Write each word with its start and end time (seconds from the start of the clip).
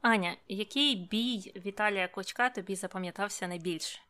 Аня, 0.00 0.36
який 0.48 0.96
бій 0.96 1.52
Віталія 1.66 2.08
Кличка 2.08 2.50
тобі 2.50 2.74
запам'ятався 2.74 3.48
найбільше? 3.48 4.00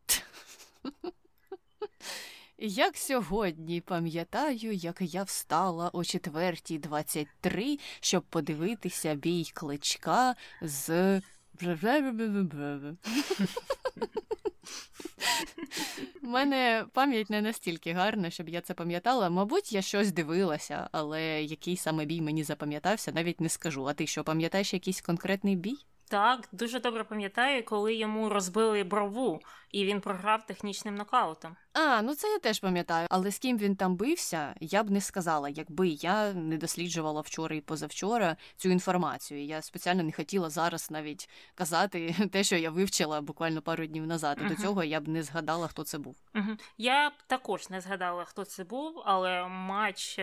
Як 2.59 2.97
сьогодні 2.97 3.81
пам'ятаю, 3.81 4.73
як 4.73 4.97
я 5.01 5.23
встала 5.23 5.91
о 5.93 5.99
4.23, 5.99 7.81
щоб 8.01 8.23
подивитися 8.23 9.15
бій 9.15 9.51
кличка 9.55 10.35
з. 10.63 11.21
У 16.23 16.27
мене 16.27 16.87
пам'ять 16.93 17.31
не 17.31 17.43
настільки 17.43 17.93
гарна, 17.93 18.31
щоб 18.31 18.49
я 18.49 18.61
це 18.61 18.75
пам'ятала. 18.75 19.31
Мабуть, 19.31 19.73
я 19.73 19.83
щось 19.83 20.13
дивилася, 20.13 20.89
але 20.93 21.43
який 21.43 21.77
саме 21.77 22.05
бій 22.05 22.21
мені 22.21 22.45
запам'ятався, 22.45 23.13
навіть 23.13 23.41
не 23.41 23.49
скажу. 23.49 23.87
А 23.87 23.95
ти 23.95 24.07
що, 24.07 24.25
пам'ятаєш 24.25 24.75
якийсь 24.75 25.01
конкретний 25.01 25.57
бій? 25.57 25.77
Так, 26.11 26.49
дуже 26.53 26.81
добре 26.81 27.05
пам'ятаю, 27.05 27.65
коли 27.65 27.95
йому 27.95 28.29
розбили 28.29 28.85
брову, 28.85 29.41
і 29.73 29.85
він 29.85 30.01
програв 30.01 30.47
технічним 30.47 30.95
нокаутом. 30.95 31.57
А, 31.73 32.03
ну 32.03 32.15
це 32.15 32.29
я 32.29 32.39
теж 32.39 32.61
пам'ятаю. 32.61 33.07
Але 33.11 33.31
з 33.31 33.39
ким 33.39 33.59
він 33.59 33.77
там 33.77 33.97
бився, 33.97 34.55
я 34.61 34.83
б 34.83 34.91
не 34.91 35.01
сказала, 35.01 35.49
якби 35.49 35.89
я 35.89 36.33
не 36.33 36.57
досліджувала 36.57 37.21
вчора 37.21 37.57
і 37.57 37.61
позавчора 37.61 38.37
цю 38.57 38.69
інформацію. 38.69 39.45
Я 39.45 39.63
спеціально 39.63 40.03
не 40.03 40.13
хотіла 40.13 40.51
зараз 40.51 40.91
навіть 40.91 41.29
казати 41.55 42.15
те, 42.33 42.45
що 42.45 42.57
я 42.57 42.71
вивчила 42.71 43.21
буквально 43.21 43.63
пару 43.63 43.87
днів 43.87 44.07
назад. 44.07 44.39
uh 44.39 44.49
До 44.49 44.55
цього 44.55 44.85
я 44.85 45.01
б 45.01 45.09
не 45.09 45.23
згадала, 45.23 45.69
хто 45.69 45.85
це 45.85 45.99
був. 45.99 46.17
uh 46.35 46.59
Я 46.79 47.11
б 47.11 47.13
також 47.27 47.71
не 47.71 47.81
згадала, 47.81 48.25
хто 48.25 48.45
це 48.45 48.65
був, 48.65 49.03
але 49.05 49.49
матч 49.49 50.19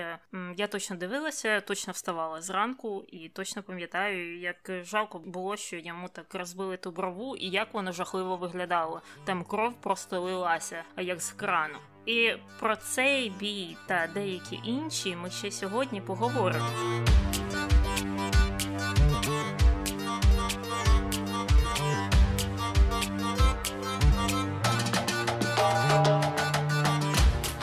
я 0.56 0.68
точно 0.68 0.96
дивилася, 0.96 1.62
точно 1.62 1.94
вставала 1.94 2.42
зранку 2.42 3.06
і 3.08 3.30
точно 3.30 3.64
пам'ятаю, 3.64 4.40
як 4.40 4.72
жалко 4.84 5.20
було, 5.20 5.58
що 5.58 5.78
йому 5.78 6.08
так 6.08 6.36
розбили 6.36 6.78
ту 6.78 6.92
брову, 6.92 7.36
і 7.36 7.50
як 7.50 7.74
воно 7.74 7.92
жахливо 7.92 8.38
виглядало. 8.38 9.02
Там 9.26 9.35
кров 9.44 9.74
просто 9.74 10.22
лилася, 10.22 10.84
а 10.96 11.02
як 11.02 11.22
з 11.22 11.32
крану. 11.32 11.78
І 12.06 12.32
про 12.60 12.76
цей 12.76 13.30
бій 13.30 13.78
та 13.88 14.08
деякі 14.14 14.60
інші 14.64 15.16
ми 15.16 15.30
ще 15.30 15.52
сьогодні 15.52 16.02
поговоримо. 16.02 16.70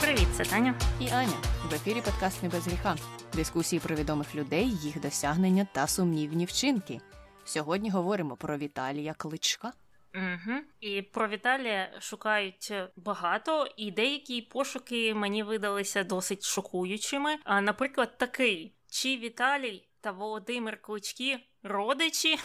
Привіт, 0.00 0.28
це 0.36 0.44
Таня 0.44 0.74
і 1.00 1.08
Аня. 1.08 1.36
В 1.70 1.74
ефірі 1.74 2.00
подкаст 2.00 2.42
«Не 2.42 2.48
без 2.48 2.66
гріха. 2.66 2.96
Дискусії 3.34 3.80
про 3.80 3.96
відомих 3.96 4.34
людей, 4.34 4.70
їх 4.70 5.00
досягнення 5.00 5.66
та 5.72 5.86
сумнівні 5.86 6.44
вчинки. 6.44 7.00
Сьогодні 7.44 7.90
говоримо 7.90 8.36
про 8.36 8.56
Віталія 8.56 9.14
Кличка. 9.14 9.72
Угу. 10.14 10.58
І 10.80 11.02
про 11.02 11.28
Віталія 11.28 12.00
шукають 12.00 12.72
багато, 12.96 13.68
і 13.76 13.90
деякі 13.90 14.42
пошуки 14.42 15.14
мені 15.14 15.42
видалися 15.42 16.04
досить 16.04 16.44
шокуючими. 16.44 17.36
А, 17.44 17.60
Наприклад, 17.60 18.18
такий: 18.18 18.74
чи 18.90 19.16
Віталій 19.16 19.88
та 20.00 20.10
Володимир 20.10 20.82
Клички 20.82 21.38
родичі? 21.62 22.38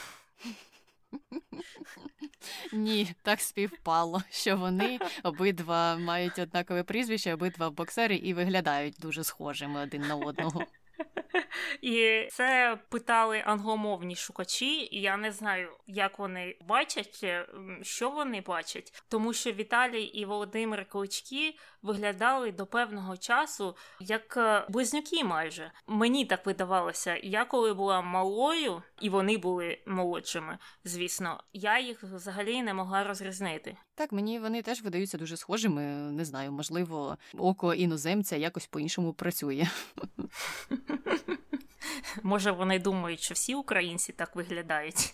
Ні, 2.74 3.16
так 3.22 3.42
співпало, 3.42 4.22
що 4.30 4.58
вони 4.58 5.00
обидва 5.24 5.98
мають 5.98 6.40
однакове 6.40 6.84
прізвище, 6.84 7.34
обидва 7.34 7.70
боксери 7.70 8.16
і 8.16 8.34
виглядають 8.34 8.96
дуже 9.00 9.24
схожими 9.24 9.80
один 9.82 10.02
на 10.02 10.16
одного. 10.16 10.64
І 11.82 12.28
це 12.32 12.78
питали 12.90 13.44
англомовні 13.46 14.16
шукачі, 14.16 14.90
і 14.92 15.02
я 15.02 15.18
не 15.18 15.32
знаю, 15.32 15.70
як 15.88 16.20
вони 16.20 16.56
бачать, 16.68 17.20
е, 17.24 17.48
що 17.82 18.10
вони 18.10 18.42
бачать, 18.42 19.04
тому 19.10 19.34
що 19.34 19.52
Віталій 19.52 20.04
і 20.04 20.26
Володимир 20.26 20.86
Клички 20.86 21.56
виглядали 21.88 22.52
до 22.52 22.66
певного 22.66 23.18
часу 23.18 23.76
як 24.00 24.38
е, 24.38 24.66
близнюки 24.70 25.24
майже. 25.24 25.72
Мені 25.88 26.26
так 26.26 26.46
видавалося. 26.46 27.20
Я 27.24 27.46
коли 27.46 27.74
була 27.74 28.02
малою, 28.02 28.84
і 29.02 29.10
вони 29.10 29.38
були 29.38 29.78
молодшими, 29.88 30.58
звісно, 30.84 31.44
я 31.54 31.80
їх 31.80 32.04
взагалі 32.04 32.62
не 32.64 32.74
могла 32.74 33.04
розрізнити. 33.04 33.78
Так, 33.96 34.12
мені 34.12 34.40
вони 34.40 34.62
теж 34.62 34.82
видаються 34.82 35.18
дуже 35.18 35.38
схожими. 35.38 35.82
Не 36.12 36.26
знаю, 36.26 36.52
можливо, 36.52 37.18
око 37.38 37.74
іноземця 37.74 38.36
якось 38.36 38.68
по-іншому 38.68 39.14
працює. 39.14 39.68
Може, 42.24 42.52
вони 42.52 42.80
думають, 42.80 43.20
що 43.20 43.34
всі 43.34 43.56
українці 43.56 44.14
так 44.14 44.36
виглядають. 44.36 45.14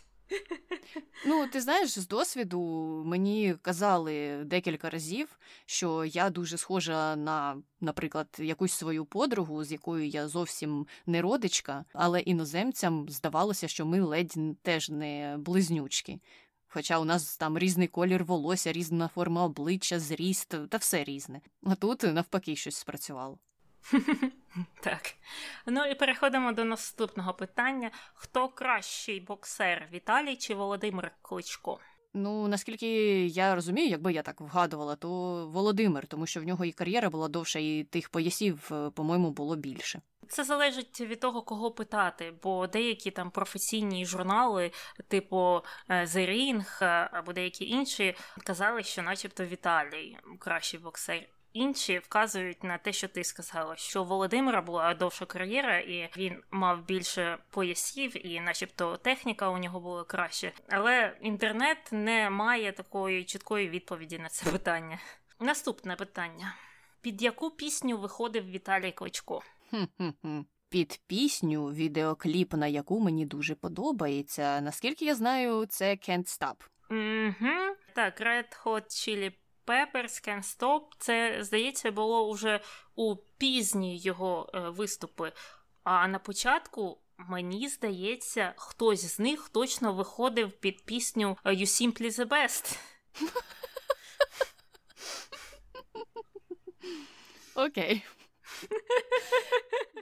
Ну, 1.26 1.48
ти 1.48 1.62
знаєш, 1.62 2.00
з 2.00 2.08
досвіду 2.08 2.62
мені 3.06 3.56
казали 3.62 4.44
декілька 4.46 4.90
разів, 4.90 5.40
що 5.66 6.06
я 6.06 6.30
дуже 6.30 6.58
схожа 6.58 7.16
на, 7.16 7.58
наприклад, 7.82 8.28
якусь 8.40 8.74
свою 8.74 9.06
подругу, 9.06 9.64
з 9.64 9.72
якою 9.72 10.08
я 10.08 10.28
зовсім 10.28 10.88
не 11.06 11.22
родичка, 11.22 11.86
але 11.94 12.20
іноземцям 12.20 13.10
здавалося, 13.10 13.68
що 13.68 13.86
ми 13.86 14.02
ледь 14.02 14.36
теж 14.62 14.90
не 14.90 15.36
близнючки. 15.40 16.20
Хоча 16.68 17.00
у 17.00 17.06
нас 17.06 17.38
там 17.38 17.58
різний 17.58 17.88
колір 17.88 18.24
волосся, 18.24 18.72
різна 18.72 19.08
форма 19.08 19.44
обличчя, 19.44 20.00
зріст 20.00 20.56
та 20.70 20.78
все 20.78 21.04
різне. 21.04 21.42
А 21.64 21.76
тут 21.76 22.04
навпаки 22.04 22.56
щось 22.56 22.76
спрацювало. 22.76 23.38
Так. 24.82 25.16
Ну 25.66 25.86
і 25.86 25.96
переходимо 25.96 26.52
до 26.52 26.66
наступного 26.66 27.34
питання: 27.34 27.92
хто 28.14 28.50
кращий 28.50 29.20
боксер 29.20 29.90
Віталій 29.94 30.36
чи 30.36 30.56
Володимир 30.56 31.12
Кличко? 31.22 31.80
Ну, 32.16 32.48
наскільки 32.48 32.88
я 33.28 33.56
розумію, 33.56 33.90
якби 33.90 34.14
я 34.14 34.22
так 34.22 34.42
вгадувала, 34.42 34.96
то 34.96 35.10
Володимир, 35.48 36.08
тому 36.08 36.26
що 36.28 36.40
в 36.40 36.44
нього 36.44 36.66
і 36.66 36.72
кар'єра 36.72 37.10
була 37.10 37.28
довша, 37.28 37.60
і 37.60 37.84
тих 37.84 38.10
поясів, 38.10 38.70
е, 38.72 38.90
по-моєму, 38.90 39.32
було 39.32 39.56
більше. 39.56 40.02
Це 40.28 40.44
залежить 40.44 41.02
від 41.02 41.20
того, 41.20 41.42
кого 41.42 41.72
питати, 41.72 42.34
бо 42.44 42.68
деякі 42.68 43.12
там 43.12 43.32
професійні 43.32 44.06
журнали, 44.06 44.72
типу 45.08 45.62
е, 45.90 46.06
The 46.06 46.30
Ring 46.30 46.84
е, 46.86 47.10
або 47.12 47.34
деякі 47.34 47.66
інші, 47.66 48.16
казали, 48.44 48.84
що, 48.84 49.02
начебто, 49.02 49.46
Віталій 49.46 50.18
кращий 50.40 50.80
боксер. 50.80 51.30
Інші 51.53 52.00
вказують 52.00 52.64
на 52.64 52.78
те, 52.78 52.94
що 52.94 53.08
ти 53.08 53.24
сказала, 53.24 53.75
що 53.75 54.02
у 54.02 54.06
Володимира 54.06 54.62
була 54.62 54.94
довша 54.94 55.25
кар'єра, 55.25 55.80
і 55.80 56.09
він 56.18 56.44
мав 56.52 56.86
більше 56.86 57.38
поясів, 57.50 58.28
і, 58.28 58.40
начебто, 58.40 58.97
техніка 58.97 59.50
у 59.50 59.58
нього 59.58 59.80
була 59.80 60.03
краще. 60.03 60.52
Але 60.69 61.18
інтернет 61.22 61.78
не 61.92 62.30
має 62.30 62.72
такої 62.72 63.24
чіткої 63.24 63.69
відповіді 63.69 64.19
на 64.19 64.30
це 64.30 64.52
питання. 64.52 65.00
Наступне 65.40 65.96
питання: 65.96 66.56
під 67.02 67.22
яку 67.22 67.50
пісню 67.52 67.97
виходив 67.97 68.50
Віталій 68.50 68.92
Кличко? 68.92 69.42
Під 70.69 71.02
пісню, 71.08 71.66
відеокліп, 71.66 72.53
на 72.53 72.68
яку 72.68 73.00
мені 73.00 73.25
дуже 73.25 73.56
подобається. 73.56 74.62
Наскільки 74.62 75.06
я 75.06 75.16
знаю, 75.16 75.66
це 75.66 75.92
Can't 75.92 76.40
Stop. 76.40 76.56
Угу. 76.90 77.75
Так, 77.96 78.22
Red 78.22 78.63
Hot 78.63 78.86
Chili 78.86 79.31
Peppers 79.66 80.28
Can't 80.28 80.57
Stop. 80.57 80.81
Це, 81.00 81.38
здається, 81.44 81.91
було 81.91 82.28
уже 82.28 82.59
у 82.96 83.16
пізні 83.16 83.97
його 83.97 84.50
е, 84.53 84.59
виступи. 84.59 85.31
А 85.84 86.07
на 86.07 86.19
початку. 86.19 87.00
Мені 87.18 87.69
здається, 87.69 88.53
хтось 88.57 89.16
з 89.16 89.19
них 89.19 89.50
точно 89.50 89.94
виходив 89.94 90.51
під 90.51 90.85
пісню 90.85 91.38
You 91.46 91.66
Simply 91.66 92.19
the 92.19 92.25
Best. 92.25 92.78
Окей. 97.56 98.03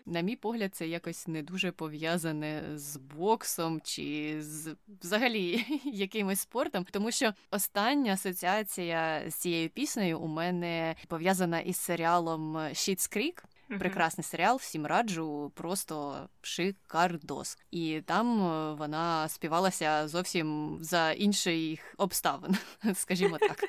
На 0.06 0.22
мій 0.22 0.36
погляд, 0.36 0.76
це 0.76 0.88
якось 0.88 1.28
не 1.28 1.44
дуже 1.44 1.72
пов'язане 1.72 2.64
з 2.76 2.98
боксом 2.98 3.82
чи 3.84 4.38
з 4.40 4.76
взагалі 5.02 5.66
якимось 5.86 6.40
спортом, 6.40 6.86
тому 6.92 7.12
що 7.12 7.34
остання 7.52 8.14
асоціація 8.14 9.24
з 9.30 9.36
цією 9.36 9.70
піснею 9.70 10.20
у 10.20 10.28
мене 10.28 10.96
пов'язана 11.08 11.60
із 11.60 11.78
серіалом 11.78 12.58
Schitt's 12.58 13.18
Creek. 13.18 13.44
Прекрасний 13.80 14.26
серіал, 14.26 14.58
всім 14.58 14.86
раджу, 14.86 15.52
просто 15.56 16.28
шикардос. 16.42 17.58
І 17.72 18.02
там 18.06 18.42
е, 18.42 18.74
вона 18.74 19.28
співалася 19.28 20.08
зовсім 20.08 20.78
за 20.82 21.12
інших 21.12 21.96
обставин, 21.98 22.56
скажімо 22.94 23.38
так. 23.38 23.64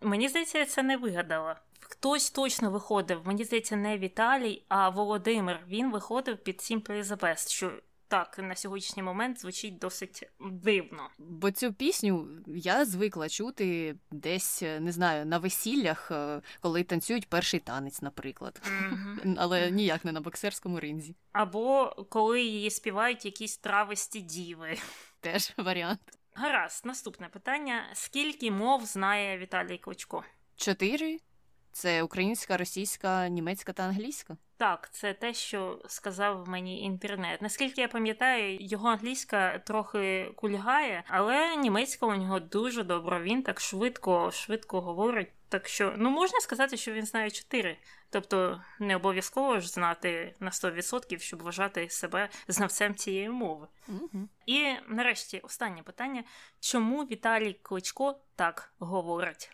Мені 0.00 0.28
здається, 0.28 0.58
я 0.58 0.66
це 0.66 0.82
не 0.82 0.96
вигадала. 0.96 1.60
Хтось 1.92 2.30
точно 2.30 2.70
виходив, 2.70 3.20
мені 3.24 3.44
здається, 3.44 3.76
не 3.76 3.98
Віталій, 3.98 4.62
а 4.68 4.88
Володимир. 4.88 5.60
Він 5.68 5.92
виходив 5.92 6.36
під 6.36 6.56
the 6.56 7.16
Best, 7.16 7.50
що 7.50 7.72
так 8.08 8.38
на 8.38 8.56
сьогоднішній 8.56 9.02
момент 9.02 9.40
звучить 9.40 9.78
досить 9.78 10.30
дивно. 10.40 11.08
Бо 11.18 11.50
цю 11.50 11.72
пісню 11.72 12.28
я 12.46 12.84
звикла 12.84 13.28
чути 13.28 13.96
десь 14.10 14.62
не 14.62 14.92
знаю 14.92 15.26
на 15.26 15.38
весіллях, 15.38 16.10
е, 16.10 16.42
коли 16.60 16.84
танцюють 16.84 17.28
перший 17.28 17.60
танець, 17.60 18.02
наприклад, 18.02 18.62
mm-hmm. 18.64 19.34
але 19.38 19.70
ніяк 19.70 20.04
не 20.04 20.12
на 20.12 20.20
боксерському 20.20 20.80
ринзі. 20.80 21.16
Або 21.32 21.96
коли 22.08 22.42
її 22.42 22.70
співають 22.70 23.24
якісь 23.24 23.58
трависті 23.58 24.20
діви. 24.20 24.78
Теж 25.20 25.52
варіант. 25.56 26.00
Гаразд, 26.34 26.86
наступне 26.86 27.28
питання: 27.28 27.84
скільки 27.94 28.50
мов 28.50 28.84
знає 28.84 29.38
Віталій 29.38 29.78
Кличко? 29.78 30.24
Чотири. 30.56 31.18
Це 31.72 32.02
українська, 32.02 32.56
російська, 32.56 33.28
німецька 33.28 33.72
та 33.72 33.82
англійська. 33.82 34.36
Так, 34.56 34.88
це 34.92 35.14
те, 35.14 35.34
що 35.34 35.82
сказав 35.86 36.48
мені 36.48 36.82
інтернет. 36.82 37.42
Наскільки 37.42 37.80
я 37.80 37.88
пам'ятаю, 37.88 38.58
його 38.60 38.88
англійська 38.88 39.58
трохи 39.58 40.32
кульгає, 40.36 41.04
але 41.08 41.56
німецька 41.56 42.06
у 42.06 42.14
нього 42.14 42.40
дуже 42.40 42.82
добра. 42.82 43.20
Він 43.20 43.42
так 43.42 43.60
швидко, 43.60 44.30
швидко 44.30 44.80
говорить. 44.80 45.28
Так 45.48 45.68
що 45.68 45.94
ну 45.96 46.10
можна 46.10 46.40
сказати, 46.40 46.76
що 46.76 46.92
він 46.92 47.06
знає 47.06 47.30
чотири. 47.30 47.76
Тобто 48.10 48.62
не 48.80 48.96
обов'язково 48.96 49.60
ж 49.60 49.68
знати 49.68 50.34
на 50.40 50.50
100%, 50.50 51.18
щоб 51.18 51.42
вважати 51.42 51.88
себе 51.88 52.28
знавцем 52.48 52.94
цієї 52.94 53.28
мови. 53.28 53.66
Угу. 53.88 54.28
І 54.46 54.74
нарешті 54.88 55.38
останнє 55.38 55.82
питання: 55.82 56.24
чому 56.60 57.02
Віталій 57.02 57.52
Кличко 57.62 58.20
так 58.36 58.72
говорить? 58.78 59.50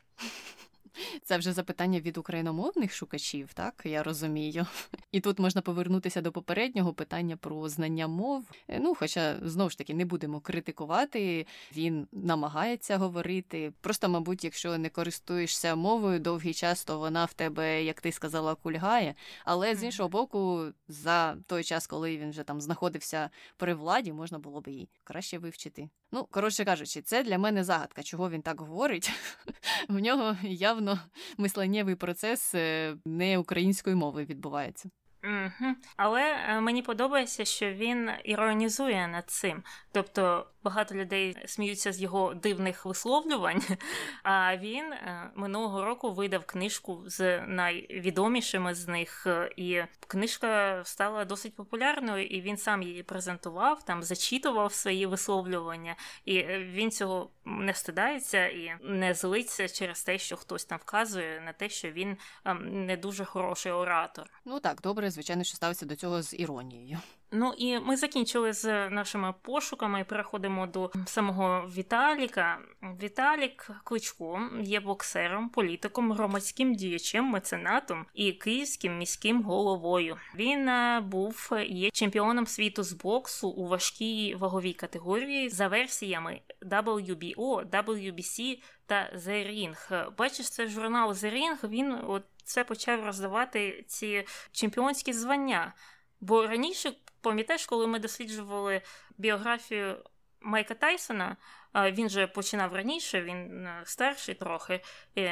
Це 1.23 1.39
вже 1.39 1.53
запитання 1.53 2.01
від 2.01 2.19
україномовних 2.19 2.95
шукачів, 2.95 3.53
так 3.55 3.83
я 3.85 4.03
розумію. 4.03 4.67
І 5.13 5.21
тут 5.21 5.39
можна 5.39 5.61
повернутися 5.61 6.21
до 6.21 6.33
попереднього 6.33 6.93
питання 6.93 7.37
про 7.37 7.69
знання 7.69 8.09
мов. 8.09 8.45
Е, 8.69 8.81
ну, 8.81 8.95
хоча 8.95 9.37
знову 9.43 9.71
ж 9.71 9.79
таки 9.79 9.95
не 9.95 10.05
будемо 10.05 10.41
критикувати, 10.41 11.47
він 11.77 12.07
намагається 12.13 12.97
говорити. 12.97 13.73
Просто, 13.81 14.09
мабуть, 14.09 14.45
якщо 14.45 14.79
не 14.79 14.89
користуєшся 14.89 15.75
мовою 15.75 16.21
довгий 16.21 16.55
час, 16.55 16.85
то 16.85 16.99
вона 16.99 17.25
в 17.25 17.33
тебе, 17.33 17.85
як 17.85 18.01
ти 18.01 18.13
сказала, 18.13 18.55
кульгає. 18.55 19.15
Але 19.45 19.75
з 19.77 19.85
іншого 19.85 20.09
боку, 20.09 20.65
за 20.89 21.37
той 21.47 21.65
час, 21.65 21.87
коли 21.87 22.19
він 22.19 22.31
вже 22.31 22.43
там 22.43 22.61
знаходився 22.61 23.31
при 23.57 23.75
владі, 23.75 24.13
можна 24.13 24.39
було 24.39 24.61
б 24.61 24.69
її 24.69 24.89
краще 25.05 25.39
вивчити. 25.39 25.89
Ну, 26.13 26.25
коротше 26.31 26.65
кажучи, 26.65 27.03
це 27.03 27.23
для 27.23 27.39
мене 27.39 27.65
загадка, 27.65 28.03
чого 28.03 28.31
він 28.31 28.43
так 28.43 28.61
говорить. 28.61 29.13
В 29.89 29.99
нього 29.99 30.37
явно 30.43 30.99
мисленнєвий 31.39 31.95
процес 31.95 32.55
е, 32.55 32.97
не 33.05 33.39
української 33.39 33.97
мови 33.97 34.25
відбувається. 34.25 34.91
Угу. 35.25 35.75
Але 35.97 36.23
е, 36.23 36.61
мені 36.61 36.83
подобається, 36.83 37.45
що 37.45 37.73
він 37.73 38.11
іронізує 38.25 39.09
над 39.09 39.31
цим. 39.31 39.63
Тобто 39.93 40.47
багато 40.65 40.95
людей 40.95 41.37
сміються 41.47 41.93
з 41.93 42.01
його 42.01 42.35
дивних 42.35 42.85
висловлювань. 42.85 43.63
А 44.23 44.57
він 44.57 44.93
е, 44.93 45.31
минулого 45.35 45.85
року 45.85 46.13
видав 46.13 46.45
книжку 46.45 47.03
з 47.07 47.41
найвідомішими 47.47 48.75
з 48.75 48.89
них, 48.89 49.27
е, 49.27 49.51
і 49.57 49.83
книжка 50.07 50.83
стала 50.85 51.25
досить 51.25 51.55
популярною, 51.55 52.27
і 52.27 52.41
він 52.41 52.57
сам 52.57 52.83
її 52.83 53.03
презентував, 53.03 53.85
там 53.85 54.03
зачитував 54.03 54.73
свої 54.73 55.07
висловлювання, 55.07 55.97
і 56.25 56.43
він 56.49 56.91
цього 56.91 57.31
не 57.45 57.75
стидається 57.75 58.47
і 58.47 58.75
не 58.83 59.15
злиться 59.15 59.69
через 59.69 60.03
те, 60.03 60.19
що 60.19 60.37
хтось 60.37 60.65
там 60.65 60.79
вказує 60.79 61.41
на 61.41 61.53
те, 61.53 61.69
що 61.69 61.91
він 61.91 62.17
ем, 62.45 62.87
не 62.87 62.97
дуже 62.97 63.25
хороший 63.25 63.73
оратор. 63.73 64.31
Ну 64.45 64.61
так, 64.61 64.81
добре, 64.81 65.11
звичайно, 65.11 65.45
що 65.45 65.57
ставиться 65.57 65.87
до 65.87 65.97
цього 65.97 66.23
з 66.23 66.35
іронією. 66.35 66.99
Ну 67.31 67.55
і 67.59 67.79
ми 67.79 67.97
закінчили 67.97 68.53
з 68.53 68.91
нашими 68.91 69.35
пошуками 69.43 70.01
і 70.01 70.05
переходимо 70.05 70.67
до 70.67 70.91
самого 71.07 71.71
Віталіка. 71.77 72.59
Віталік 73.03 73.71
Кличко 73.85 74.51
є 74.61 74.81
боксером, 74.81 75.49
політиком, 75.49 76.13
громадським 76.13 76.75
діячем, 76.75 77.25
меценатом 77.25 78.07
і 78.15 78.33
київським 78.33 78.99
міським 78.99 79.43
головою. 79.43 80.17
Він 80.35 80.69
е, 80.69 81.01
був 81.01 81.51
є 81.67 81.91
чемпіоном 81.91 82.47
світу 82.47 82.83
з 82.83 82.93
боксу 82.93 83.49
у 83.49 83.69
важкій 83.69 84.35
ваговій 84.35 84.73
категорії 84.73 85.49
за 85.49 85.69
версіями 85.69 86.41
WBO, 86.63 87.71
WBC 87.71 88.63
та 88.87 89.11
The 89.17 89.49
Ring. 89.51 90.11
Бачиш, 90.19 90.51
це 90.51 90.67
журнал 90.67 91.11
The 91.11 91.35
Ring, 91.35 91.69
Він 91.69 91.99
от 92.09 92.23
це 92.45 92.65
почав 92.65 93.05
роздавати 93.05 93.85
ці 93.87 94.25
чемпіонські 94.53 95.13
звання. 95.13 95.73
Бо 96.21 96.47
раніше 96.47 96.93
Пам'ятаєш, 97.21 97.67
коли 97.67 97.87
ми 97.87 97.99
досліджували 97.99 98.83
біографію 99.19 99.97
Майка 100.41 100.75
Тайсона, 100.75 101.37
він 101.75 102.09
же 102.09 102.27
починав 102.27 102.75
раніше, 102.75 103.23
він 103.23 103.67
е, 103.67 103.83
старший 103.85 104.35
трохи. 104.35 104.81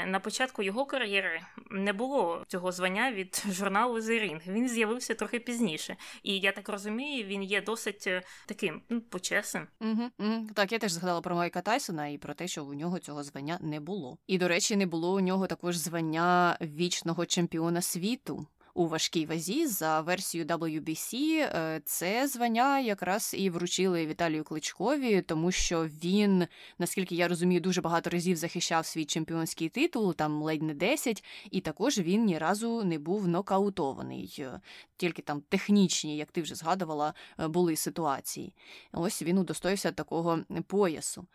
На 0.06 0.20
початку 0.20 0.62
його 0.62 0.86
кар'єри 0.86 1.40
не 1.70 1.92
було 1.92 2.44
цього 2.48 2.72
звання 2.72 3.12
від 3.12 3.44
журналу 3.50 3.98
The 3.98 4.10
Ring. 4.10 4.52
Він 4.52 4.68
з'явився 4.68 5.14
трохи 5.14 5.40
пізніше. 5.40 5.96
І 6.22 6.38
я 6.38 6.52
так 6.52 6.68
розумію, 6.68 7.24
він 7.24 7.42
є 7.42 7.62
досить 7.62 8.06
е, 8.06 8.22
таким 8.46 8.82
ну, 8.88 9.00
почесним. 9.00 9.66
Угу, 9.80 10.10
угу. 10.18 10.48
Так, 10.54 10.72
я 10.72 10.78
теж 10.78 10.92
згадала 10.92 11.20
про 11.20 11.36
Майка 11.36 11.62
Тайсона 11.62 12.08
і 12.08 12.18
про 12.18 12.34
те, 12.34 12.48
що 12.48 12.64
у 12.64 12.74
нього 12.74 12.98
цього 12.98 13.22
звання 13.22 13.58
не 13.60 13.80
було. 13.80 14.18
І, 14.26 14.38
до 14.38 14.48
речі, 14.48 14.76
не 14.76 14.86
було 14.86 15.14
у 15.14 15.20
нього 15.20 15.46
також 15.46 15.76
звання 15.76 16.58
вічного 16.60 17.26
чемпіона 17.26 17.82
світу 17.82 18.46
у 18.76 18.86
важкій 18.86 19.26
вазі 19.26 19.66
за 19.66 20.00
версією 20.00 20.48
WBC. 20.48 21.14
Е, 21.14 21.80
це 21.84 22.28
звання 22.28 22.80
якраз 22.80 23.34
і 23.38 23.50
вручили 23.50 24.06
Віталію 24.06 24.44
Кличкові, 24.44 25.22
тому 25.22 25.52
що 25.52 25.86
він, 25.86 26.46
наскільки 26.78 27.14
я 27.14 27.28
розумію, 27.28 27.60
дуже 27.60 27.80
багато 27.80 28.10
разів 28.10 28.36
захищав 28.36 28.86
свій 28.86 29.04
чемпіонський 29.04 29.68
титул, 29.68 30.14
там 30.14 30.42
ледь 30.42 30.62
не 30.62 30.74
10, 30.74 31.24
і 31.50 31.60
також 31.60 31.98
він 31.98 32.24
ні 32.24 32.38
разу 32.38 32.84
не 32.84 32.98
був 32.98 33.28
нокаутований. 33.28 34.46
Тільки 34.96 35.22
там 35.22 35.42
технічні, 35.48 36.16
як 36.16 36.32
ти 36.32 36.42
вже 36.42 36.54
згадувала, 36.54 37.14
е, 37.40 37.48
були 37.48 37.76
ситуації. 37.76 38.54
Ось 38.92 39.22
він 39.22 39.38
удостоївся 39.38 39.92
такого 39.92 40.38
поясу. 40.66 41.26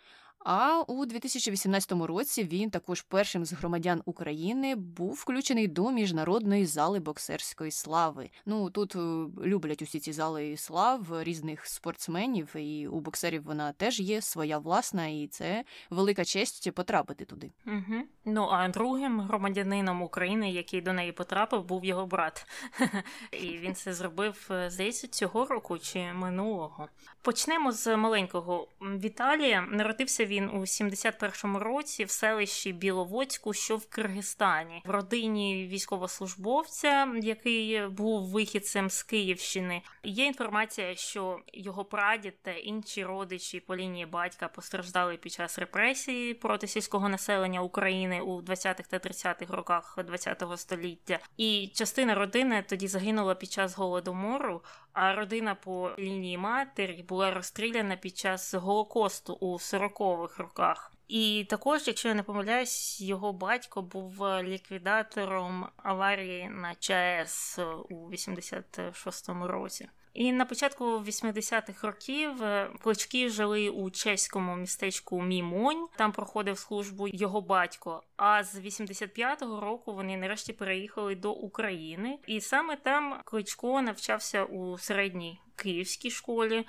А 0.46 0.82
у 0.88 1.06
2018 1.06 1.92
році 1.92 2.44
він 2.44 2.70
також 2.70 3.02
першим 3.02 3.46
з 3.46 3.54
громадян 3.54 4.02
України 4.06 4.76
був 4.76 5.14
включений 5.14 5.68
до 5.68 5.92
міжнародної 5.92 6.66
зали 6.66 7.00
боксерської 7.00 7.72
слави. 7.72 8.30
Ну 8.46 8.70
тут 8.70 8.96
е, 8.96 9.00
люблять 9.46 9.82
усі 9.82 10.00
ці 10.00 10.14
зали 10.14 10.58
слав 10.58 11.24
різних 11.24 11.66
спортсменів, 11.66 12.56
і 12.56 12.88
у 12.88 13.00
боксерів 13.00 13.44
вона 13.44 13.72
теж 13.72 14.00
є 14.00 14.22
своя 14.22 14.58
власна, 14.58 15.08
і 15.08 15.28
це 15.28 15.64
велика 15.90 16.26
честь 16.26 16.72
потрапити 16.72 17.26
туди. 17.26 17.52
Угу. 17.68 18.02
Ну 18.26 18.48
а 18.52 18.68
другим 18.68 19.22
громадянином 19.22 20.02
України, 20.02 20.52
який 20.52 20.82
до 20.82 20.94
неї 20.94 21.12
потрапив, 21.12 21.64
був 21.64 21.86
його 21.86 22.06
брат. 22.06 22.46
І 23.32 23.58
він 23.58 23.76
це 23.76 23.94
зробив 23.94 24.48
е, 24.52 24.70
здається 24.70 25.08
цього 25.08 25.46
року 25.46 25.78
чи 25.78 26.14
минулого. 26.14 26.88
Почнемо 27.22 27.72
з 27.72 27.98
маленького 27.98 28.68
Віталія. 28.82 29.62
Народився 29.62 30.26
він 30.32 30.50
у 30.50 30.60
71-му 30.60 31.60
році 31.60 32.04
в 32.04 32.10
селищі 32.10 32.74
Біловодську, 32.74 33.54
що 33.54 33.78
в 33.78 33.90
Киргизстані, 33.90 34.82
в 34.86 34.90
родині 34.90 35.68
військовослужбовця, 35.68 37.14
який 37.22 37.88
був 37.88 38.30
вихідцем 38.30 38.90
з 38.90 39.04
Київщини. 39.04 39.82
Є 40.04 40.26
інформація, 40.26 40.96
що 40.96 41.40
його 41.54 41.86
прадід 41.86 42.34
та 42.42 42.52
інші 42.52 43.06
родичі 43.06 43.60
по 43.60 43.76
лінії 43.76 44.06
батька 44.06 44.48
постраждали 44.48 45.18
під 45.18 45.32
час 45.32 45.60
репресії 45.60 46.34
проти 46.34 46.68
сільського 46.68 47.10
населення 47.10 47.62
України 47.62 48.22
у 48.22 48.42
20-х 48.42 48.84
та 48.90 48.98
30-х 48.98 49.56
роках 49.56 49.98
ХХ 49.98 50.58
століття. 50.58 51.20
І 51.38 51.72
частина 51.74 52.16
родини 52.16 52.64
тоді 52.70 52.88
загинула 52.88 53.36
під 53.36 53.52
час 53.52 53.78
голодомору. 53.78 54.62
А 54.94 55.16
родина 55.16 55.56
по 55.56 55.92
лінії 56.00 56.38
матері 56.38 57.06
була 57.08 57.34
розстріляна 57.34 57.96
під 57.96 58.18
час 58.18 58.54
голокосту 58.54 59.34
у 59.34 59.54
40-х 59.54 60.21
роках. 60.38 60.92
І 61.08 61.46
також, 61.50 61.88
якщо 61.88 62.08
я 62.08 62.16
не 62.16 62.24
помиляюсь, 62.24 63.02
його 63.02 63.34
батько 63.34 63.82
був 63.82 64.24
ліквідатором 64.44 65.68
аварії 65.78 66.50
на 66.50 66.76
ЧАЕС 66.76 67.60
у 67.90 68.10
86-му 68.10 69.48
році. 69.48 69.90
І 70.14 70.32
на 70.32 70.46
початку 70.46 70.86
80-х 70.86 71.88
років 71.88 72.44
е, 72.44 72.70
клички 72.84 73.30
жили 73.30 73.70
у 73.70 73.90
чеському 73.90 74.56
містечку 74.56 75.22
Мімонь. 75.22 75.88
Там 75.98 76.12
проходив 76.12 76.58
службу 76.58 77.08
його 77.08 77.42
батько. 77.42 78.04
А 78.18 78.44
з 78.44 78.60
85-го 78.60 79.60
року 79.60 79.94
вони 79.94 80.18
нарешті 80.18 80.54
переїхали 80.54 81.16
до 81.16 81.32
України, 81.32 82.20
і 82.28 82.42
саме 82.42 82.76
там 82.76 83.22
кличко 83.26 83.82
навчався 83.82 84.44
у 84.44 84.78
середній 84.78 85.40
київській 85.62 86.12
школі. 86.12 86.68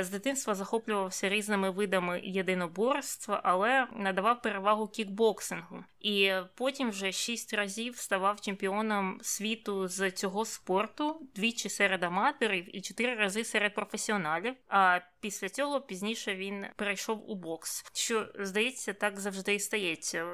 З 0.00 0.10
дитинства 0.10 0.54
захоплювався 0.54 1.28
різними 1.28 1.70
видами 1.70 2.20
єдиноборства, 2.24 3.40
але 3.44 3.86
надавав 3.96 4.42
перевагу 4.42 4.88
кікбоксингу. 4.88 5.84
І 6.00 6.32
потім 6.54 6.90
вже 6.90 7.12
шість 7.12 7.54
разів 7.54 7.96
ставав 7.96 8.40
чемпіоном 8.40 9.20
світу 9.22 9.88
з 9.88 10.10
цього 10.10 10.44
спорту, 10.44 11.28
двічі 11.34 11.68
серед 11.68 12.02
аматорів 12.02 12.76
і 12.76 12.80
чотири 12.80 13.14
рази 13.14 13.44
серед 13.44 13.74
професіоналів. 13.74 14.54
А 14.68 15.00
після 15.20 15.48
цього 15.48 15.80
пізніше 15.80 16.34
він 16.34 16.66
перейшов 16.76 17.30
у 17.30 17.34
бокс. 17.34 17.84
Що 17.92 18.28
здається, 18.38 18.92
так 18.92 19.20
завжди 19.20 19.54
і 19.54 19.60
стається. 19.60 20.26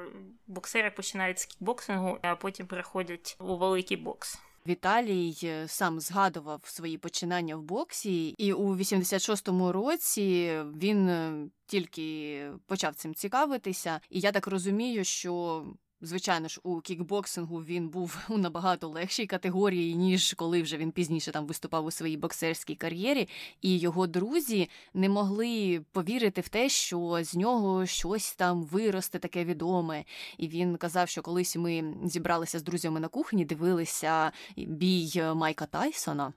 Боксери 0.47 0.91
починають 0.91 1.39
з 1.39 1.45
кікбоксингу, 1.45 2.19
а 2.21 2.35
потім 2.35 2.67
переходять 2.67 3.37
у 3.39 3.57
великий 3.57 3.97
бокс. 3.97 4.39
Віталій 4.67 5.37
е, 5.43 5.67
сам 5.67 5.99
згадував 5.99 6.61
свої 6.65 6.97
починання 6.97 7.55
в 7.55 7.61
боксі, 7.61 8.27
і 8.27 8.53
у 8.53 8.75
86-му 8.75 9.71
році 9.71 10.53
він 10.77 11.09
е, 11.09 11.47
тільки 11.65 12.51
почав 12.65 12.95
цим 12.95 13.15
цікавитися. 13.15 13.99
І 14.09 14.19
я 14.19 14.31
так 14.31 14.47
розумію, 14.47 15.03
що 15.03 15.63
Звичайно 16.03 16.47
ж, 16.47 16.59
у 16.63 16.81
кікбоксингу 16.81 17.63
він 17.63 17.89
був 17.89 18.17
у 18.29 18.37
набагато 18.37 18.87
легшій 18.87 19.25
категорії, 19.25 19.95
ніж 19.95 20.33
коли 20.33 20.61
вже 20.61 20.77
він 20.77 20.91
пізніше 20.91 21.31
там 21.31 21.45
виступав 21.45 21.85
у 21.85 21.91
своїй 21.91 22.17
боксерській 22.17 22.75
кар'єрі, 22.75 23.27
і 23.61 23.77
його 23.77 24.07
друзі 24.07 24.69
не 24.93 25.09
могли 25.09 25.81
повірити 25.91 26.41
в 26.41 26.49
те, 26.49 26.69
що 26.69 27.19
з 27.21 27.35
нього 27.35 27.85
щось 27.85 28.35
там 28.35 28.63
виросте 28.63 29.19
таке 29.19 29.45
відоме. 29.45 30.05
І 30.37 30.47
він 30.47 30.77
казав, 30.77 31.09
що 31.09 31.21
колись 31.21 31.55
ми 31.55 31.93
зібралися 32.03 32.59
з 32.59 32.63
друзями 32.63 32.99
на 32.99 33.07
кухні, 33.07 33.45
дивилися 33.45 34.31
бій 34.57 35.23
Майка 35.35 35.65
Тайсона. 35.65 36.33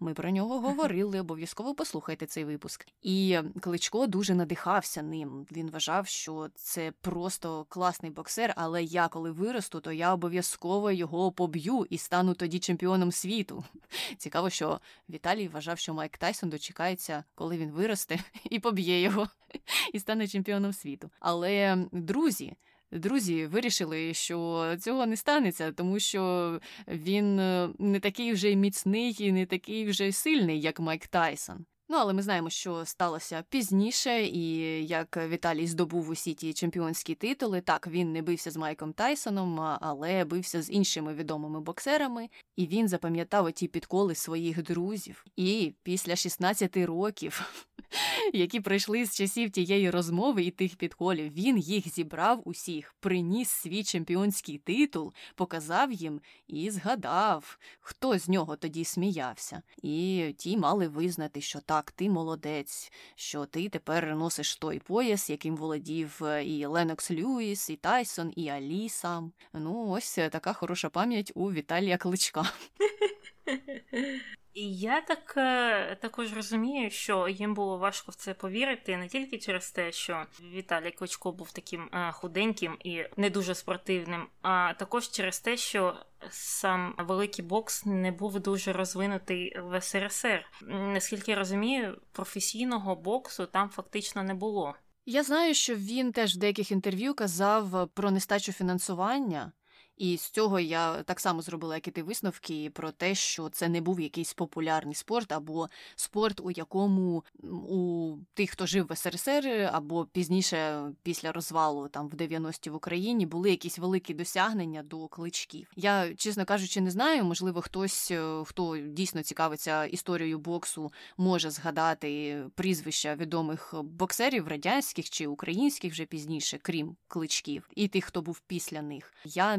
Ми 0.00 0.14
про 0.14 0.30
нього 0.30 0.60
говорили, 0.60 1.20
обов'язково 1.20 1.74
послухайте 1.74 2.26
цей 2.26 2.44
випуск. 2.44 2.86
І 3.02 3.38
Кличко 3.60 4.06
дуже 4.06 4.34
надихався 4.34 5.02
ним. 5.02 5.46
Він 5.52 5.70
вважав, 5.70 6.06
що 6.06 6.48
це 6.54 6.92
просто 7.00 7.66
класний 7.68 8.10
боксер, 8.10 8.54
але 8.56 8.82
я, 8.82 9.08
коли 9.08 9.30
виросту, 9.30 9.80
то 9.80 9.92
я 9.92 10.14
обов'язково 10.14 10.90
його 10.90 11.32
поб'ю 11.32 11.86
і 11.90 11.98
стану 11.98 12.34
тоді 12.34 12.58
чемпіоном 12.58 13.12
світу. 13.12 13.64
Цікаво, 14.18 14.50
що 14.50 14.80
Віталій 15.10 15.48
вважав, 15.48 15.78
що 15.78 15.94
Майк 15.94 16.18
Тайсон 16.18 16.50
дочекається, 16.50 17.24
коли 17.34 17.58
він 17.58 17.70
виросте, 17.70 18.18
і 18.44 18.58
поб'є 18.58 19.00
його, 19.00 19.28
і 19.92 20.00
стане 20.00 20.28
чемпіоном 20.28 20.72
світу. 20.72 21.10
Але 21.20 21.86
друзі. 21.92 22.56
Друзі 22.92 23.46
вирішили, 23.46 24.14
що 24.14 24.66
цього 24.80 25.06
не 25.06 25.16
станеться, 25.16 25.72
тому 25.72 25.98
що 25.98 26.60
він 26.88 27.40
е, 27.40 27.68
не 27.78 28.00
такий 28.00 28.32
вже 28.32 28.54
міцний 28.54 29.16
і 29.18 29.32
не 29.32 29.46
такий 29.46 29.86
вже 29.86 30.12
сильний, 30.12 30.60
як 30.60 30.80
Майк 30.80 31.06
Тайсон. 31.06 31.64
Ну, 31.92 31.98
але 31.98 32.12
ми 32.12 32.22
знаємо, 32.22 32.50
що 32.50 32.84
сталося 32.84 33.44
пізніше, 33.48 34.22
і 34.22 34.56
як 34.86 35.28
Віталій 35.28 35.66
здобув 35.66 36.08
усі 36.08 36.34
ті 36.34 36.52
чемпіонські 36.52 37.14
титули. 37.14 37.60
Так, 37.60 37.86
він 37.86 38.12
не 38.12 38.22
бився 38.22 38.50
з 38.50 38.56
Майком 38.56 38.92
Тайсоном, 38.92 39.60
але 39.60 40.24
бився 40.24 40.62
з 40.62 40.70
іншими 40.70 41.14
відомими 41.14 41.60
боксерами, 41.60 42.28
і 42.56 42.66
він 42.66 42.88
запам'ятав 42.88 43.44
оті 43.44 43.68
підколи 43.68 44.14
своїх 44.14 44.62
друзів. 44.62 45.24
І 45.36 45.74
після 45.82 46.16
16 46.16 46.76
років, 46.76 47.56
які 48.32 48.60
пройшли 48.60 49.06
з 49.06 49.16
часів 49.16 49.50
тієї 49.50 49.90
розмови 49.90 50.42
і 50.42 50.50
тих 50.50 50.76
підколів, 50.76 51.32
він 51.32 51.58
їх 51.58 51.88
зібрав 51.88 52.42
усіх, 52.44 52.94
приніс 53.00 53.48
свій 53.48 53.84
чемпіонський 53.84 54.58
титул, 54.58 55.12
показав 55.34 55.92
їм 55.92 56.20
і 56.46 56.70
згадав, 56.70 57.58
хто 57.80 58.18
з 58.18 58.28
нього 58.28 58.56
тоді 58.56 58.84
сміявся. 58.84 59.62
І 59.82 60.34
ті 60.38 60.56
мали 60.56 60.88
визнати, 60.88 61.40
що 61.40 61.60
так 61.60 61.81
так, 61.82 61.92
ти 61.92 62.10
молодець, 62.10 62.92
що 63.14 63.46
ти 63.46 63.68
тепер 63.68 64.16
носиш 64.16 64.56
той 64.56 64.78
пояс, 64.78 65.30
яким 65.30 65.56
володів 65.56 66.24
е, 66.24 66.44
і 66.44 66.66
Ленокс 66.66 67.10
Льюіс, 67.10 67.70
і 67.70 67.76
Тайсон, 67.76 68.32
і 68.36 68.48
Аліса. 68.48 69.22
Ну, 69.52 69.88
ось 69.90 70.18
е, 70.18 70.28
така 70.28 70.52
хороша 70.52 70.88
пам'ять 70.88 71.32
у 71.34 71.52
Віталія 71.52 71.96
Кличка. 71.96 72.44
І 74.54 74.74
я 74.74 75.00
так 75.00 75.34
е, 75.36 75.96
також 76.00 76.32
розумію, 76.32 76.90
що 76.90 77.28
їм 77.28 77.54
було 77.54 77.78
важко 77.78 78.12
в 78.12 78.14
це 78.14 78.34
повірити 78.34 78.96
не 78.96 79.08
тільки 79.08 79.38
через 79.38 79.70
те, 79.70 79.92
що 79.92 80.26
Віталій 80.54 80.90
Кличко 80.90 81.32
був 81.32 81.52
таким 81.52 81.88
е, 81.92 82.12
худеньким 82.12 82.76
і 82.84 83.04
не 83.16 83.30
дуже 83.30 83.54
спортивним, 83.54 84.26
а 84.42 84.74
також 84.74 85.10
через 85.10 85.40
те, 85.40 85.56
що 85.56 85.96
сам 86.30 86.94
великий 86.98 87.44
бокс 87.44 87.86
не 87.86 88.12
був 88.12 88.40
дуже 88.40 88.72
розвинутий 88.72 89.56
в 89.60 89.80
СРСР. 89.80 90.44
Наскільки 90.66 91.30
я 91.30 91.38
розумію, 91.38 92.00
професійного 92.12 92.96
боксу 92.96 93.46
там 93.46 93.68
фактично 93.68 94.22
не 94.22 94.34
було. 94.34 94.74
Я 95.06 95.22
знаю, 95.22 95.54
що 95.54 95.74
він 95.74 96.12
теж 96.12 96.36
в 96.36 96.38
деяких 96.38 96.70
інтерв'ю 96.70 97.14
казав 97.14 97.88
про 97.94 98.10
нестачу 98.10 98.52
фінансування. 98.52 99.52
І 99.96 100.16
з 100.16 100.30
цього 100.30 100.60
я 100.60 101.02
так 101.02 101.20
само 101.20 101.42
зробила, 101.42 101.74
як 101.74 101.88
і 101.88 101.90
ти 101.90 102.02
висновки 102.02 102.70
про 102.70 102.90
те, 102.90 103.14
що 103.14 103.48
це 103.48 103.68
не 103.68 103.80
був 103.80 104.00
якийсь 104.00 104.34
популярний 104.34 104.94
спорт, 104.94 105.32
або 105.32 105.68
спорт, 105.96 106.40
у 106.40 106.50
якому 106.50 107.24
у 107.68 108.16
тих, 108.34 108.50
хто 108.50 108.66
жив 108.66 108.86
в 108.90 108.96
СРСР, 108.96 109.70
або 109.72 110.04
пізніше, 110.04 110.82
після 111.02 111.32
розвалу 111.32 111.88
там 111.88 112.08
в 112.08 112.14
90-ті 112.14 112.70
в 112.70 112.74
Україні, 112.74 113.26
були 113.26 113.50
якісь 113.50 113.78
великі 113.78 114.14
досягнення 114.14 114.82
до 114.82 115.08
кличків. 115.08 115.70
Я, 115.76 116.14
чесно 116.14 116.44
кажучи, 116.44 116.80
не 116.80 116.90
знаю. 116.90 117.24
Можливо, 117.24 117.60
хтось, 117.60 118.10
е, 118.10 118.42
хто 118.46 118.78
дійсно 118.78 119.22
цікавиться 119.22 119.84
історією 119.84 120.38
боксу, 120.38 120.92
може 121.16 121.50
згадати 121.50 122.42
прізвища 122.54 123.14
відомих 123.14 123.74
боксерів 123.82 124.48
радянських 124.48 125.10
чи 125.10 125.26
українських 125.26 125.92
вже 125.92 126.04
пізніше, 126.04 126.58
крім 126.62 126.96
кличків, 127.08 127.68
і 127.76 127.88
тих, 127.88 128.04
хто 128.04 128.22
був 128.22 128.40
після 128.46 128.82
них. 128.82 129.14
Я 129.24 129.56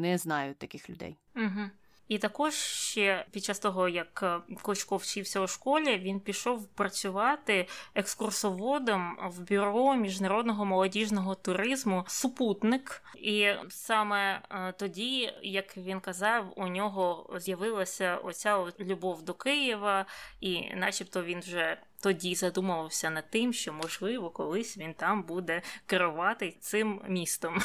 не 0.00 0.18
знаю 0.18 0.54
таких 0.54 0.90
людей. 0.90 1.16
Угу. 1.36 1.70
І 2.12 2.18
також 2.18 2.54
ще 2.54 3.26
під 3.30 3.44
час 3.44 3.58
того, 3.58 3.88
як 3.88 4.20
е, 4.22 4.54
Кличко 4.62 4.96
вчився 4.96 5.40
у 5.40 5.46
школі, 5.46 5.98
він 5.98 6.20
пішов 6.20 6.66
працювати 6.66 7.68
екскурсоводом 7.94 9.18
в 9.24 9.40
бюро 9.40 9.96
міжнародного 9.96 10.64
молодіжного 10.64 11.34
туризму 11.34 12.04
Супутник. 12.08 13.02
І 13.16 13.48
саме 13.68 14.42
е, 14.50 14.72
тоді, 14.72 15.32
як 15.42 15.76
він 15.76 16.00
казав, 16.00 16.52
у 16.56 16.66
нього 16.66 17.36
з'явилася 17.36 18.16
оця 18.16 18.64
любов 18.80 19.22
до 19.22 19.34
Києва, 19.34 20.06
і, 20.40 20.74
начебто, 20.74 21.22
він 21.22 21.40
вже 21.40 21.78
тоді 22.02 22.34
задумувався 22.34 23.10
над 23.10 23.30
тим, 23.30 23.52
що 23.52 23.72
можливо 23.72 24.30
колись 24.30 24.78
він 24.78 24.94
там 24.94 25.22
буде 25.22 25.62
керувати 25.86 26.56
цим 26.60 27.00
містом. 27.08 27.58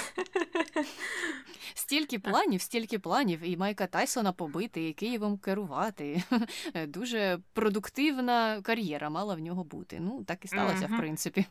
Стільки 1.73 2.19
планів, 2.19 2.61
стільки 2.61 2.99
планів, 2.99 3.39
і 3.43 3.57
Майка 3.57 3.87
Тайсона 3.87 4.31
побити, 4.31 4.89
і 4.89 4.93
Києвом 4.93 5.37
керувати. 5.37 6.23
Дуже 6.87 7.39
продуктивна 7.53 8.61
кар'єра 8.61 9.09
мала 9.09 9.35
в 9.35 9.39
нього 9.39 9.63
бути. 9.63 9.99
Ну, 9.99 10.23
так 10.23 10.45
і 10.45 10.47
сталося, 10.47 10.85
uh-huh. 10.85 10.95
в 10.95 10.99
принципі. 10.99 11.45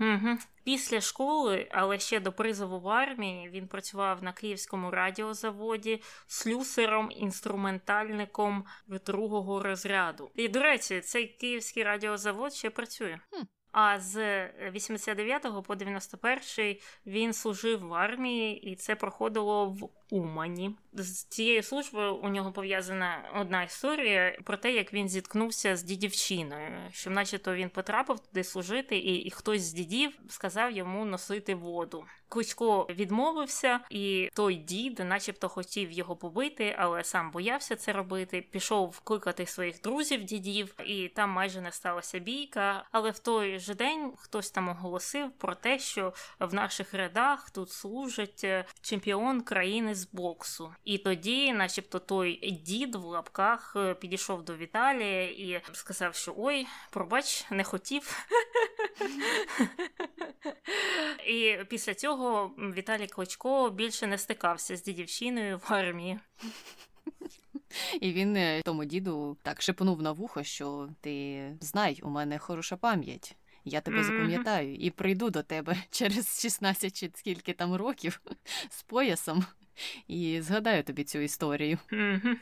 Угу. 0.00 0.38
Після 0.64 1.00
школи, 1.00 1.68
але 1.70 1.98
ще 1.98 2.20
до 2.20 2.32
призову 2.32 2.80
в 2.80 2.88
армії, 2.88 3.48
він 3.48 3.68
працював 3.68 4.22
на 4.22 4.32
київському 4.32 4.90
радіозаводі 4.90 6.02
слюсером, 6.26 7.10
інструментальником 7.10 8.64
другого 9.06 9.62
розряду. 9.62 10.30
І, 10.34 10.48
до 10.48 10.62
речі, 10.62 11.00
цей 11.00 11.26
київський 11.26 11.82
радіозавод 11.82 12.54
ще 12.54 12.70
працює. 12.70 13.18
А 13.72 14.00
з 14.00 14.46
89 14.70 15.46
по 15.66 15.74
91 15.74 16.76
він 17.06 17.32
служив 17.32 17.80
в 17.80 17.94
армії, 17.94 18.70
і 18.72 18.76
це 18.76 18.96
проходило 18.96 19.66
в 19.66 19.90
Умані. 20.14 20.70
З 20.92 21.24
цією 21.24 21.62
службою 21.62 22.14
у 22.14 22.28
нього 22.28 22.52
пов'язана 22.52 23.30
одна 23.34 23.62
історія 23.62 24.38
про 24.44 24.56
те, 24.56 24.72
як 24.72 24.92
він 24.92 25.08
зіткнувся 25.08 25.76
з 25.76 25.82
дідівчиною, 25.82 26.70
що, 26.90 27.10
начебто, 27.10 27.54
він 27.54 27.68
потрапив 27.68 28.20
туди 28.20 28.44
служити, 28.44 28.96
і, 28.96 29.14
і 29.14 29.30
хтось 29.30 29.62
з 29.62 29.72
дідів 29.72 30.18
сказав 30.28 30.72
йому 30.72 31.04
носити 31.04 31.54
воду. 31.54 32.04
Кличко 32.28 32.86
відмовився, 32.90 33.80
і 33.90 34.30
той 34.34 34.54
дід, 34.54 34.98
начебто, 34.98 35.48
хотів 35.48 35.90
його 35.90 36.16
побити, 36.16 36.76
але 36.78 37.04
сам 37.04 37.30
боявся 37.30 37.76
це 37.76 37.92
робити. 37.92 38.40
Пішов 38.50 39.00
кликати 39.00 39.46
своїх 39.46 39.80
друзів, 39.80 40.24
дідів, 40.24 40.74
і 40.86 41.08
там 41.08 41.30
майже 41.30 41.60
не 41.60 41.72
сталася 41.72 42.18
бійка. 42.18 42.84
Але 42.90 43.10
в 43.10 43.18
той 43.18 43.58
же 43.58 43.74
день 43.74 44.12
хтось 44.16 44.50
там 44.50 44.68
оголосив 44.68 45.30
про 45.30 45.54
те, 45.54 45.78
що 45.78 46.12
в 46.40 46.54
наших 46.54 46.94
рядах 46.94 47.50
тут 47.50 47.70
служить 47.70 48.44
е, 48.44 48.64
чемпіон 48.80 49.40
країни 49.40 49.94
з 49.94 50.03
боксу. 50.12 50.74
І 50.84 50.98
тоді, 50.98 51.52
начебто, 51.52 51.98
той 51.98 52.50
дід 52.50 52.94
в 52.94 53.04
лапках 53.04 53.72
е, 53.76 53.94
підійшов 53.94 54.44
до 54.44 54.56
Віталія 54.56 55.30
і 55.30 55.62
сказав, 55.72 56.14
що 56.14 56.34
ой, 56.36 56.66
пробач, 56.90 57.46
не 57.50 57.64
хотів. 57.64 58.26
І 61.26 61.56
після 61.68 61.94
цього 61.94 62.50
Віталій 62.58 63.06
Кличко 63.06 63.70
більше 63.70 64.06
не 64.06 64.18
стикався 64.18 64.76
з 64.76 64.82
дідівщиною 64.82 65.60
в 65.68 65.72
армії. 65.72 66.18
І 68.00 68.12
він 68.12 68.36
е, 68.36 68.62
тому 68.64 68.84
діду 68.84 69.36
так 69.42 69.62
шепнув 69.62 70.02
на 70.02 70.12
вухо, 70.12 70.42
що 70.42 70.88
ти 71.00 71.56
знай, 71.60 72.00
у 72.02 72.10
мене 72.10 72.38
хороша 72.38 72.76
пам'ять. 72.76 73.36
Я 73.64 73.80
тебе 73.80 73.98
mm-hmm. 73.98 74.04
запам'ятаю 74.04 74.74
і 74.74 74.90
прийду 74.90 75.30
до 75.30 75.42
тебе 75.42 75.76
через 75.90 76.42
16 76.42 76.96
чи 76.96 77.10
скільки 77.14 77.52
там 77.52 77.74
років 77.74 78.20
з 78.70 78.82
поясом 78.82 79.44
і 80.08 80.40
згадаю 80.40 80.82
тобі 80.82 81.04
цю 81.04 81.18
історію. 81.18 81.78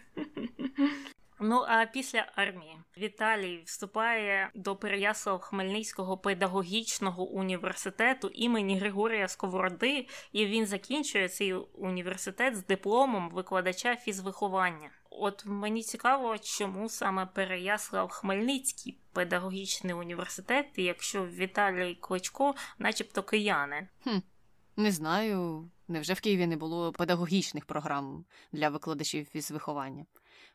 Ну 1.44 1.64
а 1.68 1.86
після 1.86 2.26
армії 2.36 2.76
Віталій 2.98 3.62
вступає 3.66 4.50
до 4.54 4.76
Переяслав 4.76 5.40
Хмельницького 5.40 6.18
педагогічного 6.18 7.24
університету 7.24 8.28
імені 8.28 8.78
Григорія 8.78 9.28
Сковороди, 9.28 10.06
і 10.32 10.46
він 10.46 10.66
закінчує 10.66 11.28
цей 11.28 11.54
університет 11.54 12.56
з 12.56 12.66
дипломом 12.66 13.30
викладача 13.30 13.96
фізвиховання. 13.96 14.90
От 15.10 15.46
мені 15.46 15.82
цікаво, 15.82 16.38
чому 16.38 16.88
саме 16.88 17.26
Переяслав 17.26 18.10
Хмельницький 18.10 18.98
педагогічний 19.12 19.94
університет, 19.94 20.66
якщо 20.76 21.26
Віталій 21.26 21.94
Кличко, 21.94 22.54
начебто 22.78 23.22
киянин. 23.22 23.88
Хм, 24.04 24.18
Не 24.76 24.92
знаю. 24.92 25.70
Невже 25.88 26.12
в 26.14 26.20
Києві 26.20 26.46
не 26.46 26.56
було 26.56 26.92
педагогічних 26.92 27.64
програм 27.64 28.24
для 28.52 28.68
викладачів 28.68 29.26
фізвиховання? 29.26 30.06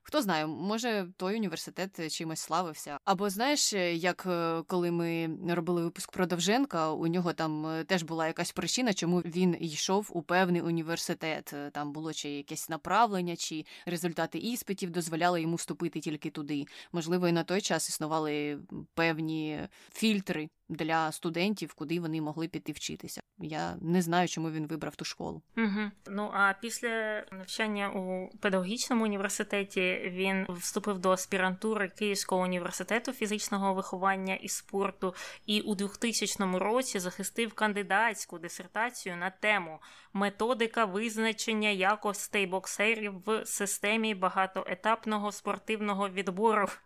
Хто 0.01 0.21
знає, 0.21 0.47
може 0.47 1.07
той 1.17 1.35
університет 1.35 2.13
чимось 2.13 2.39
славився. 2.39 2.97
Або 3.05 3.29
знаєш, 3.29 3.73
як 3.93 4.25
е, 4.25 4.63
коли 4.67 4.91
ми 4.91 5.29
робили 5.49 5.83
випуск 5.83 6.11
про 6.11 6.25
Довженка, 6.25 6.91
у 6.91 7.07
нього 7.07 7.33
там 7.33 7.65
е, 7.65 7.83
теж 7.83 8.03
була 8.03 8.27
якась 8.27 8.51
причина, 8.51 8.93
чому 8.93 9.19
він 9.19 9.57
йшов 9.59 10.09
у 10.13 10.21
певний 10.21 10.61
університет. 10.61 11.53
Е, 11.53 11.69
там 11.69 11.91
було 11.91 12.13
чи 12.13 12.29
якесь 12.29 12.69
направлення, 12.69 13.35
чи 13.35 13.65
результати 13.85 14.37
іспитів 14.37 14.89
дозволяли 14.89 15.41
йому 15.41 15.55
вступити 15.55 15.99
тільки 15.99 16.29
туди. 16.29 16.65
Можливо, 16.91 17.27
і 17.27 17.31
на 17.31 17.43
той 17.43 17.61
час 17.61 17.89
існували 17.89 18.59
певні 18.93 19.59
фільтри 19.93 20.49
для 20.69 21.11
студентів, 21.11 21.73
куди 21.73 21.99
вони 21.99 22.21
могли 22.21 22.47
піти 22.47 22.71
вчитися. 22.71 23.21
Я 23.39 23.75
не 23.81 24.01
знаю, 24.01 24.27
чому 24.27 24.51
він 24.51 24.67
вибрав 24.67 24.95
ту 24.95 25.05
школу. 25.05 25.41
Угу. 25.57 25.91
Ну 26.07 26.31
а 26.33 26.53
після 26.61 27.23
навчання 27.31 27.89
у 27.89 28.29
педагогічному 28.37 29.03
університеті 29.03 30.11
він 30.13 30.45
вступив 30.49 30.99
до 30.99 31.11
аспірантури 31.11 31.89
Київського 31.89 32.41
університету 32.41 33.11
фізичного 33.11 33.73
виховання 33.73 34.35
і 34.35 34.49
спорту, 34.49 35.15
і 35.45 35.61
у 35.61 35.75
2000 35.75 36.57
році 36.57 36.99
захистив 36.99 37.53
кандидатську 37.53 38.39
дисертацію 38.39 39.17
на 39.17 39.29
тему 39.29 39.79
методика 40.13 40.85
визначення 40.85 41.69
якостей 41.69 42.47
боксерів 42.47 43.23
в 43.25 43.45
системі 43.45 44.15
багатоетапного 44.15 45.31
спортивного 45.31 46.09
відбору. 46.09 46.67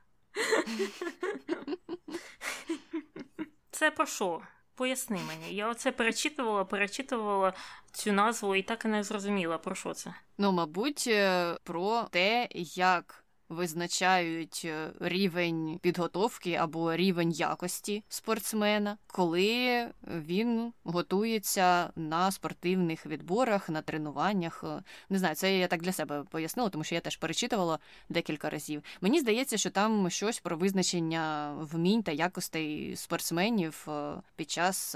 Це 3.81 3.91
про 3.91 4.05
що? 4.05 4.41
Поясни 4.75 5.19
мені. 5.27 5.55
Я 5.55 5.69
оце 5.69 5.91
перечитувала, 5.91 6.65
перечитувала 6.65 7.53
цю 7.91 8.11
назву 8.11 8.55
і 8.55 8.61
так 8.61 8.85
і 8.85 8.88
не 8.88 9.03
зрозуміла, 9.03 9.57
про 9.57 9.75
що 9.75 9.93
це. 9.93 10.13
Ну, 10.38 10.51
мабуть, 10.51 11.05
е, 11.07 11.55
про 11.63 12.03
те, 12.11 12.47
як 12.75 13.20
визначають 13.51 14.62
е, 14.65 14.91
рівень 15.00 15.79
підготовки 15.81 16.53
або 16.53 16.96
рівень 16.96 17.31
якості 17.31 18.03
спортсмена, 18.10 18.98
коли 19.08 19.88
він 20.08 20.74
готується 20.84 21.89
на 21.96 22.31
спортивних 22.31 23.05
відборах, 23.05 23.70
на 23.70 23.81
тренуваннях. 23.81 24.63
Е, 24.63 24.84
не 25.10 25.20
знаю, 25.20 25.36
це 25.36 25.58
я 25.58 25.67
так 25.67 25.81
для 25.81 25.91
себе 25.91 26.24
пояснила, 26.24 26.70
тому 26.70 26.84
що 26.84 26.96
я 26.96 27.01
теж 27.01 27.17
перечитувала 27.17 27.79
декілька 28.10 28.50
разів. 28.50 28.84
Мені 29.01 29.20
здається, 29.20 29.58
що 29.58 29.70
там 29.70 30.10
щось 30.10 30.39
про 30.39 30.58
визначення 30.58 31.53
вмінь 31.60 32.03
та 32.03 32.12
якостей 32.12 32.96
спортсменів 32.96 33.86
е, 33.89 34.13
під 34.36 34.51
час 34.51 34.96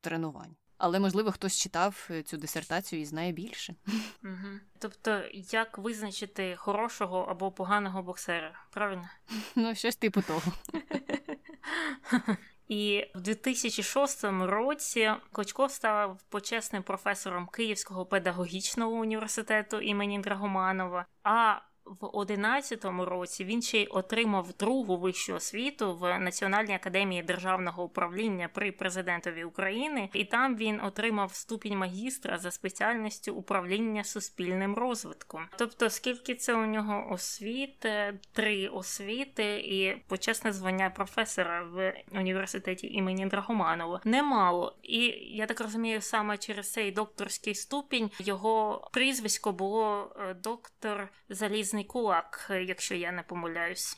тренувань. 0.00 0.56
Але 0.84 1.00
можливо 1.00 1.32
хтось 1.32 1.60
читав 1.60 2.08
е, 2.10 2.22
цю 2.22 2.36
дисертацію 2.36 3.02
і 3.02 3.04
знає 3.04 3.32
більше. 3.32 3.74
Угу. 4.24 4.60
Тобто, 4.78 5.22
як 5.32 5.78
визначити 5.78 6.56
хорошого 6.56 7.20
або 7.30 7.50
поганого 7.50 8.02
боксера, 8.02 8.52
правильно? 8.70 9.08
Ну, 9.54 9.74
щось 9.74 9.96
типу 9.96 10.22
того. 10.22 10.42
І 12.68 13.06
в 13.14 13.20
2006 13.20 14.24
році 14.24 15.12
Клочков 15.32 15.70
став 15.70 16.20
почесним 16.28 16.82
професором 16.82 17.46
Київського 17.46 18.06
педагогічного 18.06 18.92
університету 18.92 19.80
імені 19.80 20.18
Драгоманова. 20.18 21.06
А 21.22 21.56
в 21.86 22.06
11 22.12 22.84
році 22.84 23.44
він 23.44 23.62
ще 23.62 23.78
й 23.78 23.88
отримав 23.90 24.52
другу 24.58 24.96
вищу 24.96 25.34
освіту 25.34 25.94
в 25.94 26.18
Національній 26.18 26.74
академії 26.74 27.22
державного 27.22 27.84
управління 27.84 28.48
при 28.54 28.72
президентові 28.72 29.44
України, 29.44 30.08
і 30.12 30.24
там 30.24 30.56
він 30.56 30.80
отримав 30.80 31.34
ступінь 31.34 31.78
магістра 31.78 32.38
за 32.38 32.50
спеціальністю 32.50 33.34
управління 33.34 34.04
суспільним 34.04 34.74
розвитком. 34.74 35.46
Тобто, 35.58 35.90
скільки 35.90 36.34
це 36.34 36.54
у 36.54 36.66
нього 36.66 37.06
освіт, 37.10 37.86
три 38.32 38.68
освіти 38.68 39.60
і 39.60 40.02
почесне 40.08 40.52
звання 40.52 40.90
професора 40.90 41.64
в 41.64 41.94
університеті 42.12 42.86
імені 42.86 43.26
Драгоманова 43.26 44.00
немало. 44.04 44.76
І 44.82 44.98
я 45.36 45.46
так 45.46 45.60
розумію, 45.60 46.00
саме 46.00 46.38
через 46.38 46.72
цей 46.72 46.92
докторський 46.92 47.54
ступінь 47.54 48.10
його 48.18 48.88
прізвисько 48.92 49.52
було 49.52 50.12
е, 50.20 50.34
доктор 50.34 51.08
Залізний 51.28 51.73
залізний 51.74 51.84
кулак, 51.84 52.50
якщо 52.66 52.94
я 52.94 53.12
не 53.12 53.22
помиляюсь. 53.22 53.96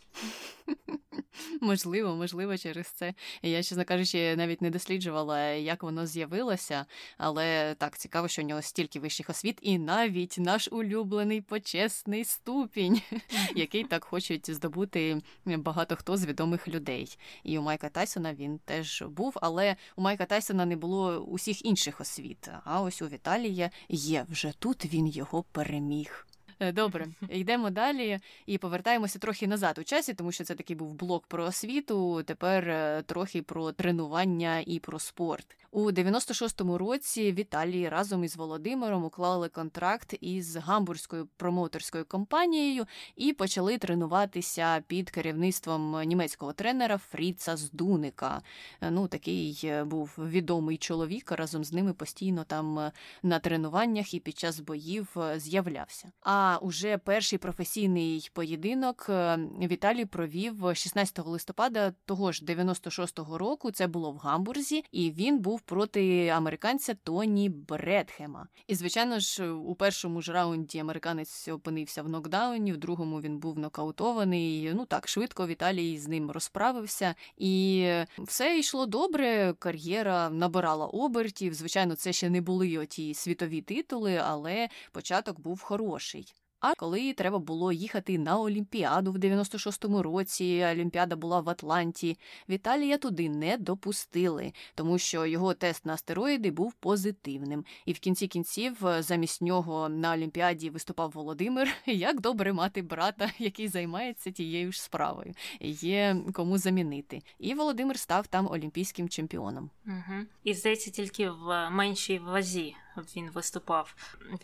Можливо, 1.60 2.16
можливо, 2.16 2.56
через 2.58 2.86
це. 2.86 3.14
Я, 3.42 3.62
чесно 3.62 3.84
кажучи, 3.84 4.36
навіть 4.36 4.62
не 4.62 4.70
досліджувала, 4.70 5.48
як 5.48 5.82
воно 5.82 6.06
з'явилося, 6.06 6.86
але 7.18 7.74
так 7.74 7.98
цікаво, 7.98 8.28
що 8.28 8.42
у 8.42 8.44
нього 8.44 8.62
стільки 8.62 9.00
вищих 9.00 9.30
освіт, 9.30 9.58
і 9.62 9.78
навіть 9.78 10.36
наш 10.38 10.68
улюблений 10.72 11.40
почесний 11.40 12.24
ступінь, 12.24 13.00
який 13.54 13.84
так 13.84 14.04
хочуть 14.04 14.50
здобути 14.50 15.22
багато 15.44 15.96
хто 15.96 16.16
з 16.16 16.26
відомих 16.26 16.68
людей. 16.68 17.18
І 17.44 17.58
у 17.58 17.62
Майка 17.62 17.88
Тайсона 17.88 18.34
він 18.34 18.58
теж 18.58 19.02
був, 19.02 19.36
але 19.42 19.76
у 19.96 20.02
Майка 20.02 20.24
Тайсона 20.24 20.66
не 20.66 20.76
було 20.76 21.18
усіх 21.18 21.64
інших 21.64 22.00
освіт. 22.00 22.48
А 22.64 22.82
ось 22.82 23.02
у 23.02 23.08
Віталія 23.08 23.70
є 23.88 24.26
вже 24.28 24.52
тут 24.58 24.84
він 24.84 25.06
його 25.06 25.42
переміг. 25.42 26.26
Е, 26.60 26.72
добре, 26.72 27.06
йдемо 27.28 27.70
далі 27.70 28.18
і 28.46 28.58
повертаємося 28.58 29.18
трохи 29.18 29.46
назад 29.46 29.78
у 29.78 29.84
часі, 29.84 30.14
тому 30.14 30.32
що 30.32 30.44
це 30.44 30.54
такий 30.54 30.76
був 30.76 30.94
блок 30.94 31.26
про 31.26 31.44
освіту. 31.44 32.22
Тепер 32.22 32.68
е, 32.68 33.02
трохи 33.06 33.42
про 33.42 33.72
тренування 33.72 34.62
і 34.66 34.78
про 34.78 34.98
спорт. 34.98 35.56
У 35.70 35.90
96-му 35.90 36.78
році 36.78 37.32
Віталій 37.32 37.88
разом 37.88 38.24
із 38.24 38.36
Володимиром 38.36 39.04
уклали 39.04 39.48
контракт 39.48 40.14
із 40.20 40.56
гамбурзькою 40.56 41.28
промоутерською 41.36 42.04
компанією 42.04 42.86
і 43.16 43.32
почали 43.32 43.78
тренуватися 43.78 44.82
під 44.86 45.10
керівництвом 45.10 46.02
німецького 46.02 46.52
тренера 46.52 46.98
Фріца 46.98 47.56
Здуника. 47.56 48.42
Е, 48.80 48.90
ну, 48.90 49.08
такий 49.08 49.72
був 49.84 50.14
відомий 50.18 50.76
чоловік. 50.76 51.32
Разом 51.32 51.64
з 51.64 51.72
ними 51.72 51.92
постійно 51.92 52.44
там 52.44 52.90
на 53.22 53.38
тренуваннях 53.38 54.14
і 54.14 54.20
під 54.20 54.38
час 54.38 54.60
боїв 54.60 55.16
з'являвся. 55.36 56.12
А 56.20 56.45
а 56.46 56.58
уже 56.58 56.98
перший 56.98 57.38
професійний 57.38 58.30
поєдинок 58.32 59.06
е, 59.08 59.38
Віталій 59.62 60.04
провів 60.04 60.54
16 60.74 61.26
листопада 61.26 61.92
того 62.04 62.32
ж 62.32 62.44
96-го 62.44 63.38
року. 63.38 63.70
Це 63.70 63.86
було 63.86 64.12
в 64.12 64.16
Гамбурзі, 64.16 64.84
і 64.92 65.10
він 65.10 65.38
був 65.38 65.60
проти 65.60 66.28
американця 66.28 66.94
Тоні 66.94 67.48
Бредхема. 67.48 68.46
І 68.66 68.74
звичайно 68.74 69.18
ж, 69.20 69.50
у 69.50 69.74
першому 69.74 70.22
ж 70.22 70.32
раунді 70.32 70.78
американець 70.78 71.48
опинився 71.48 72.02
в 72.02 72.08
нокдауні, 72.08 72.72
в 72.72 72.76
другому 72.76 73.20
він 73.20 73.38
був 73.38 73.58
нокаутований. 73.58 74.72
Ну 74.74 74.84
так 74.86 75.08
швидко 75.08 75.46
Віталій 75.46 75.98
з 75.98 76.08
ним 76.08 76.30
розправився, 76.30 77.14
і 77.36 77.88
все 78.18 78.58
йшло 78.58 78.86
добре. 78.86 79.54
Кар'єра 79.58 80.30
набирала 80.30 80.86
обертів. 80.86 81.54
Звичайно, 81.54 81.94
це 81.94 82.12
ще 82.12 82.30
не 82.30 82.40
були 82.40 82.78
оті 82.78 83.14
світові 83.14 83.60
титули, 83.60 84.20
але 84.24 84.68
початок 84.92 85.40
був 85.40 85.62
хороший. 85.62 86.35
А 86.66 86.74
коли 86.74 87.12
треба 87.12 87.38
було 87.38 87.72
їхати 87.72 88.18
на 88.18 88.38
Олімпіаду 88.38 89.12
в 89.12 89.16
96-му 89.16 90.02
році, 90.02 90.66
Олімпіада 90.72 91.16
була 91.16 91.40
в 91.40 91.50
Атланті, 91.50 92.18
Віталія 92.48 92.98
туди 92.98 93.28
не 93.28 93.56
допустили, 93.56 94.52
тому 94.74 94.98
що 94.98 95.26
його 95.26 95.54
тест 95.54 95.86
на 95.86 95.92
астероїди 95.92 96.50
був 96.50 96.72
позитивним. 96.72 97.64
І 97.84 97.92
в 97.92 97.98
кінці 97.98 98.26
кінців 98.28 98.86
е, 98.86 99.02
замість 99.02 99.42
нього 99.42 99.88
на 99.88 100.12
Олімпіаді 100.12 100.70
виступав 100.70 101.10
Володимир. 101.14 101.68
Як 101.86 102.20
добре 102.20 102.52
мати 102.52 102.82
брата, 102.82 103.30
який 103.38 103.68
займається 103.68 104.30
тією 104.30 104.72
ж 104.72 104.82
справою, 104.82 105.34
є 105.60 106.16
кому 106.32 106.58
замінити. 106.58 107.22
І 107.38 107.54
Володимир 107.54 107.98
став 107.98 108.26
там 108.26 108.50
олімпійським 108.50 109.08
чемпіоном. 109.08 109.70
Угу. 109.86 110.22
І 110.44 110.54
здається, 110.54 110.90
тільки 110.90 111.30
в 111.30 111.70
меншій 111.70 112.18
вазі 112.18 112.74
він 113.16 113.30
виступав. 113.30 113.94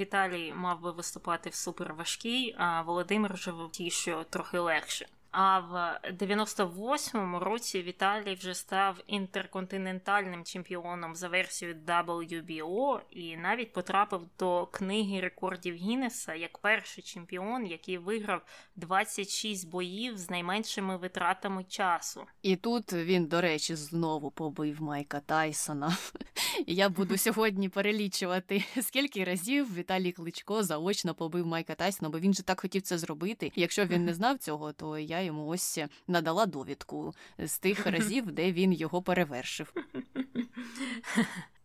Віталій 0.01 0.53
мав 0.57 0.81
би 0.81 0.93
виступати 0.93 1.51
в 1.51 1.55
суперважкій, 1.55 2.55
а 2.59 2.83
Володимир 2.83 3.35
вже 3.35 3.51
в 3.51 3.71
тій, 3.71 3.91
що 3.91 4.25
трохи 4.25 4.59
легше. 4.59 5.07
А 5.33 5.59
в 5.59 6.01
98-му 6.11 7.39
році 7.39 7.83
Віталій 7.83 8.35
вже 8.35 8.55
став 8.55 9.01
інтерконтинентальним 9.07 10.45
чемпіоном 10.45 11.17
за 11.17 11.29
версією 11.29 11.77
WBO 11.87 13.01
і 13.11 13.37
навіть 13.37 13.73
потрапив 13.73 14.23
до 14.39 14.67
книги 14.67 15.21
рекордів 15.21 15.75
Гіннеса 15.75 16.35
як 16.35 16.59
перший 16.59 17.05
чемпіон, 17.05 17.67
який 17.67 17.99
виграв 17.99 18.43
26 18.77 19.71
боїв 19.71 20.19
з 20.19 20.31
найменшими 20.31 20.97
витратами 20.97 21.65
часу. 21.65 22.25
І 22.43 22.57
тут 22.57 22.93
він, 22.93 23.27
до 23.27 23.41
речі, 23.41 23.75
знову 23.75 24.31
побив 24.31 24.83
Майка 24.83 25.21
Тайсона. 25.21 25.97
Я 26.67 26.89
буду 26.89 27.19
сьогодні 27.19 27.69
перелічувати, 27.69 28.65
скільки 28.83 29.25
разів 29.25 29.77
Віталій 29.77 30.13
Кличко 30.13 30.63
заочно 30.63 31.15
побив 31.15 31.47
Майка 31.47 31.75
Тайсона, 31.75 32.09
бо 32.09 32.19
він 32.19 32.35
же 32.35 32.43
так 32.43 32.61
хотів 32.61 32.83
це 32.83 32.99
зробити. 32.99 33.53
Якщо 33.57 33.85
він 33.87 34.05
не 34.05 34.15
знав 34.15 34.39
цього, 34.39 34.73
то 34.73 34.99
я 34.99 35.22
йому 35.23 35.47
ось 35.47 35.79
надала 36.07 36.47
довідку 36.47 37.15
з 37.39 37.59
тих 37.59 37.87
разів, 37.93 38.33
де 38.33 38.53
він 38.53 38.73
його 38.73 39.03
перевершив. 39.03 39.73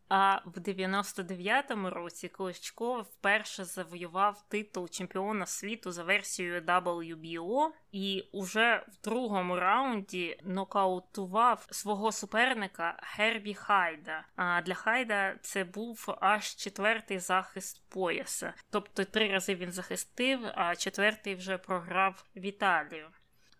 А 0.09 0.39
в 0.45 0.59
99-му 0.59 1.89
році 1.89 2.27
Кличко 2.27 3.01
вперше 3.01 3.65
завоював 3.65 4.45
титул 4.49 4.89
чемпіона 4.89 5.45
світу 5.45 5.91
за 5.91 6.03
версією 6.03 6.61
WBO 6.61 7.67
і 7.91 8.23
уже 8.31 8.85
в 8.87 9.03
другому 9.03 9.55
раунді 9.55 10.39
нокаутував 10.43 11.67
свого 11.71 12.11
суперника 12.11 12.99
Хербі 13.03 13.53
Хайда. 13.53 14.25
А 14.35 14.61
для 14.61 14.73
Хайда 14.73 15.35
це 15.41 15.63
був 15.63 16.17
аж 16.21 16.55
четвертий 16.55 17.19
захист 17.19 17.89
пояса. 17.89 18.53
Тобто 18.69 19.05
три 19.05 19.31
рази 19.31 19.55
він 19.55 19.71
захистив, 19.71 20.39
а 20.55 20.75
четвертий 20.75 21.35
вже 21.35 21.57
програв 21.57 22.25
Віталію. 22.35 23.07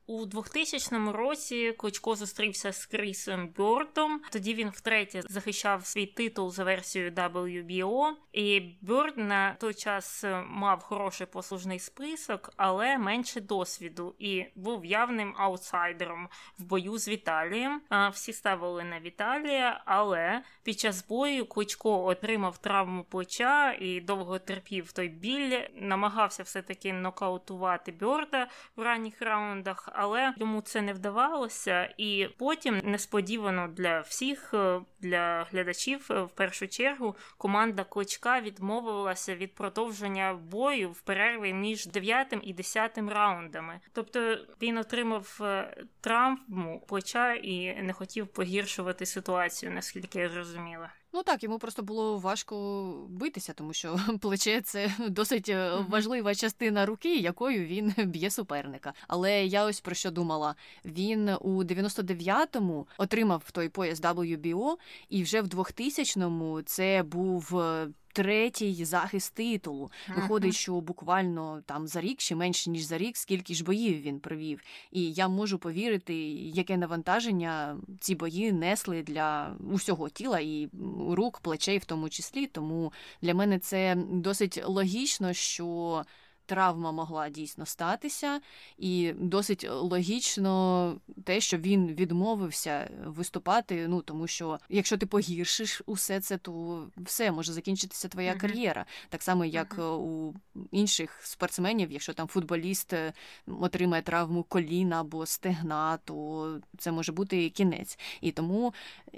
У 0.10 0.26
2000 0.26 1.12
році 1.12 1.74
Кличко 1.78 2.16
зустрівся 2.16 2.72
з 2.74 2.86
Крісом 2.86 3.48
Бьордом. 3.48 4.22
Тоді 4.32 4.54
він 4.54 4.70
втретє 4.70 5.22
захищав 5.30 5.86
свій 5.86 6.06
титул 6.06 6.52
за 6.52 6.64
версією 6.64 7.12
WBO. 7.12 8.12
І 8.34 8.60
Бьорд 8.82 9.18
на 9.18 9.54
той 9.54 9.74
час 9.74 10.26
мав 10.48 10.84
хороший 10.84 11.28
послужний 11.28 11.80
список, 11.80 12.54
але 12.58 12.98
менше 12.98 13.42
досвіду 13.42 14.16
і 14.20 14.46
був 14.56 14.86
явним 14.86 15.34
аутсайдером 15.38 16.30
в 16.60 16.64
бою 16.64 16.98
з 16.98 17.08
Віталієм. 17.08 17.82
Всі 18.12 18.34
ставили 18.34 18.84
на 18.84 19.00
Віталія, 19.00 19.82
але 19.86 20.42
під 20.64 20.80
час 20.80 21.08
бою 21.08 21.46
Кличко 21.46 22.06
отримав 22.06 22.58
травму 22.58 23.04
плеча 23.04 23.74
і 23.80 24.02
довго 24.02 24.40
терпів 24.40 24.92
той 24.92 25.08
біль. 25.08 25.60
Намагався 25.76 26.44
все 26.44 26.62
таки 26.62 26.94
нокаутувати 26.94 27.92
Бьорда 27.92 28.48
в 28.76 28.82
ранніх 28.82 29.22
раундах 29.22 29.90
але 29.98 30.34
йому 30.38 30.62
це 30.62 30.82
не 30.82 30.94
вдавалося, 30.94 31.94
і 31.98 32.28
потім 32.38 32.82
несподівано 32.84 33.68
для 33.68 34.00
всіх, 34.00 34.54
е, 34.54 34.82
для 35.00 35.44
глядачів, 35.52 36.08
е, 36.12 36.22
в 36.22 36.30
першу 36.30 36.68
чергу, 36.68 37.16
команда 37.38 37.84
Кличка 37.84 38.42
відмовилася 38.42 39.36
від 39.36 39.56
продовження 39.56 40.34
бою 40.34 40.92
в 40.92 41.02
перерві 41.02 41.54
між 41.54 41.86
9 41.86 42.40
і 42.44 42.54
10 42.54 43.10
раундами. 43.10 43.80
Тобто 43.94 44.38
він 44.62 44.78
отримав 44.78 45.40
е, 45.42 45.84
травму 46.02 46.84
плеча 46.88 47.34
і 47.34 47.82
не 47.82 47.94
хотів 47.94 48.28
погіршувати 48.28 49.06
ситуацію, 49.06 49.72
наскільки 49.72 50.20
я 50.20 50.30
зрозуміла. 50.30 50.90
Ну 51.18 51.24
так, 51.24 51.44
йому 51.44 51.60
просто 51.60 51.84
було 51.84 52.18
важко 52.18 52.84
битися, 53.10 53.54
тому 53.54 53.74
що 53.74 54.00
плече 54.22 54.62
це 54.62 54.92
досить 55.00 55.50
е, 55.50 55.72
важлива 55.90 56.36
частина 56.36 56.86
руки, 56.86 57.18
якою 57.18 57.66
він 57.66 57.94
б'є 58.06 58.30
суперника. 58.30 58.94
Але 59.08 59.46
я 59.46 59.66
ось 59.66 59.80
про 59.80 59.96
що 59.96 60.12
думала: 60.12 60.56
він 60.86 61.30
у 61.30 61.64
99-му 61.64 62.88
отримав 62.98 63.52
той 63.52 63.70
пояс 63.70 64.02
WBO, 64.02 64.76
і 65.10 65.24
вже 65.24 65.42
в 65.42 65.48
2000-му 65.48 66.62
це 66.62 67.04
був 67.04 67.60
е, 67.60 67.88
третій 68.18 68.86
захист 68.86 69.34
титулу. 69.34 69.92
Виходить, 70.16 70.56
що 70.56 70.82
буквально 70.82 71.62
там 71.66 71.88
за 71.88 72.02
рік 72.02 72.18
чи 72.18 72.36
менше 72.36 72.70
ніж 72.70 72.84
за 72.84 72.98
рік, 72.98 73.18
скільки 73.18 73.54
ж 73.54 73.64
боїв 73.64 74.02
він 74.02 74.20
провів. 74.20 74.62
І 74.92 75.12
я 75.14 75.28
можу 75.28 75.58
повірити, 75.58 76.16
яке 76.34 76.78
навантаження 76.78 77.78
ці 78.00 78.16
бої 78.16 78.52
несли 78.52 79.04
для 79.04 79.56
усього 79.72 80.10
тіла 80.10 80.40
і 80.40 80.70
рук, 81.10 81.40
плечей 81.40 81.78
в 81.78 81.86
тому 81.86 82.10
числі. 82.10 82.48
Тому 82.48 82.94
для 83.22 83.34
мене 83.34 83.60
це 83.60 83.96
досить 84.12 84.62
логічно, 84.66 85.34
що 85.34 86.04
травма 86.48 86.92
могла 86.92 87.30
дійсно 87.30 87.66
статися, 87.66 88.42
і 88.78 89.14
досить 89.18 89.68
логічно 89.70 90.96
те, 91.24 91.40
що 91.40 91.58
він 91.58 91.88
відмовився 91.88 92.90
виступати. 93.06 93.88
Ну 93.88 94.02
тому 94.02 94.28
що 94.28 94.60
якщо 94.70 94.98
ти 94.98 95.06
погіршиш 95.06 95.82
усе 95.86 96.20
це, 96.20 96.38
то 96.38 96.84
все 96.98 97.32
може 97.32 97.54
закінчитися 97.54 98.08
твоя 98.08 98.34
uh-huh. 98.34 98.40
кар'єра. 98.40 98.86
Так 99.10 99.24
само, 99.24 99.46
як 99.46 99.78
uh-huh. 99.78 99.96
у 99.96 100.34
інших 100.72 101.20
спортсменів, 101.24 101.92
якщо 101.92 102.14
там 102.14 102.28
футболіст 102.28 102.94
е, 102.94 103.14
отримає 103.48 104.02
травму 104.02 104.44
коліна 104.44 105.02
або 105.02 105.26
стегна, 105.26 105.98
то 106.06 106.60
це 106.78 106.92
може 106.92 107.12
бути 107.12 107.50
кінець. 107.50 108.00
І 108.22 108.32
тому 108.32 108.74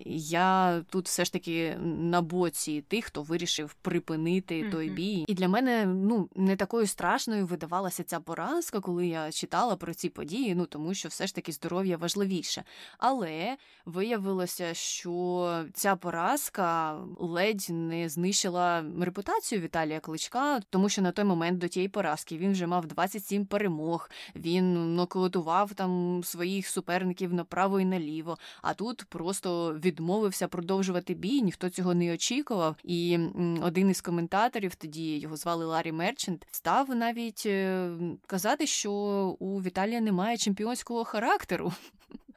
я 0.05 0.81
тут 0.89 1.05
все 1.05 1.25
ж 1.25 1.33
таки 1.33 1.75
на 1.83 2.21
боці 2.21 2.83
тих, 2.87 3.05
хто 3.05 3.21
вирішив 3.21 3.73
припинити 3.73 4.63
uh-huh. 4.63 4.71
той 4.71 4.89
бій. 4.89 5.25
І 5.27 5.33
для 5.33 5.47
мене 5.47 5.85
ну 5.85 6.29
не 6.35 6.55
такою 6.55 6.87
страшною 6.87 7.18
страшною 7.19 7.45
видавалася 7.45 8.03
ця 8.03 8.19
поразка, 8.19 8.79
коли 8.79 9.07
я 9.07 9.31
читала 9.31 9.75
про 9.75 9.93
ці 9.93 10.09
події, 10.09 10.55
ну 10.55 10.65
тому 10.65 10.93
що 10.93 11.09
все 11.09 11.27
ж 11.27 11.35
таки 11.35 11.51
здоров'я 11.51 11.97
важливіше. 11.97 12.63
Але 12.97 13.57
виявилося, 13.85 14.73
що 14.73 15.63
ця 15.73 15.95
поразка 15.95 16.97
ледь 17.17 17.67
не 17.69 18.09
знищила 18.09 18.85
репутацію 19.01 19.61
Віталія 19.61 19.99
Кличка, 19.99 20.59
тому 20.69 20.89
що 20.89 21.01
на 21.01 21.11
той 21.11 21.25
момент 21.25 21.57
до 21.57 21.67
тієї 21.67 21.89
поразки 21.89 22.37
він 22.37 22.51
вже 22.51 22.67
мав 22.67 22.85
27 22.87 23.45
перемог, 23.45 24.09
він 24.35 24.95
нокаутував 24.95 25.73
там 25.73 26.21
своїх 26.23 26.67
суперників 26.67 27.33
направо 27.33 27.79
і 27.79 27.85
наліво. 27.85 28.37
А 28.61 28.73
тут 28.73 29.03
просто 29.03 29.73
відмовився 29.73 30.47
продовжувати 30.47 31.13
бій, 31.13 31.41
ніхто 31.41 31.69
цього 31.69 31.93
не 31.93 32.13
очікував. 32.13 32.75
І 32.83 33.19
один 33.61 33.89
із 33.89 34.01
коментаторів, 34.01 34.75
тоді 34.75 35.17
його 35.17 35.37
звали 35.37 35.65
Ларі 35.65 35.91
Мерчент, 35.91 36.47
став 36.51 36.95
на 36.95 37.08
навіть 37.09 37.43
е, 37.45 37.89
казати, 38.27 38.67
що 38.67 38.91
у 39.39 39.61
Віталія 39.61 40.01
немає 40.01 40.37
чемпіонського 40.37 41.03
характеру. 41.03 41.73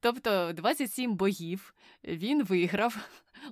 Тобто 0.00 0.52
27 0.52 1.14
боїв 1.14 1.74
він 2.04 2.44
виграв, 2.44 2.96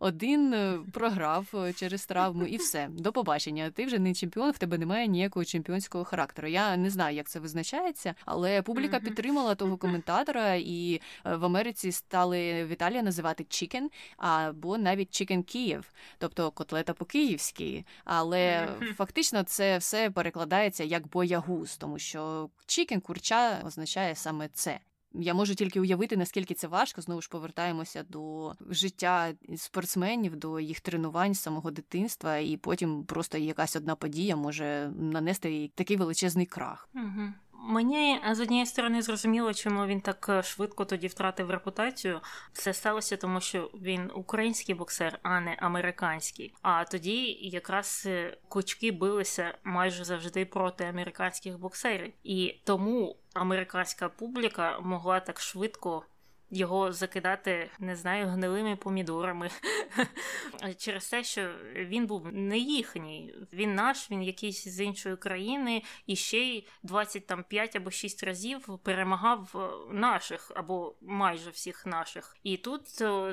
один 0.00 0.54
е, 0.54 0.78
програв 0.92 1.46
е, 1.54 1.72
через 1.72 2.06
травму, 2.06 2.44
і 2.46 2.56
все. 2.56 2.88
До 2.90 3.12
побачення. 3.12 3.70
Ти 3.70 3.86
вже 3.86 3.98
не 3.98 4.14
чемпіон, 4.14 4.50
в 4.50 4.58
тебе 4.58 4.78
немає 4.78 5.06
ніякого 5.06 5.44
чемпіонського 5.44 6.04
характеру. 6.04 6.48
Я 6.48 6.76
не 6.76 6.90
знаю, 6.90 7.16
як 7.16 7.28
це 7.28 7.40
визначається, 7.40 8.14
але 8.24 8.62
публіка 8.62 9.00
підтримала 9.00 9.54
того 9.54 9.76
коментатора, 9.76 10.54
і 10.54 11.00
е, 11.26 11.36
в 11.36 11.44
Америці 11.44 11.92
стали 11.92 12.64
Віталія 12.64 13.02
називати 13.02 13.44
Chicken 13.44 13.90
або 14.16 14.78
навіть 14.78 15.10
Chicken 15.10 15.42
Kiev, 15.42 15.92
тобто 16.18 16.50
котлета 16.50 16.94
по-київськи. 16.94 17.84
Але 18.04 18.68
фактично 18.96 19.42
це 19.42 19.78
все 19.78 20.10
перекладається 20.10 20.84
як 20.84 21.08
боягуз, 21.08 21.76
тому 21.76 21.98
що 21.98 22.50
Чікен 22.66 23.00
курча 23.00 23.62
означає 23.64 24.14
саме 24.14 24.48
це. 24.48 24.80
Я 25.14 25.34
можу 25.34 25.54
тільки 25.54 25.80
уявити, 25.80 26.16
наскільки 26.16 26.54
це 26.54 26.66
важко. 26.66 27.00
Знову 27.00 27.22
ж 27.22 27.28
повертаємося 27.28 28.04
до 28.08 28.52
життя 28.70 29.32
спортсменів, 29.56 30.36
до 30.36 30.60
їх 30.60 30.80
тренувань 30.80 31.34
з 31.34 31.40
самого 31.40 31.70
дитинства, 31.70 32.36
і 32.36 32.56
потім 32.56 33.04
просто 33.04 33.38
якась 33.38 33.76
одна 33.76 33.96
подія 33.96 34.36
може 34.36 34.92
нанести 34.98 35.70
такий 35.74 35.96
величезний 35.96 36.46
крах. 36.46 36.88
Угу. 36.94 37.32
Мені 37.60 38.20
з 38.32 38.40
однієї 38.40 38.66
сторони 38.66 39.02
зрозуміло, 39.02 39.54
чому 39.54 39.86
він 39.86 40.00
так 40.00 40.26
е, 40.28 40.42
швидко 40.42 40.84
тоді 40.84 41.06
втратив 41.06 41.50
репутацію. 41.50 42.20
Це 42.52 42.74
сталося, 42.74 43.16
тому 43.16 43.40
що 43.40 43.70
він 43.74 44.10
український 44.14 44.74
боксер, 44.74 45.18
а 45.22 45.40
не 45.40 45.54
американський. 45.54 46.54
А 46.62 46.84
тоді 46.84 47.38
якраз 47.40 48.08
кучки 48.48 48.92
билися 48.92 49.58
майже 49.64 50.04
завжди 50.04 50.44
проти 50.44 50.84
американських 50.84 51.58
боксерів, 51.58 52.12
і 52.24 52.60
тому 52.64 53.16
американська 53.34 54.08
публіка 54.08 54.80
могла 54.80 55.20
так 55.20 55.40
швидко 55.40 56.04
його 56.50 56.92
закидати, 56.92 57.70
не 57.78 57.96
знаю, 57.96 58.26
гнилими 58.26 58.76
помідорами 58.76 59.50
через 60.78 61.08
те, 61.08 61.24
що 61.24 61.50
він 61.74 62.06
був 62.06 62.32
не 62.32 62.58
їхній, 62.58 63.34
він 63.52 63.74
наш, 63.74 64.10
він 64.10 64.22
якийсь 64.22 64.68
з 64.68 64.80
іншої 64.80 65.16
країни, 65.16 65.82
і 66.06 66.16
ще 66.16 66.38
й 66.38 66.66
25 66.82 67.76
або 67.76 67.90
6 67.90 68.22
разів 68.24 68.78
перемагав 68.82 69.70
наших 69.92 70.52
або 70.54 70.94
майже 71.00 71.50
всіх 71.50 71.86
наших. 71.86 72.36
І 72.42 72.56
тут 72.56 72.82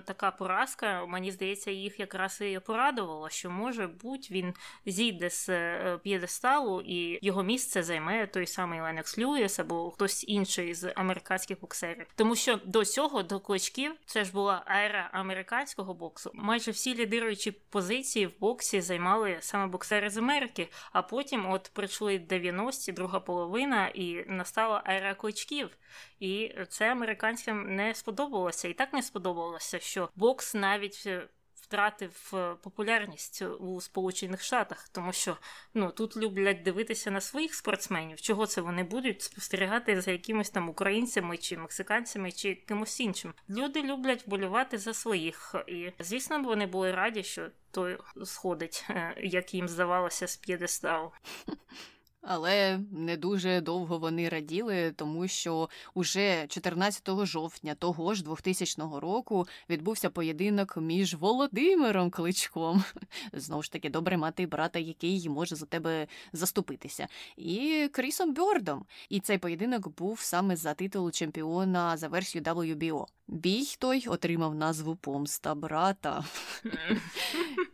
така 0.05 0.31
поразка, 0.31 1.05
мені 1.05 1.31
здається, 1.31 1.71
їх 1.71 1.99
якраз 1.99 2.41
і 2.41 2.59
порадувала, 2.65 3.29
що 3.29 3.49
може 3.49 3.87
бути 3.87 4.27
він 4.31 4.53
зійде 4.85 5.29
з 5.29 5.49
е, 5.49 5.99
п'єдесталу, 6.03 6.81
і 6.81 7.19
його 7.21 7.43
місце 7.43 7.83
займе 7.83 8.27
той 8.27 8.47
самий 8.47 8.81
Ленекс 8.81 9.17
Льюіс 9.17 9.59
або 9.59 9.91
хтось 9.91 10.25
інший 10.27 10.73
з 10.73 10.93
американських 10.95 11.61
боксерів. 11.61 12.07
Тому 12.15 12.35
що 12.35 12.59
до 12.65 12.85
цього, 12.85 13.04
до 13.23 13.39
кличків, 13.39 13.95
це 14.05 14.23
ж 14.23 14.31
була 14.31 14.65
ера 14.69 15.09
американського 15.13 15.93
боксу. 15.93 16.31
Майже 16.33 16.71
всі 16.71 16.95
лідируючі 16.95 17.51
позиції 17.51 18.27
в 18.27 18.39
боксі 18.39 18.81
займали 18.81 19.37
саме 19.39 19.67
боксери 19.67 20.09
з 20.09 20.17
Америки. 20.17 20.69
А 20.91 21.01
потім, 21.01 21.51
от 21.51 21.71
прийшли 21.73 22.17
90-ті, 22.17 22.91
друга 22.91 23.19
половина, 23.19 23.87
і 23.87 24.25
настала 24.27 24.83
ера 24.87 25.13
кличків. 25.15 25.77
І 26.19 26.55
це 26.69 26.91
американцям 26.91 27.75
не 27.75 27.95
сподобалося. 27.95 28.67
І 28.67 28.73
так 28.73 28.93
не 28.93 29.01
сподобалося, 29.01 29.79
що 29.79 30.09
бокс 30.15 30.53
навіть 30.53 31.03
е, 31.05 31.27
втратив 31.75 32.31
е, 32.33 32.55
популярність 32.63 33.41
у 33.59 33.81
Сполучених 33.81 34.43
Штатах, 34.43 34.89
тому 34.89 35.13
що 35.13 35.37
ну 35.73 35.91
тут 35.91 36.17
люблять 36.17 36.63
дивитися 36.63 37.11
на 37.11 37.21
своїх 37.21 37.53
спортсменів. 37.53 38.21
Чого 38.21 38.47
це 38.47 38.61
вони 38.61 38.83
будуть 38.83 39.21
спостерігати 39.21 40.01
за 40.01 40.11
якимись 40.11 40.49
там 40.49 40.69
українцями 40.69 41.37
чи 41.37 41.57
мексиканцями 41.57 42.31
чи 42.31 42.55
кимось 42.55 42.99
іншим? 42.99 43.33
Люди 43.49 43.83
люблять 43.83 44.27
вболівати 44.27 44.77
за 44.77 44.93
своїх, 44.93 45.55
і 45.67 45.91
звісно, 45.99 46.41
вони 46.41 46.65
були 46.65 46.91
раді, 46.91 47.23
що 47.23 47.49
той 47.71 47.97
сходить, 48.23 48.85
е, 48.89 49.15
як 49.23 49.53
їм 49.53 49.69
здавалося, 49.69 50.27
з 50.27 50.37
п'єдесталу. 50.37 51.11
Але 52.27 52.79
не 52.91 53.17
дуже 53.17 53.61
довго 53.61 53.97
вони 53.97 54.29
раділи, 54.29 54.93
тому 54.95 55.27
що 55.27 55.69
уже 55.93 56.47
14 56.47 57.25
жовтня 57.25 57.75
того 57.75 58.13
ж 58.13 58.23
2000 58.23 58.81
року 58.99 59.47
відбувся 59.69 60.09
поєдинок 60.09 60.77
між 60.77 61.15
Володимиром 61.15 62.09
Кличком. 62.09 62.83
Знову 63.33 63.63
ж 63.63 63.71
таки, 63.71 63.89
добре 63.89 64.17
мати 64.17 64.45
брата, 64.45 64.79
який 64.79 65.29
може 65.29 65.55
за 65.55 65.65
тебе 65.65 66.07
заступитися, 66.33 67.07
і 67.37 67.89
Крісом 67.91 68.33
Бьордом. 68.33 68.85
І 69.09 69.19
цей 69.19 69.37
поєдинок 69.37 69.87
був 69.97 70.19
саме 70.19 70.55
за 70.55 70.73
титул 70.73 71.11
чемпіона 71.11 71.97
за 71.97 72.07
версією 72.07 72.45
WBO. 72.45 73.05
Бій 73.27 73.75
той 73.79 74.07
отримав 74.07 74.55
назву 74.55 74.95
Помста 74.95 75.55
брата. 75.55 76.23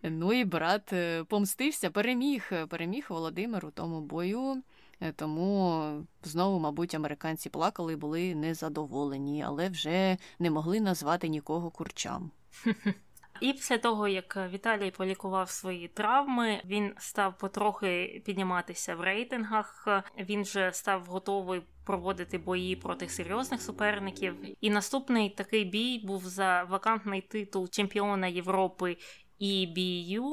Ну 0.03 0.33
і 0.33 0.45
брат 0.45 0.93
е, 0.93 1.23
помстився, 1.23 1.89
переміг, 1.89 2.51
переміг 2.69 3.05
Володимир 3.09 3.65
у 3.65 3.71
тому 3.71 4.01
бою. 4.01 4.63
Е, 5.01 5.11
тому 5.11 6.05
знову, 6.23 6.59
мабуть, 6.59 6.95
американці 6.95 7.49
плакали, 7.49 7.95
були 7.95 8.35
незадоволені, 8.35 9.43
але 9.43 9.69
вже 9.69 10.17
не 10.39 10.51
могли 10.51 10.79
назвати 10.79 11.27
нікого 11.27 11.71
курчам. 11.71 12.31
І 13.41 13.53
після 13.53 13.77
того, 13.77 14.07
як 14.07 14.37
Віталій 14.53 14.91
полікував 14.91 15.49
свої 15.49 15.87
травми, 15.87 16.61
він 16.65 16.93
став 16.97 17.37
потрохи 17.37 18.21
підніматися 18.25 18.95
в 18.95 19.01
рейтингах. 19.01 19.87
Він 20.19 20.41
вже 20.41 20.71
став 20.73 21.05
готовий 21.05 21.61
проводити 21.85 22.37
бої 22.37 22.75
проти 22.75 23.09
серйозних 23.09 23.61
суперників. 23.61 24.35
І 24.61 24.69
наступний 24.69 25.29
такий 25.29 25.65
бій 25.65 26.01
був 26.03 26.25
за 26.25 26.63
вакантний 26.63 27.21
титул 27.21 27.69
чемпіона 27.69 28.27
Європи 28.27 28.97
EBU, 29.41 30.31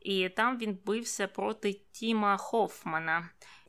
і 0.00 0.28
там 0.28 0.58
він 0.58 0.78
бився 0.86 1.28
проти 1.28 1.72
Тіма 1.72 2.36
Хофмана. 2.36 3.28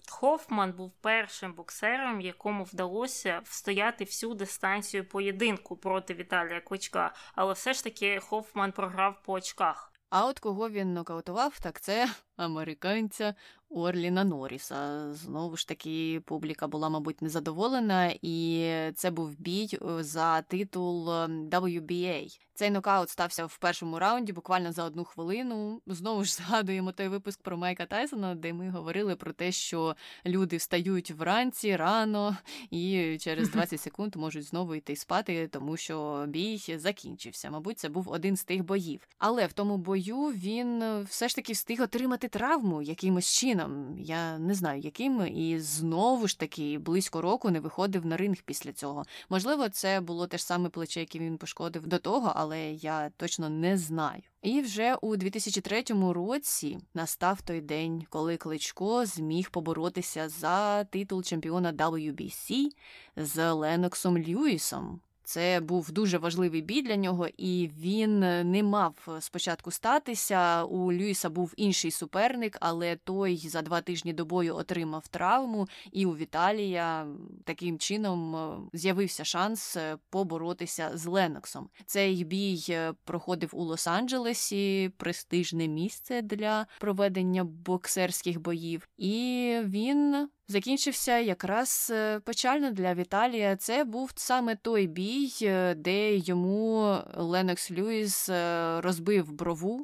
Хофман 0.10 0.74
був 0.74 0.92
першим 1.02 1.54
боксером, 1.54 2.22
якому 2.22 2.64
вдалося 2.64 3.42
встояти 3.44 4.04
всю 4.04 4.34
дистанцію 4.34 5.10
поєдинку 5.10 5.78
проти 5.78 6.14
Віталія 6.14 6.62
Кличка, 6.62 7.14
але 7.36 7.54
все 7.54 7.74
ж 7.74 7.84
таки 7.84 8.20
Хофман 8.20 8.72
програв 8.72 9.24
по 9.24 9.34
очках. 9.34 9.94
А 10.10 10.26
от 10.26 10.40
кого 10.40 10.70
він 10.70 10.94
нокаутував, 10.94 11.60
так 11.60 11.82
це 11.82 12.10
американця 12.40 13.34
Орліна 13.70 14.24
Норріса. 14.24 15.14
Знову 15.14 15.58
ж 15.58 15.68
таки, 15.68 16.22
публіка 16.26 16.68
була, 16.68 16.90
мабуть, 16.90 17.22
незадоволена, 17.22 18.14
і 18.22 18.66
це 18.96 19.12
був 19.12 19.40
бій 19.40 19.70
е, 19.74 20.04
за 20.04 20.42
титул 20.42 21.12
ем, 21.12 21.50
WBA. 21.50 22.40
Цей 22.54 22.70
нокаут 22.70 23.10
стався 23.10 23.46
в 23.46 23.58
першому 23.58 24.00
раунді, 24.00 24.34
буквально 24.34 24.72
за 24.72 24.84
одну 24.84 25.04
хвилину. 25.04 25.82
Знову 25.88 26.24
ж 26.24 26.34
згадуємо 26.36 26.92
той 26.92 27.08
випуск 27.08 27.42
про 27.42 27.58
Майка 27.58 27.86
Тайсона, 27.86 28.36
де 28.36 28.54
ми 28.54 28.70
говорили 28.70 29.16
про 29.16 29.34
те, 29.34 29.52
що 29.52 29.96
люди 30.26 30.58
встають 30.58 31.12
вранці 31.12 31.76
рано 31.76 32.38
і 32.72 33.18
через 33.22 33.50
20 33.50 33.82
секунд 33.82 34.16
можуть 34.16 34.44
знову 34.44 34.76
йти 34.76 34.96
спати, 34.96 35.48
тому 35.48 35.78
що 35.78 36.26
бій 36.28 36.78
закінчився. 36.78 37.50
Мабуть, 37.50 37.80
це 37.80 37.90
був 37.90 38.10
один 38.10 38.36
з 38.38 38.44
тих 38.44 38.64
боїв. 38.64 39.08
Але 39.18 39.46
в 39.46 39.54
тому 39.54 39.78
бою 39.78 40.18
він 40.18 40.82
е, 40.82 41.02
все 41.02 41.28
ж 41.28 41.36
таки 41.36 41.54
встиг 41.54 41.82
отримати 41.82 42.28
травму 42.30 42.82
якимось 42.82 43.34
чином. 43.40 43.96
Я 44.00 44.38
не 44.38 44.54
знаю, 44.54 44.82
яким, 44.82 45.28
і 45.28 45.60
знову 45.60 46.28
ж 46.28 46.40
таки 46.40 46.78
близько 46.78 47.22
року 47.22 47.50
не 47.50 47.60
виходив 47.60 48.06
на 48.06 48.18
ринг 48.18 48.38
після 48.46 48.74
цього. 48.74 49.04
Можливо, 49.30 49.70
це 49.70 50.02
було 50.02 50.28
те 50.28 50.38
ж 50.38 50.46
саме 50.46 50.70
плече, 50.70 51.00
яке 51.00 51.20
він 51.20 51.38
пошкодив 51.38 51.88
до 51.88 51.98
того, 51.98 52.34
але 52.36 52.72
я 52.72 53.10
точно 53.18 53.50
не 53.50 53.78
знаю. 53.78 54.22
І 54.42 54.62
вже 54.62 54.96
у 54.96 55.16
2003 55.16 55.84
році 56.14 56.78
настав 56.94 57.42
той 57.42 57.62
день, 57.62 58.06
коли 58.10 58.38
Кличко 58.38 59.06
зміг 59.06 59.50
поборотися 59.50 60.30
за 60.30 60.84
титул 60.84 61.24
чемпіона 61.24 61.74
WBC 61.74 62.68
з 63.16 63.54
Леноксом 63.54 64.18
Льюісом. 64.18 65.02
Це 65.30 65.60
був 65.60 65.92
дуже 65.92 66.18
важливий 66.18 66.62
бій 66.62 66.82
для 66.82 66.96
нього, 66.96 67.28
і 67.38 67.70
він 67.80 68.24
е, 68.24 68.44
не 68.44 68.64
мав 68.64 68.96
е, 69.08 69.22
спочатку 69.22 69.72
статися. 69.72 70.64
У 70.64 70.94
Люїса 70.94 71.30
був 71.30 71.54
інший 71.58 71.92
суперник, 71.92 72.58
але 72.62 72.96
той 72.96 73.38
за 73.38 73.62
два 73.62 73.82
тижні 73.82 74.14
до 74.14 74.26
бою 74.26 74.56
отримав 74.56 75.08
травму, 75.08 75.68
і 75.92 76.06
у 76.06 76.16
Віталія 76.16 77.08
таким 77.46 77.80
чином 77.80 78.36
е, 78.36 78.58
з'явився 78.74 79.24
шанс 79.26 79.78
поборотися 80.10 80.92
з 80.94 81.06
Леноксом. 81.06 81.70
Цей 81.86 82.24
бій 82.24 82.78
проходив 83.04 83.50
у 83.54 83.66
Лос-Анджелесі, 83.66 84.90
престижне 84.90 85.68
місце 85.68 86.22
для 86.22 86.68
проведення 86.80 87.44
боксерських 87.44 88.42
боїв, 88.42 88.88
і 88.98 89.56
він 89.64 90.30
закінчився 90.50 91.18
якраз 91.18 91.92
е, 91.94 92.20
печально 92.20 92.72
для 92.72 92.94
Віталія. 92.94 93.56
Це 93.56 93.84
був 93.84 94.12
саме 94.16 94.56
той 94.56 94.88
бій, 94.88 95.34
е, 95.42 95.76
де 95.76 96.16
йому 96.16 96.98
Ленокс 97.14 97.72
Льюіс 97.72 98.30
е, 98.30 98.82
розбив 98.82 99.32
брову. 99.32 99.82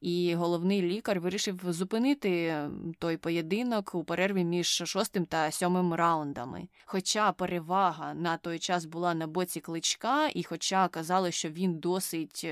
І 0.00 0.34
головний 0.34 0.82
лікар 0.82 1.20
вирішив 1.20 1.60
зупинити 1.68 2.54
той 2.98 3.16
поєдинок 3.16 3.94
у 3.94 4.04
перерві 4.04 4.44
між 4.44 4.66
шостим 4.66 5.26
та 5.26 5.50
сьомим 5.50 5.94
раундами. 5.94 6.68
Хоча 6.84 7.32
перевага 7.32 8.14
на 8.14 8.36
той 8.36 8.58
час 8.58 8.84
була 8.84 9.14
на 9.14 9.26
боці 9.26 9.60
кличка, 9.60 10.28
і 10.34 10.42
хоча 10.42 10.88
казали, 10.88 11.32
що 11.32 11.48
він 11.48 11.78
досить 11.78 12.46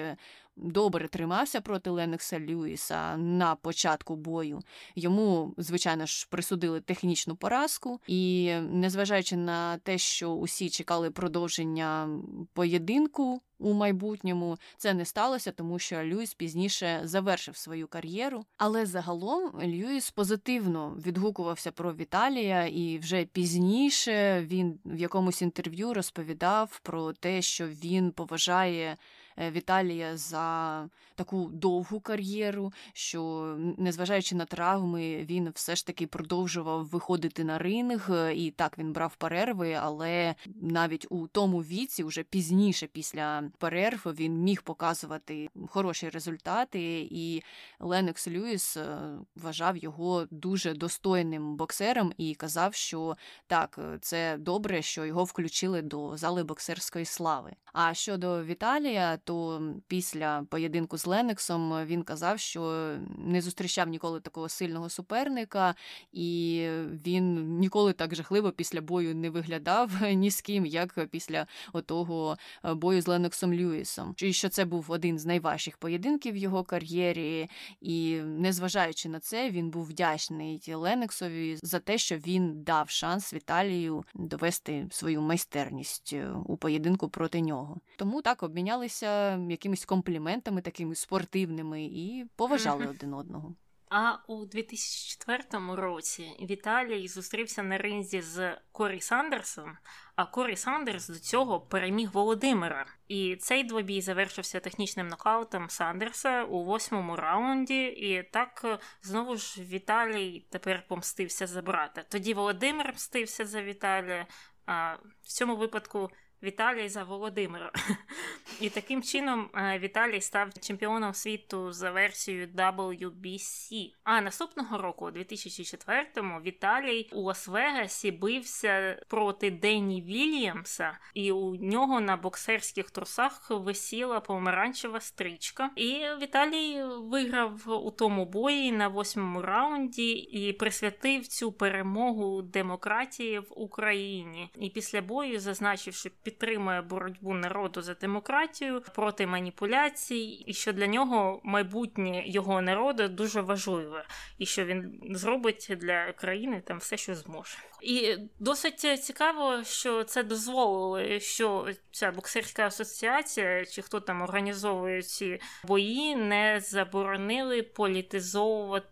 добре 0.56 1.08
тримався 1.08 1.60
проти 1.60 1.90
Ленокса 1.90 2.40
Льюіса 2.40 3.16
на 3.16 3.54
початку 3.54 4.16
бою. 4.16 4.60
Йому, 4.94 5.54
звичайно 5.56 6.06
ж, 6.06 6.26
присудили 6.30 6.80
технічну 6.80 7.36
поразку, 7.36 8.00
і 8.06 8.52
незважаючи 8.60 9.36
на 9.36 9.78
те, 9.78 9.98
що 9.98 10.30
усі 10.30 10.70
чекали 10.70 11.10
продовження 11.10 12.08
поєдинку. 12.52 13.40
У 13.58 13.72
майбутньому 13.72 14.58
це 14.76 14.94
не 14.94 15.04
сталося, 15.04 15.52
тому 15.52 15.78
що 15.78 16.04
Льюіс 16.04 16.34
пізніше 16.34 17.00
завершив 17.04 17.56
свою 17.56 17.88
кар'єру. 17.88 18.44
Але 18.56 18.86
загалом 18.86 19.50
Льюіс 19.62 20.10
позитивно 20.10 20.96
відгукувався 21.06 21.72
про 21.72 21.94
Віталія, 21.94 22.66
і 22.66 22.98
вже 22.98 23.24
пізніше 23.24 24.42
він 24.42 24.78
в 24.84 25.00
якомусь 25.00 25.42
інтерв'ю 25.42 25.94
розповідав 25.94 26.80
про 26.82 27.12
те, 27.12 27.42
що 27.42 27.68
він 27.68 28.10
поважає 28.10 28.96
Віталія 29.38 30.16
за 30.16 30.88
таку 31.14 31.50
довгу 31.52 32.00
кар'єру, 32.00 32.72
що 32.92 33.54
незважаючи 33.78 34.34
на 34.34 34.44
травми, 34.44 35.26
він 35.30 35.50
все 35.54 35.76
ж 35.76 35.86
таки 35.86 36.06
продовжував 36.06 36.86
виходити 36.86 37.44
на 37.44 37.58
ринг, 37.58 38.10
і 38.34 38.50
так 38.50 38.78
він 38.78 38.92
брав 38.92 39.16
перерви, 39.16 39.72
але 39.72 40.34
навіть 40.60 41.06
у 41.10 41.26
тому 41.26 41.58
віці, 41.58 42.04
вже 42.04 42.22
пізніше, 42.22 42.86
після 42.86 43.42
перерв, 43.58 44.00
він 44.04 44.38
міг 44.42 44.62
показувати 44.62 45.48
хороші 45.68 46.08
результати, 46.08 47.08
і 47.10 47.42
Ленокс 47.80 48.28
Льюіс 48.28 48.76
е, 48.76 48.98
вважав 49.36 49.76
його 49.76 50.26
дуже 50.30 50.74
достойним 50.74 51.56
боксером 51.56 52.12
і 52.18 52.34
казав, 52.34 52.74
що 52.74 53.16
так, 53.46 53.78
це 54.00 54.36
добре, 54.38 54.82
що 54.82 55.04
його 55.04 55.24
включили 55.24 55.82
до 55.82 56.16
зали 56.16 56.44
боксерської 56.44 57.04
слави. 57.04 57.52
А 57.72 57.94
щодо 57.94 58.44
Віталія, 58.44 59.18
то 59.26 59.62
після 59.88 60.46
поєдинку 60.50 60.98
з 60.98 61.06
Ленексом 61.06 61.84
він 61.84 62.02
казав, 62.02 62.38
що 62.38 62.90
не 63.18 63.40
зустрічав 63.40 63.88
ніколи 63.88 64.20
такого 64.20 64.48
сильного 64.48 64.88
суперника, 64.88 65.74
і 66.12 66.60
він 67.06 67.58
ніколи 67.58 67.92
так 67.92 68.14
жахливо 68.14 68.52
після 68.52 68.80
бою 68.80 69.14
не 69.14 69.30
виглядав 69.30 69.90
ні 70.12 70.30
з 70.30 70.40
ким, 70.40 70.66
як 70.66 71.08
після 71.10 71.46
отого 71.72 72.36
е, 72.64 72.74
бою 72.74 73.02
з 73.02 73.06
Леноксом 73.06 73.54
Льюісом. 73.54 74.14
І 74.18 74.32
що 74.32 74.48
це 74.48 74.64
був 74.64 74.86
один 74.88 75.18
з 75.18 75.26
найважчих 75.26 75.76
поєдинків 75.76 76.34
в 76.34 76.36
його 76.36 76.64
кар'єрі, 76.64 77.50
і 77.80 78.16
незважаючи 78.24 79.08
на 79.08 79.20
це, 79.20 79.50
він 79.50 79.70
був 79.70 79.84
вдячний 79.84 80.62
Ленексові 80.74 81.58
за 81.62 81.78
те, 81.78 81.98
що 81.98 82.16
він 82.16 82.62
дав 82.62 82.90
шанс 82.90 83.32
Віталію 83.32 84.04
довести 84.14 84.86
свою 84.90 85.20
майстерність 85.20 86.10
е, 86.12 86.30
у 86.46 86.56
поєдинку 86.56 87.08
проти 87.08 87.40
нього. 87.40 87.80
Тому 87.96 88.22
так 88.22 88.42
обмінялися 88.42 89.15
якимись 89.50 89.84
компліментами, 89.84 90.60
такими 90.60 90.94
спортивними, 90.94 91.84
і 91.84 92.26
поважали 92.36 92.86
один 92.86 93.14
одного. 93.14 93.54
А 93.88 94.18
у 94.26 94.44
2004 94.44 95.42
році 95.76 96.36
Віталій 96.40 97.08
зустрівся 97.08 97.62
на 97.62 97.78
ринзі 97.78 98.20
з 98.20 98.56
Корі 98.72 99.00
Сандерсом, 99.00 99.76
а 100.16 100.24
Корі 100.24 100.56
Сандерс 100.56 101.08
до 101.08 101.18
цього 101.18 101.60
переміг 101.60 102.10
Володимира. 102.12 102.86
І 103.08 103.36
цей 103.36 103.64
двобій 103.64 104.00
завершився 104.00 104.60
технічним 104.60 105.08
нокаутом 105.08 105.70
Сандерса 105.70 106.44
у 106.44 106.64
восьмому 106.64 107.16
раунді. 107.16 107.84
І 107.84 108.22
так 108.22 108.80
знову 109.02 109.36
ж 109.36 109.62
Віталій 109.62 110.46
тепер 110.50 110.84
помстився 110.88 111.46
за 111.46 111.62
брата. 111.62 112.04
Тоді 112.08 112.34
Володимир 112.34 112.92
мстився 112.94 113.44
за 113.44 113.62
Віталія. 113.62 114.26
А 114.66 114.94
в 115.22 115.26
цьому 115.26 115.56
випадку 115.56 116.10
Віталій 116.42 116.88
за 116.88 117.04
Володимира. 117.04 117.72
І 118.60 118.70
таким 118.70 119.02
чином 119.02 119.50
е, 119.54 119.78
Віталій 119.78 120.20
став 120.20 120.48
чемпіоном 120.60 121.14
світу 121.14 121.72
за 121.72 121.90
версією 121.90 122.46
WBC. 122.46 123.90
А 124.04 124.20
наступного 124.20 124.78
року, 124.78 125.06
у 125.06 125.10
2004-му, 125.10 126.40
Віталій 126.40 127.08
у 127.12 127.22
Лас-Вегасі 127.22 128.18
бився 128.18 129.02
проти 129.08 129.50
Денні 129.50 130.02
Вільямса, 130.02 130.98
і 131.14 131.32
у 131.32 131.56
нього 131.56 132.00
на 132.00 132.16
боксерських 132.16 132.90
трусах 132.90 133.50
висіла 133.50 134.20
помаранчева 134.20 135.00
стрічка. 135.00 135.70
І 135.76 136.04
Віталій 136.22 136.82
виграв 136.84 137.62
у 137.66 137.90
тому 137.90 138.24
бої 138.24 138.72
на 138.72 138.88
восьмому 138.88 139.42
раунді 139.42 140.12
і 140.12 140.52
присвятив 140.52 141.26
цю 141.26 141.52
перемогу 141.52 142.42
демократії 142.42 143.38
в 143.38 143.46
Україні. 143.50 144.50
І 144.58 144.70
після 144.70 145.02
бою 145.02 145.40
зазначив, 145.40 145.94
що 145.94 146.10
підтримує 146.26 146.82
боротьбу 146.82 147.34
народу 147.34 147.82
за 147.82 147.94
демократію 147.94 148.82
проти 148.94 149.26
маніпуляцій, 149.26 150.44
і 150.46 150.54
що 150.54 150.72
для 150.72 150.86
нього 150.86 151.40
майбутнє 151.44 152.22
його 152.26 152.62
народу 152.62 153.08
дуже 153.08 153.40
важливе, 153.40 154.04
і 154.38 154.46
що 154.46 154.64
він 154.64 155.00
зробить 155.10 155.72
для 155.80 156.12
країни 156.12 156.62
там 156.66 156.78
все, 156.78 156.96
що 156.96 157.14
зможе. 157.14 157.58
І 157.82 158.16
досить 158.38 159.04
цікаво, 159.04 159.64
що 159.64 160.04
це 160.04 160.22
дозволило, 160.22 161.18
що 161.18 161.68
ця 161.90 162.10
боксерська 162.10 162.66
асоціація, 162.66 163.64
чи 163.66 163.82
хто 163.82 164.00
там 164.00 164.22
організовує 164.22 165.02
ці 165.02 165.40
бої, 165.64 166.16
не 166.16 166.60
заборонили 166.60 167.62
політизовувати 167.62 168.86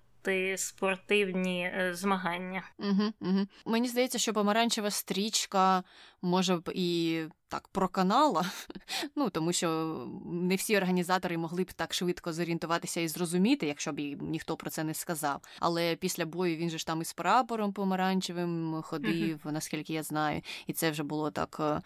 спортивні 0.56 1.72
е, 1.74 1.94
змагання. 1.94 2.62
Угу, 2.78 3.12
угу. 3.20 3.46
Мені 3.66 3.88
здається, 3.88 4.18
що 4.18 4.32
помаранчева 4.32 4.90
стрічка 4.90 5.84
може 6.22 6.56
б 6.56 6.70
і 6.74 7.22
так 7.48 7.68
проканала, 7.68 8.44
ну 9.16 9.30
тому 9.30 9.52
що 9.52 9.98
не 10.26 10.56
всі 10.56 10.76
організатори 10.76 11.38
могли 11.38 11.62
б 11.62 11.72
так 11.72 11.94
швидко 11.94 12.32
зорієнтуватися 12.32 13.00
і 13.00 13.08
зрозуміти, 13.08 13.66
якщо 13.66 13.92
б 13.92 14.00
ніхто 14.20 14.56
про 14.56 14.70
це 14.70 14.84
не 14.84 14.94
сказав. 14.94 15.42
Але 15.60 15.96
після 15.96 16.26
бою 16.26 16.56
він 16.56 16.70
же 16.70 16.78
ж 16.78 16.86
там 16.86 17.02
із 17.02 17.12
прапором 17.12 17.72
помаранчевим 17.72 18.82
ходив, 18.82 19.36
mm-hmm. 19.36 19.52
наскільки 19.52 19.92
я 19.92 20.02
знаю, 20.02 20.42
і 20.66 20.72
це 20.72 20.90
вже 20.90 21.02
було 21.02 21.30
так 21.30 21.56
е, 21.60 21.80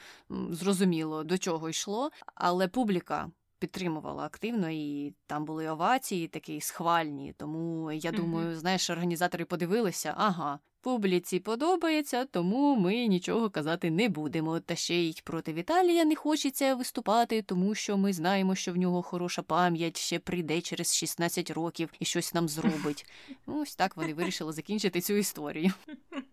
зрозуміло, 0.50 1.24
до 1.24 1.38
чого 1.38 1.68
йшло. 1.68 2.10
Але 2.34 2.68
публіка 2.68 3.30
підтримувала 3.58 4.24
активно, 4.24 4.70
і 4.70 5.14
там 5.26 5.44
були 5.44 5.68
овації 5.68 6.28
такі 6.28 6.60
схвальні. 6.60 7.34
Тому 7.36 7.92
я 7.92 8.12
думаю, 8.12 8.48
mm-hmm. 8.48 8.56
знаєш, 8.56 8.90
організатори 8.90 9.44
подивилися, 9.44 10.14
ага. 10.16 10.58
Публіці 10.80 11.38
подобається, 11.38 12.24
тому 12.24 12.76
ми 12.76 13.06
нічого 13.06 13.50
казати 13.50 13.90
не 13.90 14.08
будемо. 14.08 14.60
Та 14.60 14.76
ще 14.76 14.94
й 14.94 15.20
проти 15.24 15.52
Віталія 15.52 16.04
не 16.04 16.16
хочеться 16.16 16.74
виступати, 16.74 17.42
тому 17.42 17.74
що 17.74 17.96
ми 17.96 18.12
знаємо, 18.12 18.54
що 18.54 18.72
в 18.72 18.76
нього 18.76 19.02
хороша 19.02 19.42
пам'ять 19.42 19.96
ще 19.96 20.18
прийде 20.18 20.60
через 20.60 20.96
16 20.96 21.50
років 21.50 21.92
і 22.00 22.04
щось 22.04 22.34
нам 22.34 22.48
зробить. 22.48 23.06
Ось 23.46 23.76
так 23.76 23.96
вони 23.96 24.14
вирішили 24.14 24.52
закінчити 24.52 25.00
цю 25.00 25.14
історію. 25.14 25.72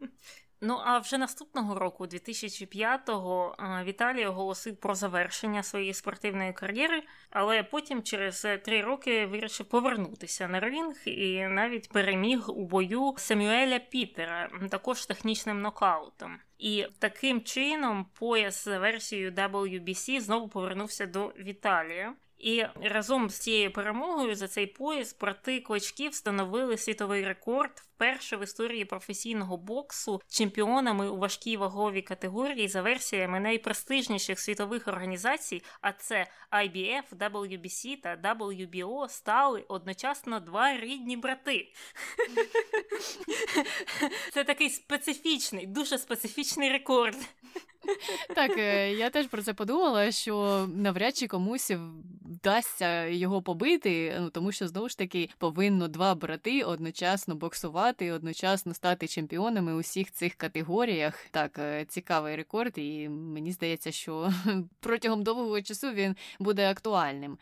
Ну 0.67 0.81
а 0.85 0.99
вже 0.99 1.17
наступного 1.17 1.79
року, 1.79 2.05
2005-го, 2.05 3.55
Віталій 3.83 4.25
оголосив 4.25 4.77
про 4.77 4.95
завершення 4.95 5.63
своєї 5.63 5.93
спортивної 5.93 6.53
кар'єри, 6.53 7.03
але 7.29 7.63
потім 7.63 8.03
через 8.03 8.41
три 8.41 8.81
роки 8.81 9.25
вирішив 9.25 9.65
повернутися 9.65 10.47
на 10.47 10.59
ринг 10.59 10.95
і 11.05 11.47
навіть 11.47 11.89
переміг 11.89 12.49
у 12.49 12.65
бою 12.65 13.13
Самюеля 13.17 13.79
Пітера, 13.79 14.49
також 14.69 15.05
технічним 15.05 15.61
нокаутом. 15.61 16.39
І 16.57 16.87
таким 16.99 17.41
чином 17.41 18.05
пояс 18.19 18.65
за 18.65 18.79
версією 18.79 19.31
WBC 19.31 20.19
знову 20.19 20.47
повернувся 20.47 21.05
до 21.05 21.27
Віталія. 21.27 22.13
І 22.37 22.65
разом 22.81 23.29
з 23.29 23.39
цією 23.39 23.73
перемогою 23.73 24.35
за 24.35 24.47
цей 24.47 24.67
пояс 24.67 25.15
брати 25.19 25.59
кличків 25.59 26.11
встановили 26.11 26.77
світовий 26.77 27.25
рекорд 27.25 27.71
вперше 27.95 28.37
в 28.37 28.43
історії 28.43 28.85
професійного 28.85 29.57
боксу 29.57 30.21
чемпіонами 30.29 31.09
у 31.09 31.17
важкій 31.17 31.57
ваговій 31.57 32.01
категорії 32.01 32.67
за 32.67 32.81
версіями 32.81 33.39
найпрестижніших 33.39 34.39
світових 34.39 34.87
організацій, 34.87 35.63
а 35.81 35.91
це 35.91 36.27
IBF, 36.51 37.03
WBC 37.19 38.01
та 38.01 38.15
WBO, 38.15 39.09
стали 39.09 39.65
одночасно 39.67 40.39
два 40.39 40.77
рідні 40.77 41.17
брати. 41.17 41.71
Це 44.33 44.43
такий 44.43 44.69
специфічний, 44.69 45.67
дуже 45.67 45.97
специфічний 45.97 46.71
рекорд. 46.71 47.17
Так, 48.35 48.57
е, 48.57 48.93
я 48.93 49.09
теж 49.09 49.27
про 49.27 49.41
це 49.41 49.53
подумала, 49.53 50.11
що 50.11 50.67
навряд 50.75 51.17
чи 51.17 51.27
комусь 51.27 51.71
вдасться 52.45 53.05
його 53.05 53.41
побити, 53.41 54.17
ну 54.19 54.29
тому 54.29 54.51
що 54.51 54.67
знову 54.67 54.89
ж 54.89 54.97
таки 54.97 55.29
повинно 55.37 55.87
два 55.87 56.15
брати 56.15 56.63
одночасно 56.63 57.35
боксувати, 57.35 58.11
одночасно 58.11 58.73
стати 58.73 59.07
чемпіонами 59.07 59.73
у 59.73 59.79
всіх 59.79 60.11
цих 60.11 60.35
категоріях. 60.35 61.25
Так, 61.31 61.59
е, 61.59 61.85
цікавий 61.85 62.35
рекорд, 62.35 62.73
і 62.77 63.09
мені 63.09 63.51
здається, 63.51 63.91
що 63.91 64.33
протягом 64.79 65.23
довгого 65.23 65.61
часу 65.61 65.91
він 65.91 66.15
буде 66.39 66.69
актуальним. 66.69 67.37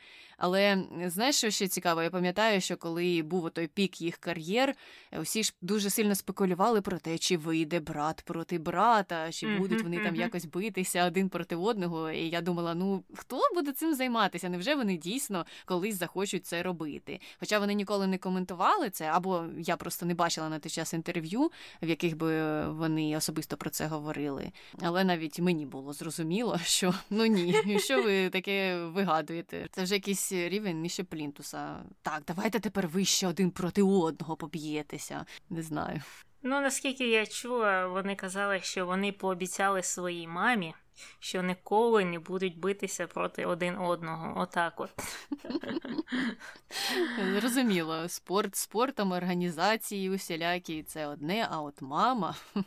Але 0.46 0.84
знаєш, 1.06 1.36
що 1.36 1.50
ще 1.50 1.68
цікаво? 1.68 2.04
Я 2.04 2.10
пам'ятаю, 2.10 2.62
що 2.62 2.78
коли 2.78 3.22
був 3.22 3.50
той 3.50 3.68
пік 3.68 4.02
їх 4.02 4.18
кар'єр, 4.18 4.76
усі 5.20 5.44
ж 5.44 5.54
дуже 5.62 5.90
сильно 5.90 6.16
спекулювали 6.16 6.82
про 6.82 6.98
те, 6.98 7.18
чи 7.18 7.38
вийде 7.38 7.80
брат 7.80 8.22
проти 8.26 8.60
брата, 8.60 9.32
чи 9.32 9.58
будуть 9.58 9.82
вони 9.82 10.00
там 10.00 10.16
якось 10.16 10.46
битися 10.46 11.06
один 11.06 11.30
проти 11.30 11.56
одного. 11.56 12.12
І 12.12 12.30
я 12.30 12.42
думала, 12.42 12.74
ну 12.74 13.04
хто 13.14 13.42
буде 13.56 13.72
цим 13.72 13.96
займатися? 13.96 14.50
Невже 14.50 14.76
вони 14.76 14.98
дійсно 14.98 15.46
колись 15.66 15.96
захочуть 15.96 16.46
це 16.46 16.64
робити? 16.64 17.20
Хоча 17.40 17.60
вони 17.60 17.74
ніколи 17.74 18.08
не 18.08 18.18
коментували 18.18 18.90
це, 18.90 19.06
або 19.06 19.46
я 19.58 19.78
просто 19.78 20.06
не 20.06 20.14
бачила 20.14 20.50
на 20.50 20.60
той 20.60 20.70
час 20.70 20.94
інтерв'ю, 20.94 21.52
в 21.82 21.90
яких 21.90 22.18
би 22.18 22.64
вони 22.70 23.18
особисто 23.18 23.58
про 23.58 23.70
це 23.70 23.88
говорили. 23.88 24.52
Але 24.82 25.04
навіть 25.04 25.40
мені 25.40 25.66
було 25.66 25.94
зрозуміло, 25.94 26.60
що 26.64 26.94
ну 27.10 27.26
ні, 27.26 27.80
що 27.80 28.04
ви 28.04 28.30
таке 28.30 28.78
вигадуєте? 28.86 29.68
Це 29.72 29.84
вже 29.84 29.96
якийсь 29.96 30.33
рівень 30.36 30.82
нижче 30.82 31.04
плінтуса. 31.04 31.84
Так, 32.02 32.24
давайте 32.28 32.60
тепер 32.60 32.88
ви 32.88 33.06
ще 33.06 33.28
один 33.28 33.52
проти 33.52 33.82
одного 33.82 34.36
поб'єтеся. 34.36 35.26
Не 35.50 35.62
знаю. 35.62 36.02
Ну, 36.46 36.62
наскільки 36.62 37.08
я 37.10 37.26
чула, 37.26 37.88
вони 37.88 38.15
казали, 38.15 38.60
що 38.60 38.86
вони 38.86 39.12
пообіцяли 39.12 39.84
своїй 39.84 40.28
мамі, 40.28 40.74
що 41.19 41.43
ніколи 41.43 42.06
не 42.06 42.19
будуть 42.19 42.60
битися 42.60 43.08
проти 43.08 43.46
один 43.46 43.78
одного. 43.78 44.41
Отак 44.41 44.80
от. 44.80 44.89
Зрозуміло, 47.39 48.10
спорт 48.10 48.56
спортом, 48.56 49.12
організації 49.12 50.10
усілякі 50.10 50.84
це 50.84 51.08
одне, 51.08 51.48
а 51.52 51.62
от 51.62 51.82
мама, 51.82 52.36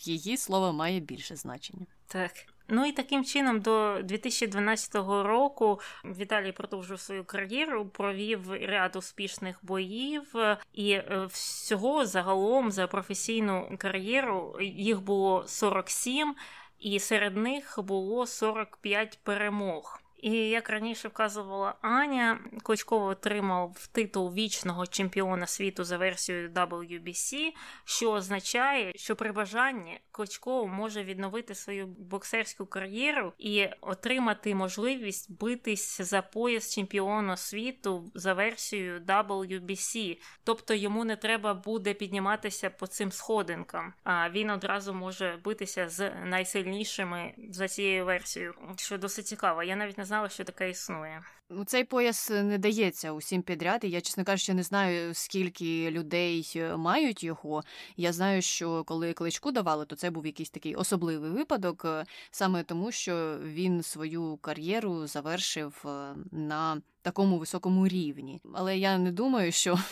її 0.00 0.36
слово 0.36 0.72
має 0.72 1.00
більше 1.00 1.36
значення. 1.36 1.86
Так. 2.06 2.32
Ну 2.68 2.86
і 2.86 2.92
таким 2.92 3.24
чином 3.24 3.60
до 3.60 3.98
2012 4.04 4.94
року 5.24 5.80
Віталій 6.04 6.52
продовжив 6.52 7.00
свою 7.00 7.24
кар'єру, 7.24 7.86
провів 7.86 8.52
ряд 8.52 8.96
успішних 8.96 9.58
боїв, 9.62 10.34
і 10.72 10.92
е, 10.92 11.26
всього 11.30 12.06
загалом 12.06 12.70
за 12.70 12.86
професійну 12.86 13.76
кар'єру 13.78 14.58
їх 14.60 15.02
було 15.02 15.44
47, 15.46 16.34
і 16.78 17.00
серед 17.00 17.36
них 17.36 17.78
було 17.82 18.26
45 18.26 19.18
перемог. 19.22 20.05
І 20.18 20.32
як 20.32 20.70
раніше 20.70 21.08
вказувала 21.08 21.74
Аня, 21.80 22.40
Кличко 22.62 23.04
отримав 23.04 23.88
титул 23.92 24.32
вічного 24.34 24.86
чемпіона 24.86 25.46
світу 25.46 25.84
за 25.84 25.98
версією 25.98 26.50
WBC, 26.50 27.52
що 27.84 28.12
означає, 28.12 28.92
що 28.96 29.16
при 29.16 29.32
бажанні 29.32 30.00
Кличко 30.10 30.66
може 30.66 31.04
відновити 31.04 31.54
свою 31.54 31.86
боксерську 31.86 32.66
кар'єру 32.66 33.32
і 33.38 33.66
отримати 33.80 34.54
можливість 34.54 35.38
битись 35.40 36.00
за 36.00 36.22
пояс 36.22 36.74
чемпіона 36.74 37.36
світу 37.36 38.10
за 38.14 38.34
версією 38.34 39.00
WBC. 39.00 40.18
Тобто 40.44 40.74
йому 40.74 41.04
не 41.04 41.16
треба 41.16 41.54
буде 41.54 41.94
підніматися 41.94 42.70
по 42.70 42.86
цим 42.86 43.12
сходинкам, 43.12 43.94
а 44.04 44.30
він 44.30 44.50
одразу 44.50 44.94
може 44.94 45.38
битися 45.44 45.88
з 45.88 46.10
найсильнішими 46.24 47.34
за 47.50 47.68
цією 47.68 48.04
версією, 48.04 48.54
що 48.76 48.98
досить 48.98 49.26
цікаво. 49.26 49.62
Я 49.62 49.76
навіть 49.76 49.98
не 49.98 50.04
знала, 50.06 50.28
що 50.28 50.44
таке 50.44 50.70
існує. 50.70 51.22
Ну, 51.50 51.64
цей 51.64 51.84
пояс 51.84 52.30
не 52.30 52.58
дається 52.58 53.12
усім 53.12 53.42
підряд, 53.42 53.84
і 53.84 53.90
я, 53.90 54.00
чесно 54.00 54.24
кажучи, 54.24 54.54
не 54.54 54.62
знаю, 54.62 55.14
скільки 55.14 55.90
людей 55.90 56.52
е, 56.56 56.76
мають 56.76 57.24
його. 57.24 57.62
Я 57.96 58.12
знаю, 58.12 58.42
що 58.42 58.84
коли 58.84 59.12
кличку 59.12 59.52
давали, 59.52 59.86
то 59.86 59.96
це 59.96 60.10
був 60.10 60.26
якийсь 60.26 60.50
такий 60.50 60.74
особливий 60.74 61.30
випадок, 61.30 61.84
е, 61.84 62.04
саме 62.30 62.62
тому, 62.62 62.92
що 62.92 63.38
він 63.42 63.82
свою 63.82 64.36
кар'єру 64.36 65.06
завершив 65.06 65.82
е, 65.84 66.14
на 66.32 66.82
такому 67.02 67.38
високому 67.38 67.88
рівні. 67.88 68.40
Але 68.54 68.78
я 68.78 68.98
не 68.98 69.12
думаю, 69.12 69.52
що. 69.52 69.78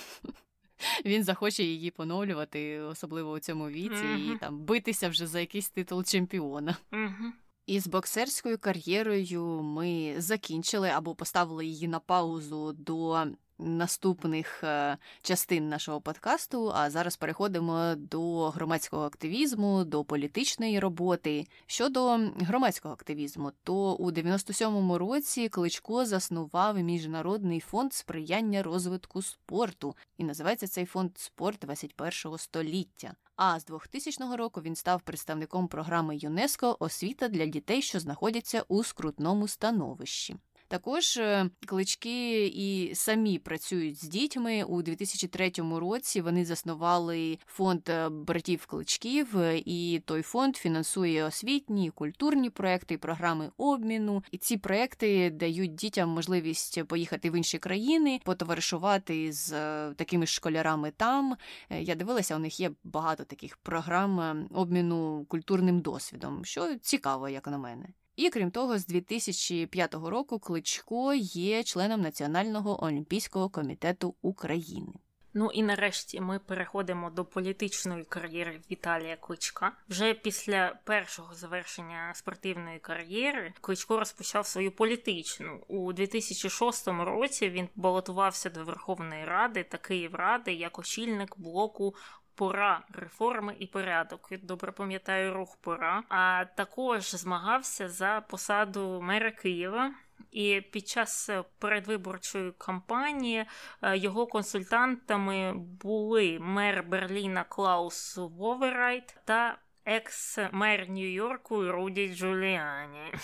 Він 1.04 1.24
захоче 1.24 1.62
її 1.62 1.90
поновлювати, 1.90 2.78
особливо 2.78 3.32
у 3.32 3.38
цьому 3.38 3.68
віці, 3.68 3.94
mm-hmm. 3.94 4.34
і 4.34 4.38
там 4.38 4.58
битися 4.58 5.08
вже 5.08 5.26
за 5.26 5.40
якийсь 5.40 5.70
титул 5.70 6.04
чемпіона. 6.04 6.76
Mm-hmm. 6.92 7.30
Із 7.66 7.86
боксерською 7.86 8.58
кар'єрою 8.58 9.44
ми 9.46 10.14
закінчили 10.18 10.88
або 10.88 11.14
поставили 11.14 11.66
її 11.66 11.88
на 11.88 11.98
паузу 12.00 12.72
до 12.72 13.26
наступних 13.58 14.64
е, 14.64 14.98
частин 15.22 15.68
нашого 15.68 16.00
подкасту. 16.00 16.72
А 16.74 16.90
зараз 16.90 17.16
переходимо 17.16 17.94
до 17.96 18.50
громадського 18.50 19.04
активізму, 19.06 19.84
до 19.84 20.04
політичної 20.04 20.80
роботи. 20.80 21.46
Щодо 21.66 22.18
громадського 22.36 22.94
активізму, 22.94 23.52
то 23.62 23.94
у 23.94 24.10
97-му 24.10 24.98
році 24.98 25.48
Кличко 25.48 26.06
заснував 26.06 26.78
міжнародний 26.78 27.60
фонд 27.60 27.92
сприяння 27.92 28.62
розвитку 28.62 29.22
спорту, 29.22 29.96
і 30.18 30.24
називається 30.24 30.68
цей 30.68 30.84
фонд 30.84 31.18
Спорт 31.18 31.66
21-го 31.66 32.38
століття. 32.38 33.14
А 33.36 33.60
з 33.60 33.64
2000 33.64 34.36
року 34.36 34.60
він 34.60 34.76
став 34.76 35.02
представником 35.02 35.68
програми 35.68 36.16
ЮНЕСКО 36.16 36.76
Освіта 36.80 37.28
для 37.28 37.46
дітей, 37.46 37.82
що 37.82 38.00
знаходяться 38.00 38.64
у 38.68 38.84
скрутному 38.84 39.48
становищі. 39.48 40.36
Також 40.68 41.16
е, 41.16 41.50
клички 41.66 42.46
і 42.46 42.94
самі 42.94 43.38
працюють 43.38 44.04
з 44.04 44.08
дітьми 44.08 44.64
у 44.64 44.82
2003 44.82 45.52
році. 45.80 46.20
Вони 46.20 46.44
заснували 46.44 47.38
фонд 47.46 47.88
е, 47.88 48.08
братів 48.08 48.66
кличків, 48.66 49.38
е, 49.38 49.62
і 49.64 50.02
той 50.04 50.22
фонд 50.22 50.56
фінансує 50.56 51.24
освітні, 51.24 51.90
культурні 51.90 52.50
проекти, 52.50 52.98
програми 52.98 53.50
обміну. 53.56 54.24
І 54.30 54.38
ці 54.38 54.56
проекти 54.56 55.30
дають 55.30 55.74
дітям 55.74 56.08
можливість 56.08 56.84
поїхати 56.84 57.30
в 57.30 57.36
інші 57.36 57.58
країни, 57.58 58.20
потоваришувати 58.24 59.32
з 59.32 59.50
такими 59.94 60.26
школярами 60.26 60.92
там. 60.96 61.36
Я 61.70 61.94
дивилася, 61.94 62.36
у 62.36 62.38
них 62.38 62.60
є 62.60 62.70
багато 62.84 63.24
таких 63.24 63.56
програм 63.56 64.46
обміну 64.50 65.24
культурним 65.28 65.80
досвідом, 65.80 66.44
що 66.44 66.78
цікаво, 66.78 67.28
як 67.28 67.46
на 67.46 67.58
мене. 67.58 67.86
І 68.16 68.30
крім 68.30 68.50
того, 68.50 68.78
з 68.78 68.86
2005 68.86 69.94
року 69.94 70.38
Кличко 70.38 71.14
є 71.14 71.62
членом 71.62 72.00
Національного 72.00 72.84
олімпійського 72.84 73.48
комітету 73.48 74.14
України. 74.22 74.92
Ну 75.36 75.50
і 75.50 75.62
нарешті 75.62 76.20
ми 76.20 76.38
переходимо 76.38 77.10
до 77.10 77.24
політичної 77.24 78.04
кар'єри 78.04 78.60
Віталія 78.70 79.16
Кличка. 79.16 79.72
Вже 79.88 80.14
після 80.14 80.78
першого 80.84 81.34
завершення 81.34 82.14
спортивної 82.14 82.78
кар'єри 82.78 83.52
Кличко 83.60 83.98
розпочав 83.98 84.46
свою 84.46 84.72
політичну 84.72 85.64
у 85.68 85.92
2006 85.92 86.88
році. 86.88 87.50
Він 87.50 87.68
балотувався 87.74 88.50
до 88.50 88.64
Верховної 88.64 89.24
Ради 89.24 89.62
та 89.64 89.78
Київради 89.78 90.52
як 90.52 90.78
очільник 90.78 91.38
блоку 91.38 91.94
пора 92.34 92.82
реформи 92.92 93.56
і 93.58 93.66
порядок. 93.66 94.28
Я 94.30 94.38
добре 94.42 94.72
пам'ятаю 94.72 95.34
рух 95.34 95.56
пора. 95.60 96.02
А 96.08 96.44
також 96.56 97.10
змагався 97.10 97.88
за 97.88 98.24
посаду 98.28 99.00
мера 99.02 99.30
Києва. 99.30 99.94
І 100.30 100.60
під 100.60 100.88
час 100.88 101.30
передвиборчої 101.58 102.52
кампанії 102.58 103.46
е, 103.82 103.96
його 103.96 104.26
консультантами 104.26 105.52
були 105.56 106.38
мер 106.40 106.82
Берліна 106.82 107.44
Клаус 107.44 108.16
Воверайт 108.16 109.16
та 109.24 109.58
екс-мер 109.84 110.88
Нью-Йорку 110.88 111.72
Руді 111.72 112.14
Джуліані. 112.14 113.14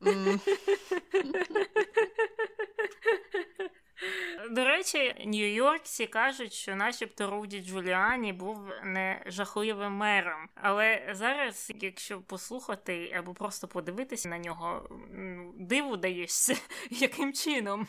До 4.50 4.64
речі, 4.64 5.14
Нью-Йоркці 5.26 6.06
кажуть, 6.06 6.52
що, 6.52 6.76
начебто, 6.76 7.30
Руді 7.30 7.60
Джуліані 7.60 8.32
був 8.32 8.58
не 8.84 9.22
жахливим 9.26 9.92
мером. 9.92 10.48
Але 10.54 11.10
зараз, 11.12 11.72
якщо 11.80 12.20
послухати 12.20 13.14
або 13.18 13.34
просто 13.34 13.68
подивитися 13.68 14.28
на 14.28 14.38
нього, 14.38 14.88
диву 15.58 15.96
даєшся, 15.96 16.56
яким 16.90 17.32
чином. 17.32 17.86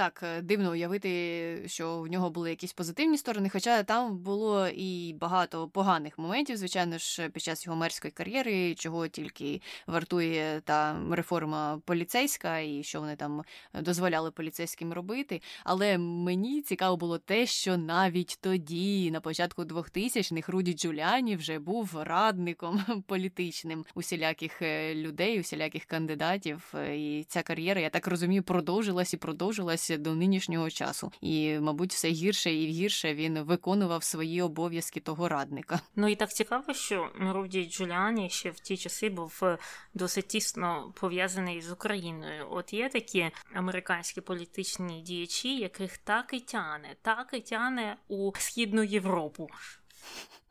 Так, 0.00 0.20
е, 0.22 0.42
дивно 0.42 0.70
уявити, 0.70 1.62
що 1.66 2.00
в 2.00 2.06
нього 2.06 2.30
були 2.30 2.50
якісь 2.50 2.72
позитивні 2.72 3.18
сторони, 3.18 3.48
хоча 3.48 3.82
там 3.82 4.18
було 4.18 4.68
і 4.68 5.14
багато 5.20 5.68
поганих 5.68 6.18
моментів, 6.18 6.56
звичайно 6.56 6.98
ж, 6.98 7.28
під 7.28 7.42
час 7.42 7.66
його 7.66 7.78
мерської 7.78 8.12
кар'єри, 8.12 8.74
чого 8.74 9.08
тільки 9.08 9.60
вартує 9.86 10.60
та 10.64 11.00
реформа 11.10 11.80
поліцейська, 11.84 12.58
і 12.58 12.82
що 12.82 13.00
вони 13.00 13.16
там 13.16 13.42
дозволяли 13.74 14.30
поліцейським 14.30 14.92
робити. 14.92 15.42
Але 15.64 15.98
мені 15.98 16.62
цікаво 16.62 16.96
було 16.96 17.18
те, 17.18 17.46
що 17.46 17.76
навіть 17.76 18.38
тоді, 18.40 19.10
на 19.10 19.20
початку 19.20 19.62
2000-х, 19.62 20.52
Руді 20.52 20.72
Джуляні 20.72 21.36
вже 21.36 21.58
був 21.58 21.90
радником 21.94 23.02
політичним 23.06 23.84
усіляких 23.94 24.62
е, 24.62 24.94
людей, 24.94 25.40
усіляких 25.40 25.84
кандидатів. 25.84 26.74
І 26.94 27.24
ця 27.28 27.42
кар'єра, 27.42 27.80
я 27.80 27.90
так 27.90 28.06
розумію, 28.06 28.42
продовжилась 28.42 29.14
і 29.14 29.16
продовжилась 29.16 29.89
до 29.98 30.14
нинішнього 30.14 30.70
часу. 30.70 31.12
І, 31.20 31.58
мабуть, 31.58 31.92
все 31.92 32.08
гірше 32.08 32.54
і 32.54 32.66
гірше 32.66 33.14
він 33.14 33.40
виконував 33.40 34.04
свої 34.04 34.42
обов'язки 34.42 35.00
того 35.00 35.28
радника. 35.28 35.80
Ну 35.96 36.08
і 36.08 36.16
так 36.16 36.30
цікаво, 36.30 36.74
що 36.74 37.10
Руді 37.20 37.64
Джуліані 37.70 38.30
ще 38.30 38.50
в 38.50 38.60
ті 38.60 38.76
часи 38.76 39.08
був 39.08 39.40
е, 39.42 39.58
досить 39.94 40.28
тісно 40.28 40.92
пов'язаний 41.00 41.62
з 41.62 41.72
Україною. 41.72 42.46
От 42.50 42.72
є 42.72 42.88
такі 42.88 43.30
американські 43.54 44.20
політичні 44.20 45.02
діячі, 45.02 45.56
яких 45.56 45.98
так 45.98 46.30
і 46.32 46.40
тяне, 46.40 46.96
так 47.02 47.30
і 47.32 47.40
тяне 47.40 47.96
у 48.08 48.32
східну 48.38 48.82
Європу. 48.82 49.48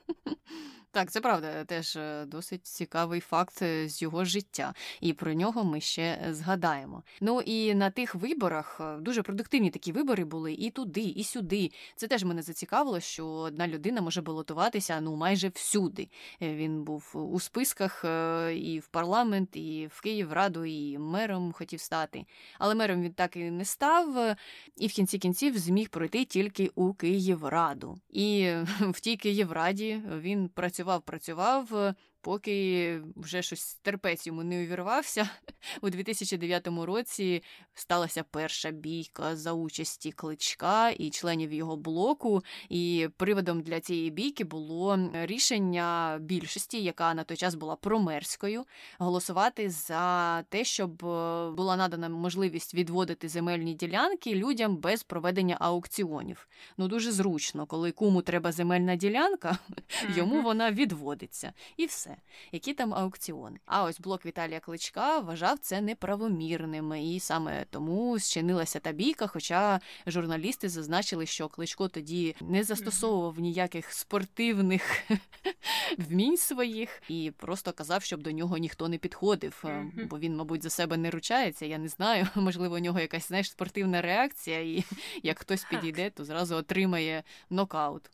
Так, 1.00 1.12
це 1.12 1.22
правда, 1.22 1.64
теж 1.64 1.96
е, 1.96 2.26
досить 2.28 2.68
цікавий 2.68 3.20
факт 3.20 3.62
е, 3.62 3.90
з 3.90 4.02
його 4.02 4.26
життя, 4.26 4.74
і 5.02 5.14
про 5.14 5.34
нього 5.34 5.64
ми 5.64 5.82
ще 5.82 6.28
згадаємо. 6.30 7.04
Ну 7.22 7.42
і 7.42 7.76
на 7.76 7.90
тих 7.90 8.16
виборах 8.16 8.82
е, 8.82 8.98
дуже 8.98 9.22
продуктивні 9.22 9.70
такі 9.70 9.92
вибори 9.92 10.26
були 10.26 10.54
і 10.54 10.70
туди, 10.70 11.02
і 11.02 11.24
сюди. 11.24 11.72
Це 11.96 12.08
теж 12.08 12.24
мене 12.24 12.42
зацікавило, 12.42 13.00
що 13.00 13.28
одна 13.28 13.68
людина 13.68 14.02
може 14.02 14.22
балотуватися 14.22 15.02
ну 15.02 15.16
майже 15.16 15.48
всюди. 15.50 16.10
Він 16.42 16.84
був 16.84 17.12
у 17.14 17.40
списках 17.40 18.06
і 18.56 18.80
в 18.80 18.88
парламент, 18.88 19.56
і 19.56 19.90
в 19.92 20.02
Київраду, 20.02 20.66
і 20.66 20.98
мером 20.98 21.52
хотів 21.52 21.80
стати. 21.80 22.26
Але 22.58 22.76
мером 22.76 23.02
він 23.02 23.14
так 23.14 23.36
і 23.36 23.52
не 23.52 23.66
став, 23.66 24.36
і 24.78 24.88
в 24.88 24.92
кінці 24.92 25.18
кінців 25.18 25.58
зміг 25.58 25.90
пройти 25.90 26.26
тільки 26.26 26.72
у 26.76 26.94
Київраду. 26.94 28.00
І 28.10 28.54
в 28.80 29.00
тій 29.00 29.18
Київраді 29.18 30.02
він 30.20 30.50
працював 30.50 30.89
працював, 30.90 31.02
працював, 31.02 31.94
поки 32.22 33.02
вже 33.16 33.42
щось 33.42 33.74
терпець 33.82 34.28
йому 34.28 34.44
не 34.44 34.64
увірвався, 34.64 35.30
у 35.82 35.90
2009 35.90 36.68
році 36.68 37.44
сталася 37.74 38.24
перша 38.24 38.72
бійка 38.72 39.36
за 39.36 39.54
участі 39.54 40.12
кличка 40.12 40.90
і 40.90 41.10
членів 41.10 41.54
його 41.54 41.78
блоку. 41.78 42.44
І 42.70 43.10
приводом 43.18 43.62
для 43.62 43.80
цієї 43.80 44.10
бійки 44.10 44.44
було 44.44 45.10
рішення 45.14 46.18
більшості, 46.22 46.84
яка 46.84 47.14
на 47.14 47.24
той 47.24 47.38
час 47.38 47.56
була 47.56 47.76
промерською, 47.76 48.66
голосувати 49.00 49.70
за 49.70 50.44
те, 50.50 50.64
щоб 50.64 51.06
е, 51.06 51.52
була 51.52 51.76
надана 51.76 52.10
можливість 52.10 52.74
відводити 52.74 53.30
земельні 53.30 53.74
ділянки 53.74 54.36
людям 54.36 54.78
без 54.78 55.04
проведення 55.04 55.58
аукціонів. 55.60 56.48
Ну 56.78 56.88
дуже 56.88 57.12
зручно, 57.12 57.66
коли 57.66 57.92
кому 57.92 58.22
треба 58.22 58.52
земельна 58.52 58.96
ділянка, 58.96 59.58
йому 60.16 60.42
вона 60.42 60.72
відводиться. 60.72 61.54
І 61.78 61.86
все. 61.86 62.09
Які 62.52 62.74
там 62.74 62.94
аукціони? 62.94 63.60
А 63.66 63.84
ось 63.84 64.00
блок 64.00 64.26
Віталія 64.26 64.60
Кличка 64.60 65.20
вважав 65.20 65.60
це 65.60 65.82
неправомірним, 65.82 66.94
і 66.94 67.20
саме 67.20 67.66
тому 67.70 68.20
зчинилася 68.20 68.80
та 68.80 68.92
бійка. 68.92 69.28
Хоча 69.28 69.80
журналісти 70.08 70.70
зазначили, 70.70 71.26
що 71.26 71.48
Кличко 71.48 71.88
тоді 71.88 72.36
не 72.42 72.64
застосовував 72.64 73.40
ніяких 73.40 73.92
спортивних 73.92 75.04
вмінь 75.98 76.38
своїх 76.38 77.02
і 77.10 77.32
просто 77.38 77.74
казав, 77.74 78.04
щоб 78.04 78.22
до 78.22 78.32
нього 78.32 78.58
ніхто 78.58 78.88
не 78.88 78.98
підходив, 78.98 79.64
е, 79.66 79.86
бо 80.10 80.20
він, 80.20 80.36
мабуть, 80.36 80.64
за 80.64 80.70
себе 80.70 80.98
не 80.98 81.12
ручається. 81.12 81.66
Я 81.66 81.78
не 81.78 81.88
знаю. 81.88 82.28
Можливо, 82.36 82.76
у 82.76 82.80
нього 82.80 83.00
якась 83.00 83.28
знаєш 83.28 83.52
спортивна 83.52 84.02
реакція, 84.02 84.60
і 84.60 84.84
як 85.24 85.40
хтось 85.40 85.64
підійде, 85.64 86.10
то 86.10 86.26
зразу 86.26 86.56
отримає 86.56 87.24
нокаут. 87.50 88.10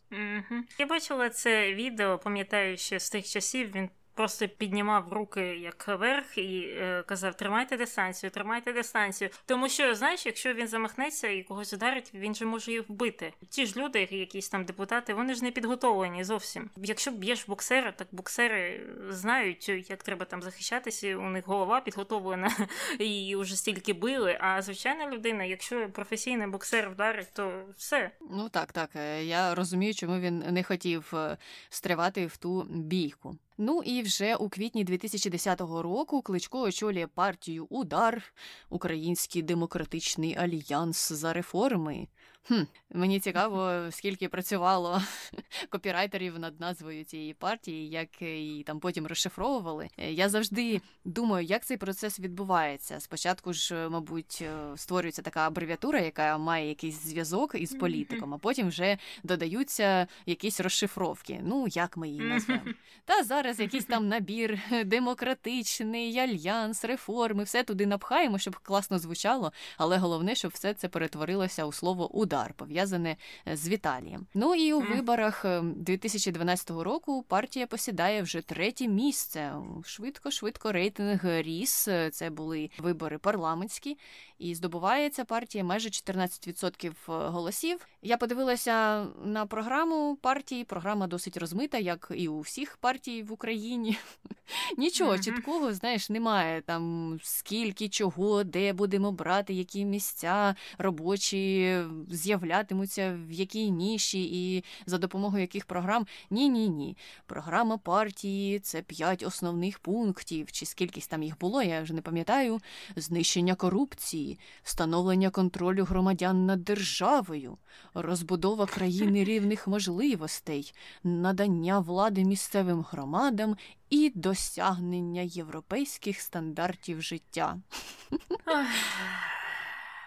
Я 0.78 0.86
бачила 0.86 1.30
це 1.30 1.74
відео, 1.74 2.18
пам'ятаю, 2.18 2.76
що 2.76 2.98
з 2.98 3.10
тих 3.10 3.26
часів 3.26 3.74
він 3.74 3.90
просто 4.16 4.48
піднімав 4.48 5.12
руки 5.12 5.42
як 5.42 5.88
вверх 5.88 6.38
і 6.38 6.58
е, 6.58 7.02
казав: 7.06 7.34
Тримайте 7.34 7.76
дистанцію, 7.76 8.30
тримайте 8.30 8.72
дистанцію. 8.72 9.30
Тому 9.46 9.68
що, 9.68 9.94
знаєш, 9.94 10.26
якщо 10.26 10.54
він 10.54 10.68
замахнеться 10.68 11.28
і 11.28 11.42
когось 11.42 11.72
ударить, 11.72 12.10
він 12.14 12.34
же 12.34 12.44
може 12.44 12.72
їх 12.72 12.88
вбити. 12.88 13.32
Ті 13.48 13.66
ж 13.66 13.76
люди, 13.76 14.08
якісь 14.10 14.48
там 14.48 14.64
депутати, 14.64 15.14
вони 15.14 15.34
ж 15.34 15.44
не 15.44 15.50
підготовлені 15.50 16.24
зовсім. 16.24 16.70
Якщо 16.76 17.10
б'єш 17.10 17.48
боксера, 17.48 17.92
так 17.92 18.08
боксери 18.12 18.86
знають, 19.08 19.68
як 19.68 20.02
треба 20.02 20.24
там 20.24 20.42
захищатися. 20.42 21.16
У 21.16 21.28
них 21.28 21.46
голова 21.46 21.80
підготовлена 21.80 22.50
і 22.98 23.36
вже 23.36 23.56
стільки 23.56 23.92
били. 23.92 24.38
А 24.40 24.62
звичайна 24.62 25.10
людина, 25.10 25.44
якщо 25.44 25.88
професійний 25.88 26.46
боксер 26.46 26.90
вдарить, 26.90 27.32
то 27.32 27.62
все. 27.76 28.10
Ну 28.30 28.48
так, 28.48 28.72
так. 28.72 28.90
Е, 28.96 29.24
я 29.24 29.54
розумію, 29.54 29.94
чому 29.94 30.18
він 30.18 30.38
не 30.38 30.62
хотів 30.62 31.12
е, 31.14 31.36
стривати 31.68 32.26
в 32.26 32.36
ту 32.36 32.66
бійку. 32.70 33.38
Ну 33.58 33.82
і 33.82 34.02
вже 34.02 34.36
у 34.36 34.48
квітні 34.48 34.84
2010 34.84 35.60
року 35.60 36.22
Кличко 36.22 36.60
очолює 36.60 37.06
партію 37.06 37.66
Удар, 37.70 38.22
Український 38.68 39.42
демократичний 39.42 40.36
альянс 40.36 41.12
за 41.12 41.32
реформи. 41.32 42.08
Хм, 42.48 42.62
Мені 42.90 43.20
цікаво, 43.20 43.72
скільки 43.90 44.28
працювало 44.28 45.02
копірайтерів 45.70 46.38
над 46.38 46.60
назвою 46.60 47.04
цієї 47.04 47.34
партії, 47.34 47.88
як 47.88 48.22
її 48.22 48.62
там 48.62 48.80
потім 48.80 49.06
розшифровували. 49.06 49.88
Я 49.98 50.28
завжди 50.28 50.80
думаю, 51.04 51.46
як 51.46 51.64
цей 51.64 51.76
процес 51.76 52.20
відбувається. 52.20 53.00
Спочатку 53.00 53.52
ж, 53.52 53.88
мабуть, 53.88 54.44
створюється 54.76 55.22
така 55.22 55.46
абревіатура, 55.46 56.00
яка 56.00 56.38
має 56.38 56.68
якийсь 56.68 57.04
зв'язок 57.04 57.54
із 57.54 57.74
політиком, 57.74 58.34
а 58.34 58.38
потім 58.38 58.68
вже 58.68 58.98
додаються 59.22 60.06
якісь 60.26 60.60
розшифровки. 60.60 61.40
Ну, 61.44 61.66
як 61.68 61.96
ми 61.96 62.08
її 62.08 62.20
назвемо. 62.20 62.62
Та 63.04 63.24
зараз 63.24 63.60
якийсь 63.60 63.84
там 63.84 64.08
набір 64.08 64.58
демократичний, 64.84 66.18
альянс, 66.18 66.84
реформи, 66.84 67.42
все 67.44 67.62
туди 67.62 67.86
напхаємо, 67.86 68.38
щоб 68.38 68.56
класно 68.56 68.98
звучало, 68.98 69.52
але 69.78 69.98
головне, 69.98 70.34
щоб 70.34 70.50
все 70.54 70.74
це 70.74 70.88
перетворилося 70.88 71.64
у 71.64 71.72
слово 71.72 72.16
удар 72.16 72.35
удар, 72.36 72.54
пов'язане 72.56 73.16
е, 73.48 73.56
з 73.56 73.68
Віталієм. 73.68 74.26
Ну 74.34 74.54
і 74.54 74.72
у 74.72 74.80
виборах 74.80 75.44
2012 75.62 76.70
е, 76.70 76.84
року 76.84 77.24
партія 77.28 77.66
посідає 77.66 78.22
вже 78.22 78.40
третє 78.40 78.88
місце. 78.88 79.52
Швидко, 79.84 80.30
швидко 80.30 80.72
рейтинг 80.72 81.20
ріс. 81.24 81.88
Це 82.12 82.30
були 82.30 82.70
вибори 82.78 83.18
парламентські, 83.18 83.98
і 84.38 84.54
здобувається 84.54 85.24
партія 85.24 85.64
майже 85.64 85.88
14% 85.88 86.92
голосів. 87.30 87.88
Я 88.02 88.16
подивилася 88.16 89.06
на 89.24 89.46
програму 89.46 90.16
партії. 90.22 90.64
Програма 90.64 91.06
досить 91.06 91.36
розмита, 91.36 91.78
як 91.78 92.12
і 92.14 92.28
у 92.28 92.40
всіх 92.40 92.76
партій 92.76 93.22
в 93.22 93.32
Україні. 93.32 93.98
Нічого 94.78 95.18
чіткого, 95.18 95.74
знаєш, 95.74 96.10
немає 96.10 96.60
там 96.60 97.18
скільки 97.22 97.88
чого, 97.88 98.44
де 98.44 98.72
будемо 98.72 99.12
брати, 99.12 99.54
які 99.54 99.84
місця 99.84 100.54
робочі 100.78 101.78
з'являтимуться 102.10 103.18
в 103.28 103.32
якій 103.32 103.70
ніші 103.70 104.24
і 104.24 104.64
за 104.86 104.98
допомогою 104.98 105.40
яких 105.40 105.64
програм. 105.64 106.06
Ні, 106.30 106.48
ні, 106.48 106.68
ні. 106.68 106.96
Програма 107.26 107.78
партії 107.78 108.58
це 108.58 108.82
п'ять 108.82 109.22
основних 109.22 109.78
пунктів, 109.78 110.52
чи 110.52 110.66
скількись 110.66 111.06
там 111.06 111.22
їх 111.22 111.38
було, 111.38 111.62
я 111.62 111.82
вже 111.82 111.94
не 111.94 112.02
пам'ятаю. 112.02 112.60
Знищення 112.96 113.54
корупції, 113.54 114.25
встановлення 114.62 115.30
контролю 115.30 115.84
громадян 115.84 116.46
над 116.46 116.64
державою, 116.64 117.58
розбудова 117.94 118.66
країни 118.66 119.24
рівних 119.30 119.66
можливостей, 119.66 120.74
надання 121.04 121.78
влади 121.78 122.24
місцевим 122.24 122.86
громадам. 122.90 123.56
І 123.90 124.12
досягнення 124.14 125.22
європейських 125.22 126.20
стандартів 126.20 127.02
життя. 127.02 127.56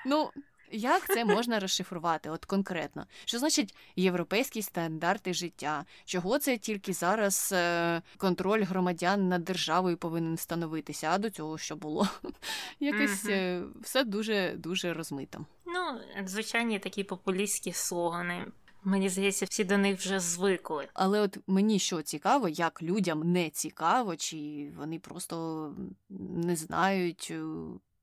Ну, 0.06 0.30
як 0.72 1.08
це 1.08 1.26
можна 1.26 1.60
розшифрувати? 1.60 2.30
От 2.30 2.46
конкретно, 2.46 3.06
що 3.26 3.40
значить 3.40 3.76
європейські 3.96 4.62
стандарти 4.62 5.34
життя? 5.34 5.86
Чого 6.06 6.40
це 6.40 6.58
тільки 6.58 6.94
зараз 6.94 7.50
е, 7.54 8.02
контроль 8.18 8.64
громадян 8.64 9.28
над 9.28 9.44
державою 9.44 9.98
повинен 9.98 10.38
становитися? 10.38 11.10
А 11.12 11.18
до 11.18 11.30
цього 11.30 11.58
що 11.58 11.76
було? 11.76 12.08
Якось 12.80 13.26
е, 13.26 13.64
все 13.82 14.04
дуже 14.04 14.54
дуже 14.58 14.94
розмито. 14.94 15.46
Ну, 15.66 16.00
звичайні 16.26 16.80
такі 16.80 17.04
популістські 17.04 17.74
слогани. 17.74 18.46
Мені 18.84 19.10
здається, 19.10 19.46
всі 19.46 19.64
до 19.64 19.78
них 19.78 20.00
вже 20.00 20.20
звикли. 20.20 20.88
Але 20.94 21.22
от 21.22 21.38
мені 21.48 21.80
що 21.80 22.02
цікаво, 22.02 22.50
як 22.50 22.84
людям 22.84 23.32
не 23.32 23.50
цікаво, 23.50 24.16
чи 24.16 24.72
вони 24.78 25.00
просто 25.00 25.76
не 26.10 26.56
знають, 26.56 27.28
е, 27.32 27.42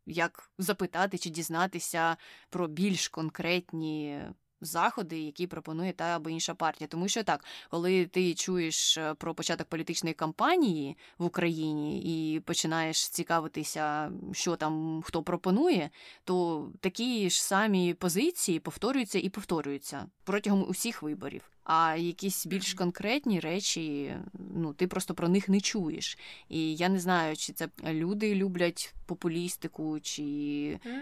як 0.06 0.50
запитати 0.58 1.18
чи 1.18 1.30
дізнатися 1.30 2.16
про 2.50 2.68
більш 2.68 3.08
конкретні 3.08 4.20
заходи, 4.60 5.18
які 5.18 5.46
пропонує 5.46 5.92
та 5.92 6.04
або 6.04 6.30
інша 6.30 6.54
партія. 6.54 6.88
Тому 6.88 7.08
що 7.08 7.24
так, 7.24 7.44
коли 7.70 8.06
ти 8.06 8.34
чуєш 8.34 8.98
е, 8.98 9.14
про 9.14 9.34
початок 9.34 9.68
політичної 9.68 10.14
кампанії 10.14 10.96
в 11.18 11.24
Україні 11.24 12.02
і 12.34 12.40
починаєш 12.40 13.08
цікавитися, 13.08 14.12
що 14.32 14.56
там 14.56 15.02
хто 15.04 15.22
пропонує, 15.22 15.90
то 16.24 16.68
такі 16.80 17.30
ж 17.30 17.42
самі 17.42 17.94
позиції 17.94 18.60
повторюються 18.60 19.18
і 19.18 19.28
повторюються 19.28 20.06
протягом 20.24 20.68
усіх 20.68 21.02
виборів. 21.02 21.55
А 21.66 21.96
якісь 21.96 22.46
більш 22.46 22.74
конкретні 22.74 23.40
речі, 23.40 24.14
ну 24.54 24.72
ти 24.72 24.86
просто 24.86 25.14
про 25.14 25.28
них 25.28 25.48
не 25.48 25.60
чуєш. 25.60 26.18
І 26.48 26.76
я 26.76 26.88
не 26.88 26.98
знаю, 26.98 27.36
чи 27.36 27.52
це 27.52 27.68
люди 27.84 28.34
люблять 28.34 28.94
популістику, 29.06 30.00
чи 30.00 30.22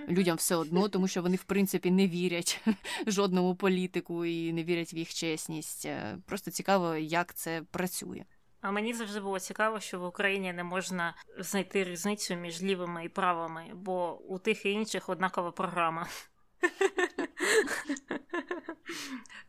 людям 0.08 0.36
все 0.36 0.56
одно, 0.56 0.88
тому 0.88 1.08
що 1.08 1.22
вони 1.22 1.36
в 1.36 1.44
принципі 1.44 1.90
не 1.90 2.08
вірять 2.08 2.60
жодному 3.06 3.54
політику 3.54 4.24
і 4.24 4.52
не 4.52 4.64
вірять 4.64 4.94
в 4.94 4.96
їх 4.96 5.14
чесність. 5.14 5.86
Е, 5.86 6.18
просто 6.26 6.50
цікаво, 6.50 6.94
як 6.94 7.34
це 7.34 7.62
працює. 7.70 8.24
А 8.60 8.70
мені 8.70 8.94
завжди 8.94 9.20
було 9.20 9.40
цікаво, 9.40 9.80
що 9.80 10.00
в 10.00 10.04
Україні 10.04 10.52
не 10.52 10.64
можна 10.64 11.14
знайти 11.38 11.84
різницю 11.84 12.34
між 12.34 12.62
лівими 12.62 13.04
і 13.04 13.08
правими, 13.08 13.64
бо 13.74 14.18
у 14.18 14.38
тих 14.38 14.66
і 14.66 14.70
інших 14.70 15.08
однакова 15.08 15.50
програма. 15.50 16.06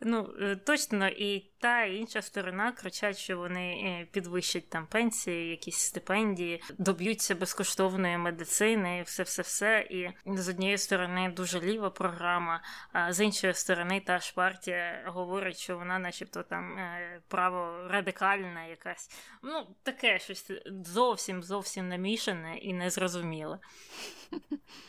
Ну, 0.02 0.34
е, 0.42 0.56
точно, 0.56 1.08
і 1.08 1.52
та 1.60 1.84
і 1.84 1.96
інша 1.96 2.22
сторона 2.22 2.72
кричать, 2.72 3.18
що 3.18 3.38
вони 3.38 3.72
е, 3.72 4.08
підвищать 4.12 4.70
там 4.70 4.88
пенсії, 4.88 5.50
якісь 5.50 5.78
стипендії, 5.78 6.62
доб'ються 6.78 7.36
безкоштовної 7.36 8.18
медицини, 8.18 9.04
все, 9.06 9.24
все, 9.24 9.42
все. 9.42 9.88
І 9.90 10.10
з 10.26 10.50
однієї 10.50 10.78
сторони 10.78 11.34
дуже 11.36 11.62
ліва 11.62 11.90
програма, 11.90 12.62
а 12.92 13.14
з 13.14 13.22
іншої 13.22 13.54
сторони, 13.54 14.02
та 14.06 14.20
ж 14.20 14.34
партія 14.36 15.04
говорить, 15.08 15.58
що 15.58 15.78
вона, 15.78 16.00
начебто, 16.00 16.44
там 16.44 16.78
е, 16.78 17.22
право 17.28 17.88
радикальна 17.88 18.66
якась. 18.66 19.10
Ну, 19.44 19.68
таке 19.84 20.20
щось 20.20 20.52
зовсім 20.86 21.44
зовсім 21.44 21.90
намішане 21.90 22.58
і 22.58 22.74
незрозуміле. 22.74 23.60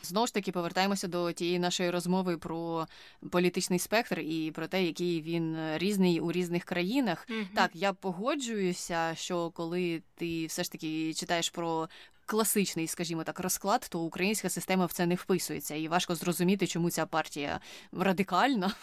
Знову 0.03 0.27
ж 0.27 0.35
таки, 0.35 0.53
повертаємося 0.53 1.09
до 1.09 1.33
тієї 1.33 1.59
нашої 1.59 1.91
розмови 1.91 2.16
про 2.25 2.87
політичний 3.31 3.79
спектр 3.79 4.21
і 4.21 4.51
про 4.51 4.67
те, 4.67 4.85
який 4.85 5.23
він 5.23 5.57
різний 5.75 6.21
у 6.21 6.33
різних 6.33 6.65
країнах. 6.65 7.27
Mm-hmm. 7.31 7.55
Так, 7.55 7.71
я 7.75 7.93
погоджуюся, 7.93 9.15
що 9.15 9.51
коли 9.51 10.03
ти 10.15 10.47
все 10.47 10.65
ж 10.65 10.73
таки 10.73 11.15
читаєш 11.15 11.51
про. 11.51 11.89
Класичний, 12.29 12.87
скажімо 12.87 13.25
так, 13.25 13.41
розклад, 13.41 13.87
то 13.91 14.01
українська 14.01 14.49
система 14.49 14.87
в 14.87 14.93
це 14.93 15.07
не 15.07 15.15
вписується, 15.15 15.75
і 15.75 15.89
важко 15.89 16.15
зрозуміти, 16.15 16.67
чому 16.67 16.91
ця 16.91 17.07
партія 17.07 17.61
радикальна, 17.93 18.75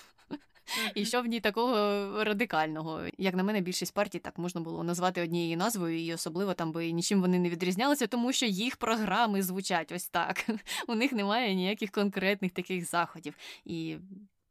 і 0.95 1.05
що 1.05 1.22
в 1.22 1.26
ній 1.26 1.39
такого 1.39 1.74
радикального? 2.24 3.01
Як 3.18 3.36
на 3.36 3.43
мене, 3.43 3.61
більшість 3.61 3.93
партій 3.93 4.20
так 4.20 4.38
можна 4.38 4.61
було 4.61 4.84
назвати 4.84 5.22
однією 5.22 5.57
назвою, 5.57 6.05
і 6.05 6.14
особливо 6.14 6.53
там 6.53 6.72
би 6.72 6.91
нічим 6.91 7.22
вони 7.22 7.39
не 7.39 7.49
відрізнялися, 7.49 8.07
тому 8.07 8.34
що 8.34 8.45
їх 8.45 8.76
програми 8.76 9.41
звучать 9.41 9.91
ось 9.91 10.09
так. 10.09 10.45
У 10.88 10.95
них 10.95 11.11
немає 11.11 11.55
ніяких 11.55 11.91
конкретних 11.91 12.51
таких 12.51 12.89
заходів. 12.89 13.34
І 13.66 13.97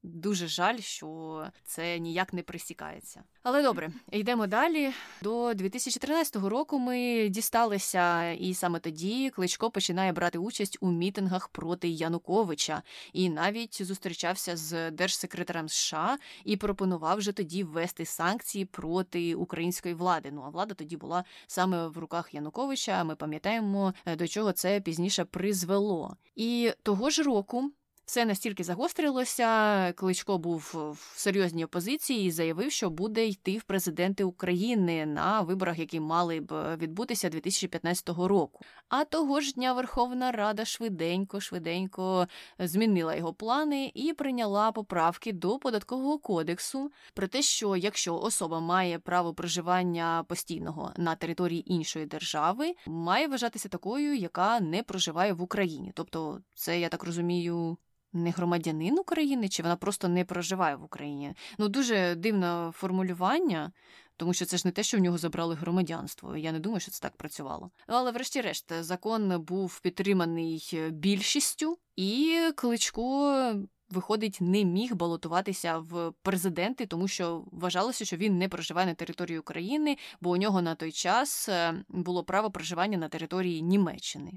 Дуже 0.02 0.46
жаль, 0.46 0.78
що 0.78 1.46
це 1.64 1.98
ніяк 1.98 2.32
не 2.32 2.42
присікається. 2.42 3.22
Але 3.42 3.62
добре, 3.62 3.92
йдемо 4.12 4.46
далі. 4.46 4.92
До 5.22 5.54
2013 5.54 6.36
року 6.36 6.78
ми 6.78 7.28
дісталися, 7.28 8.30
і 8.30 8.54
саме 8.54 8.78
тоді 8.78 9.30
Кличко 9.30 9.70
починає 9.70 10.12
брати 10.12 10.38
участь 10.38 10.78
у 10.80 10.90
мітингах 10.90 11.48
проти 11.48 11.88
Януковича 11.88 12.82
і 13.12 13.28
навіть 13.28 13.82
зустрічався 13.82 14.56
з 14.56 14.90
держсекретарем 14.90 15.68
США 15.68 16.18
і 16.44 16.56
пропонував 16.56 17.18
вже 17.18 17.32
тоді 17.32 17.64
ввести 17.64 18.04
санкції 18.04 18.64
проти 18.64 19.34
української 19.34 19.94
влади. 19.94 20.30
Ну 20.32 20.42
а 20.46 20.48
влада 20.48 20.74
тоді 20.74 20.96
була 20.96 21.24
саме 21.46 21.86
в 21.86 21.98
руках 21.98 22.34
Януковича. 22.34 23.04
Ми 23.04 23.16
пам'ятаємо, 23.16 23.94
до 24.18 24.28
чого 24.28 24.52
це 24.52 24.80
пізніше 24.80 25.24
призвело. 25.24 26.16
І 26.36 26.72
того 26.82 27.10
ж 27.10 27.22
року. 27.22 27.72
Все 28.12 28.24
настільки 28.24 28.64
загострилося, 28.64 29.92
Кличко 29.92 30.38
був 30.38 30.74
в 30.74 31.18
серйозній 31.18 31.64
опозиції 31.64 32.26
і 32.26 32.30
заявив, 32.30 32.72
що 32.72 32.90
буде 32.90 33.26
йти 33.26 33.58
в 33.58 33.62
президенти 33.62 34.24
України 34.24 35.06
на 35.06 35.40
виборах, 35.40 35.78
які 35.78 36.00
мали 36.00 36.40
б 36.40 36.76
відбутися 36.76 37.28
2015 37.28 38.08
року. 38.08 38.64
А 38.88 39.04
того 39.04 39.40
ж 39.40 39.52
дня 39.52 39.72
Верховна 39.72 40.32
Рада 40.32 40.64
швиденько, 40.64 41.40
швиденько 41.40 42.28
змінила 42.58 43.14
його 43.14 43.34
плани 43.34 43.92
і 43.94 44.12
прийняла 44.12 44.72
поправки 44.72 45.32
до 45.32 45.58
податкового 45.58 46.18
кодексу 46.18 46.92
про 47.14 47.28
те, 47.28 47.42
що 47.42 47.76
якщо 47.76 48.18
особа 48.18 48.60
має 48.60 48.98
право 48.98 49.34
проживання 49.34 50.24
постійного 50.28 50.92
на 50.96 51.14
території 51.14 51.72
іншої 51.72 52.06
держави, 52.06 52.74
має 52.86 53.28
вважатися 53.28 53.68
такою, 53.68 54.14
яка 54.14 54.60
не 54.60 54.82
проживає 54.82 55.32
в 55.32 55.42
Україні. 55.42 55.92
Тобто, 55.94 56.40
це 56.54 56.80
я 56.80 56.88
так 56.88 57.04
розумію 57.04 57.76
не 58.12 58.30
громадянин 58.30 58.98
України, 58.98 59.48
чи 59.48 59.62
вона 59.62 59.76
просто 59.76 60.08
не 60.08 60.24
проживає 60.24 60.76
в 60.76 60.84
Україні. 60.84 61.34
Ну, 61.58 61.68
дуже 61.68 62.14
дивне 62.14 62.70
формулювання, 62.74 63.72
тому 64.16 64.34
що 64.34 64.44
це 64.44 64.56
ж 64.56 64.68
не 64.68 64.72
те, 64.72 64.82
що 64.82 64.98
в 64.98 65.00
нього 65.00 65.18
забрали 65.18 65.54
громадянство. 65.54 66.36
Я 66.36 66.52
не 66.52 66.60
думаю, 66.60 66.80
що 66.80 66.90
це 66.90 67.00
так 67.00 67.16
працювало. 67.16 67.70
Але, 67.86 68.10
врешті-решт, 68.10 68.72
закон 68.80 69.40
був 69.40 69.80
підтриманий 69.80 70.80
більшістю, 70.90 71.78
і 71.96 72.38
кличко. 72.56 73.54
Виходить, 73.90 74.38
не 74.40 74.64
міг 74.64 74.94
балотуватися 74.94 75.78
в 75.78 76.12
президенти, 76.22 76.86
тому 76.86 77.08
що 77.08 77.44
вважалося, 77.52 78.04
що 78.04 78.16
він 78.16 78.38
не 78.38 78.48
проживає 78.48 78.86
на 78.86 78.94
території 78.94 79.38
України, 79.38 79.96
бо 80.20 80.30
у 80.30 80.36
нього 80.36 80.62
на 80.62 80.74
той 80.74 80.92
час 80.92 81.48
е, 81.48 81.84
було 81.88 82.24
право 82.24 82.50
проживання 82.50 82.98
на 82.98 83.08
території 83.08 83.62
Німеччини. 83.62 84.32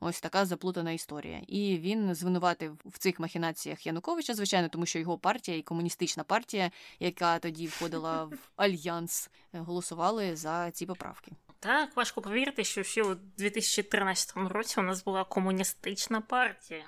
Ось 0.00 0.20
така 0.20 0.44
заплутана 0.44 0.92
історія. 0.92 1.42
І 1.46 1.78
він 1.78 2.14
звинуватив 2.14 2.80
в 2.84 2.98
цих 2.98 3.20
махінаціях 3.20 3.86
Януковича, 3.86 4.34
звичайно, 4.34 4.68
тому 4.68 4.86
що 4.86 4.98
його 4.98 5.18
партія 5.18 5.58
і 5.58 5.62
комуністична 5.62 6.24
партія, 6.24 6.70
яка 7.00 7.38
тоді 7.38 7.66
входила 7.66 8.24
в 8.24 8.38
альянс, 8.56 9.30
голосували 9.52 10.36
за 10.36 10.70
ці 10.70 10.86
поправки. 10.86 11.32
Так, 11.60 11.96
важко 11.96 12.22
повірити, 12.22 12.64
що 12.64 12.82
ще 12.82 13.02
у 13.02 13.14
2013 13.14 14.36
році 14.36 14.80
у 14.80 14.82
нас 14.82 15.04
була 15.04 15.24
комуністична 15.24 16.20
партія. 16.20 16.84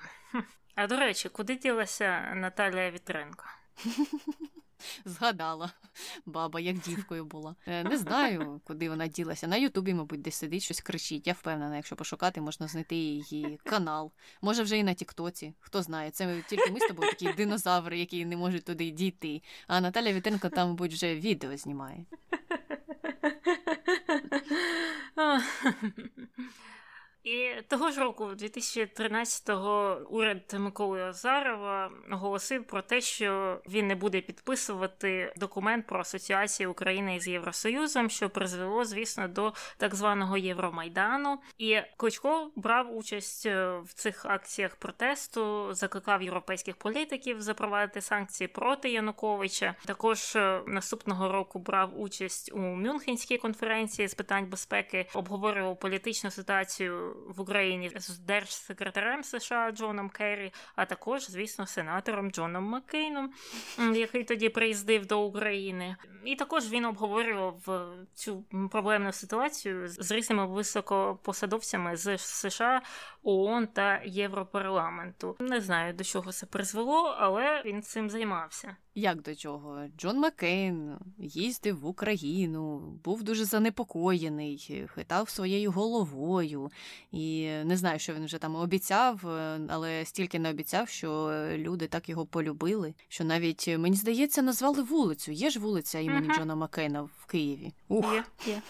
А 0.75 0.87
до 0.87 0.97
речі, 0.97 1.29
куди 1.29 1.55
ділася 1.55 2.33
Наталія 2.35 2.91
Вітренко? 2.91 3.45
Згадала 5.05 5.71
баба, 6.25 6.59
як 6.59 6.79
дівкою 6.79 7.25
була. 7.25 7.55
Е, 7.67 7.83
не 7.83 7.97
знаю, 7.97 8.61
куди 8.63 8.89
вона 8.89 9.07
ділася. 9.07 9.47
На 9.47 9.55
Ютубі, 9.55 9.93
мабуть, 9.93 10.21
десь 10.21 10.35
сидить, 10.35 10.63
щось 10.63 10.81
кричить. 10.81 11.27
Я 11.27 11.33
впевнена, 11.33 11.75
якщо 11.75 11.95
пошукати, 11.95 12.41
можна 12.41 12.67
знайти 12.67 12.95
її 12.95 13.59
канал. 13.63 14.11
Може, 14.41 14.63
вже 14.63 14.77
і 14.77 14.83
на 14.83 14.93
Тіктоці. 14.93 15.53
Хто 15.59 15.81
знає, 15.81 16.11
це 16.11 16.43
тільки 16.47 16.71
ми 16.71 16.79
з 16.79 16.87
тобою 16.87 17.11
такі 17.11 17.33
динозаври, 17.33 17.99
які 17.99 18.25
не 18.25 18.37
можуть 18.37 18.65
туди 18.65 18.91
дійти. 18.91 19.41
А 19.67 19.81
Наталя 19.81 20.13
Вітенко 20.13 20.49
там, 20.49 20.67
мабуть, 20.69 20.93
вже 20.93 21.15
відео 21.15 21.57
знімає. 21.57 22.05
І 27.29 27.61
того 27.67 27.91
ж 27.91 27.99
року, 27.99 28.25
2013-го, 28.25 30.01
уряд 30.09 30.55
Миколи 30.59 31.01
Азарова 31.01 31.91
оголосив 32.11 32.63
про 32.63 32.81
те, 32.81 33.01
що 33.01 33.61
він 33.69 33.87
не 33.87 33.95
буде 33.95 34.21
підписувати 34.21 35.33
документ 35.37 35.87
про 35.87 35.99
асоціацію 35.99 36.71
України 36.71 37.19
з 37.19 37.27
Євросоюзом, 37.27 38.09
що 38.09 38.29
призвело, 38.29 38.85
звісно, 38.85 39.27
до 39.27 39.53
так 39.77 39.95
званого 39.95 40.37
Євромайдану. 40.37 41.39
І 41.57 41.77
Кличко 41.97 42.51
брав 42.55 42.97
участь 42.97 43.45
е, 43.45 43.79
в 43.85 43.93
цих 43.93 44.25
акціях 44.25 44.75
протесту, 44.75 45.73
закликав 45.73 46.21
європейських 46.21 46.75
політиків 46.75 47.41
запровадити 47.41 48.01
санкції 48.01 48.47
проти 48.47 48.91
Януковича. 48.91 49.75
Також 49.85 50.35
е, 50.35 50.61
наступного 50.67 51.31
року 51.31 51.59
брав 51.59 52.01
участь 52.01 52.51
у 52.53 52.59
Мюнхенській 52.59 53.37
конференції 53.37 54.07
з 54.07 54.13
питань 54.13 54.45
безпеки, 54.45 55.05
обговорював 55.13 55.79
політичну 55.79 56.31
ситуацію 56.31 57.15
в 57.27 57.41
Україні 57.41 57.91
з 57.95 58.19
держсекретарем 58.19 59.23
США 59.23 59.71
Джоном 59.71 60.09
Керрі, 60.09 60.53
а 60.75 60.85
також, 60.85 61.29
звісно, 61.29 61.67
сенатором 61.67 62.31
Джоном 62.31 62.63
Маккейном, 62.63 63.33
який 63.93 64.23
тоді 64.23 64.49
приїздив 64.49 65.05
до 65.05 65.21
України. 65.21 65.95
І 66.25 66.35
також 66.35 66.69
він 66.69 66.85
обговорював 66.85 67.69
е, 67.69 68.05
цю 68.13 68.43
проблемну 68.71 69.11
ситуацію 69.11 69.87
з 69.87 70.11
різними 70.11 70.45
високопосадовцями 70.45 71.97
з 71.97 72.17
США, 72.17 72.81
ООН 73.23 73.67
та 73.67 74.01
Європарламенту. 74.05 75.35
Не 75.39 75.61
знаю 75.61 75.93
до 75.93 76.03
чого 76.03 76.31
це 76.31 76.45
призвело, 76.45 77.15
але 77.19 77.63
він 77.65 77.81
цим 77.81 78.09
займався. 78.09 78.75
Як 78.95 79.21
до 79.21 79.35
чого? 79.35 79.87
Джон 79.97 80.19
Маккейн 80.19 80.97
їздив 81.17 81.79
в 81.79 81.85
Україну, 81.85 82.79
був 83.03 83.23
дуже 83.23 83.45
занепокоєний, 83.45 84.87
хитав 84.95 85.29
своєю 85.29 85.71
головою. 85.71 86.71
І 87.11 87.49
не 87.65 87.77
знаю, 87.77 87.99
що 87.99 88.13
він 88.13 88.25
вже 88.25 88.37
там 88.37 88.55
обіцяв, 88.55 89.27
е, 89.27 89.59
але 89.69 90.05
стільки 90.05 90.39
не 90.39 90.49
обіцяв, 90.49 90.89
що 90.89 91.33
люди 91.55 91.87
так 91.87 92.09
його 92.09 92.25
полюбили. 92.25 92.93
Що 93.07 93.23
навіть 93.23 93.67
мені 93.67 93.95
здається, 93.95 94.41
назвали 94.41 94.83
вулицю. 94.83 95.31
Є 95.31 95.49
ж 95.49 95.59
вулиця 95.59 95.99
імені 95.99 96.27
uh-huh. 96.27 96.37
Джона 96.37 96.55
Маккейна 96.55 97.01
в 97.01 97.25
Києві. 97.25 97.73
Ух. 97.87 98.13
Є, 98.13 98.23
є. 98.47 98.61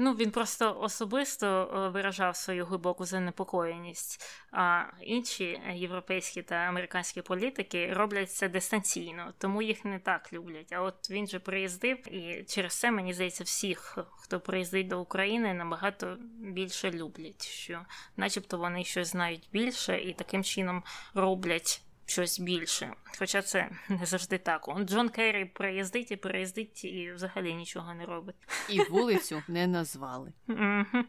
Ну, 0.00 0.14
він 0.14 0.30
просто 0.30 0.80
особисто 0.80 1.46
е, 1.46 1.88
виражав 1.88 2.36
свою 2.36 2.66
глибоку 2.66 3.04
занепокоєність, 3.04 4.22
а 4.52 4.84
інші 5.02 5.60
європейські 5.74 6.42
та 6.42 6.54
американські 6.54 7.22
політики 7.22 7.92
роблять 7.92 8.30
це 8.30 8.48
дистанційно, 8.48 9.32
тому 9.38 9.62
їх 9.62 9.84
не 9.84 9.98
так 9.98 10.32
люблять. 10.32 10.72
А 10.72 10.80
от 10.80 11.10
він 11.10 11.26
же 11.26 11.38
приїздив, 11.38 12.14
і 12.14 12.44
через 12.44 12.78
це 12.78 12.90
мені 12.90 13.14
здається, 13.14 13.44
всіх, 13.44 13.98
хто 14.10 14.40
приїздить 14.40 14.88
до 14.88 15.00
України, 15.00 15.54
набагато 15.54 16.16
більше 16.38 16.90
люблять, 16.90 17.46
що, 17.46 17.80
начебто, 18.16 18.58
вони 18.58 18.84
щось 18.84 19.08
знають 19.08 19.48
більше 19.52 20.00
і 20.00 20.12
таким 20.12 20.44
чином 20.44 20.82
роблять 21.14 21.87
щось 22.10 22.40
більше. 22.40 22.92
Хоча 23.18 23.42
це 23.42 23.70
не 23.88 24.06
завжди 24.06 24.38
так. 24.38 24.68
Он 24.68 24.88
Джон 24.88 25.08
Керрі 25.08 25.44
приїздить 25.44 26.10
і 26.10 26.16
приїздить 26.16 26.84
і 26.84 27.12
взагалі 27.12 27.54
нічого 27.54 27.94
не 27.94 28.06
робить. 28.06 28.36
І 28.68 28.80
вулицю 28.80 29.42
не 29.48 29.66
назвали. 29.66 30.32
Угу. 30.48 31.04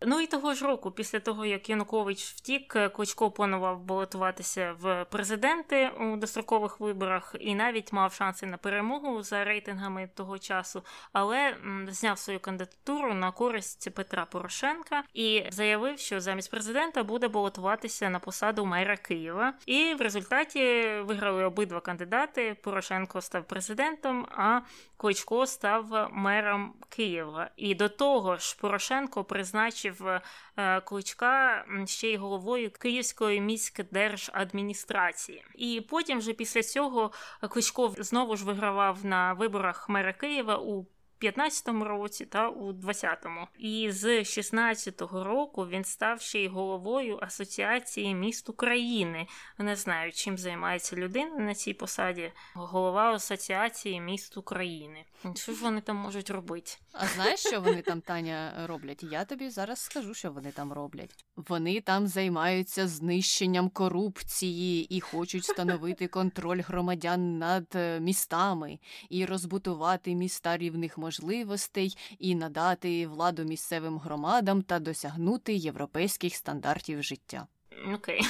Ну 0.00 0.20
і 0.20 0.26
того 0.26 0.54
ж 0.54 0.66
року, 0.66 0.90
після 0.90 1.20
того 1.20 1.46
як 1.46 1.68
Янукович 1.68 2.24
втік, 2.24 2.76
Кличко 2.92 3.30
планував 3.30 3.80
балотуватися 3.80 4.76
в 4.80 5.04
президенти 5.04 5.88
у 5.88 6.16
дострокових 6.16 6.80
виборах 6.80 7.34
і 7.40 7.54
навіть 7.54 7.92
мав 7.92 8.12
шанси 8.12 8.46
на 8.46 8.56
перемогу 8.56 9.22
за 9.22 9.44
рейтингами 9.44 10.08
того 10.14 10.38
часу, 10.38 10.82
але 11.12 11.56
зняв 11.88 12.18
свою 12.18 12.40
кандидатуру 12.40 13.14
на 13.14 13.32
користь 13.32 13.94
Петра 13.94 14.24
Порошенка 14.24 15.02
і 15.14 15.44
заявив, 15.50 15.98
що 15.98 16.20
замість 16.20 16.50
президента 16.50 17.04
буде 17.04 17.28
балотуватися 17.28 18.10
на 18.10 18.18
посаду 18.18 18.66
мера 18.66 18.96
Києва. 18.96 19.54
І 19.66 19.94
в 19.94 20.00
результаті 20.00 20.86
виграли 21.00 21.44
обидва 21.44 21.80
кандидати. 21.80 22.56
Порошенко 22.62 23.20
став 23.20 23.44
президентом, 23.44 24.26
а 24.30 24.60
Кличко 24.96 25.46
став 25.46 26.08
мером 26.12 26.74
Києва. 26.88 27.50
І 27.56 27.74
до 27.74 27.88
того 27.88 28.36
ж, 28.36 28.56
Порошенко 28.60 29.24
призначив 29.24 29.85
бачив 29.90 30.20
е, 30.56 30.80
кличка 30.80 31.64
ще 31.84 32.08
й 32.08 32.16
головою 32.16 32.70
Київської 32.70 33.40
міськдержадміністрації. 33.40 35.44
І 35.54 35.86
потім, 35.90 36.18
вже 36.18 36.32
після 36.32 36.62
цього, 36.62 37.12
Кличко 37.50 37.94
знову 37.98 38.36
ж 38.36 38.44
вигравав 38.44 39.04
на 39.04 39.32
виборах 39.32 39.88
мера 39.88 40.12
Києва 40.12 40.56
у 40.56 40.86
15-му 41.20 41.84
році 41.84 42.24
та 42.26 42.48
у 42.48 42.72
20-му. 42.72 43.48
І 43.58 43.90
з 43.90 44.20
16-го 44.20 45.24
року 45.24 45.66
він 45.66 45.84
став 45.84 46.20
ще 46.20 46.40
й 46.40 46.48
головою 46.48 47.18
Асоціації 47.22 48.14
міст 48.14 48.48
України. 48.48 49.26
Не 49.58 49.76
знаю, 49.76 50.12
чим 50.12 50.38
займається 50.38 50.96
людина 50.96 51.36
на 51.36 51.54
цій 51.54 51.74
посаді. 51.74 52.32
Голова 52.54 53.12
Асоціації 53.12 54.00
міст 54.00 54.36
України. 54.36 55.04
Що 55.34 55.52
ж 55.52 55.62
вони 55.62 55.80
там 55.80 55.96
можуть 55.96 56.30
робити? 56.30 56.72
А 56.92 57.06
знаєш, 57.06 57.40
що 57.40 57.60
вони 57.60 57.82
там, 57.82 58.00
Таня, 58.00 58.66
роблять? 58.66 59.02
Я 59.02 59.24
тобі 59.24 59.50
зараз 59.50 59.80
скажу, 59.80 60.14
що 60.14 60.32
вони 60.32 60.52
там 60.52 60.72
роблять. 60.72 61.24
Вони 61.36 61.80
там 61.80 62.06
займаються 62.06 62.88
знищенням 62.88 63.68
корупції 63.68 64.96
і 64.96 65.00
хочуть 65.00 65.42
встановити 65.42 66.06
контроль 66.06 66.60
громадян 66.60 67.38
над 67.38 67.66
е, 67.74 68.00
містами 68.00 68.78
і 69.10 69.24
розбутувати 69.24 70.14
міста 70.14 70.56
рівних 70.56 70.98
можливостей 71.06 71.96
і 72.18 72.34
надати 72.34 73.06
владу 73.06 73.44
місцевим 73.44 73.98
громадам 73.98 74.62
та 74.62 74.78
досягнути 74.78 75.54
європейських 75.54 76.34
стандартів 76.34 77.02
життя. 77.02 77.46
Окей. 77.94 78.20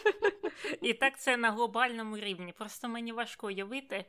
І 0.82 0.94
так 0.94 1.20
це 1.20 1.36
на 1.36 1.50
глобальному 1.50 2.18
рівні. 2.18 2.52
Просто 2.52 2.88
мені 2.88 3.12
важко 3.12 3.46
уявити, 3.46 4.04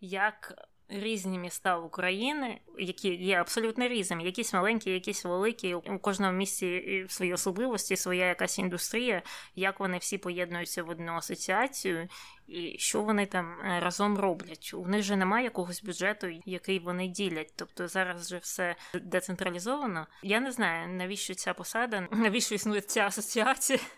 як 0.00 0.68
різні 0.92 1.38
міста 1.38 1.78
України, 1.78 2.60
які 2.78 3.14
є 3.14 3.40
абсолютно 3.40 3.88
різними, 3.88 4.22
якісь 4.22 4.52
маленькі, 4.52 4.90
якісь 4.90 5.24
великі. 5.24 5.74
У 5.74 5.98
кожному 5.98 6.38
місті 6.38 7.04
свої 7.08 7.32
особливості, 7.32 7.96
своя 7.96 8.26
якась 8.26 8.58
індустрія, 8.58 9.22
як 9.56 9.80
вони 9.80 9.98
всі 9.98 10.18
поєднуються 10.18 10.82
в 10.82 10.88
одну 10.88 11.12
асоціацію, 11.12 12.08
і 12.46 12.78
що 12.78 13.02
вони 13.02 13.26
там 13.26 13.60
е, 13.60 13.80
разом 13.80 14.18
роблять. 14.18 14.70
У 14.74 14.86
них 14.86 15.02
же 15.02 15.16
немає 15.16 15.44
якогось 15.44 15.82
бюджету, 15.82 16.26
який 16.46 16.78
вони 16.78 17.08
ділять. 17.08 17.52
Тобто 17.56 17.88
зараз 17.88 18.26
вже 18.26 18.38
все 18.38 18.76
децентралізовано. 18.94 20.06
Я 20.22 20.40
не 20.40 20.52
знаю, 20.52 20.88
навіщо 20.88 21.34
ця 21.34 21.54
посада, 21.54 22.08
навіщо 22.10 22.54
існує 22.54 22.80
ця 22.80 23.06
асоціація. 23.06 23.78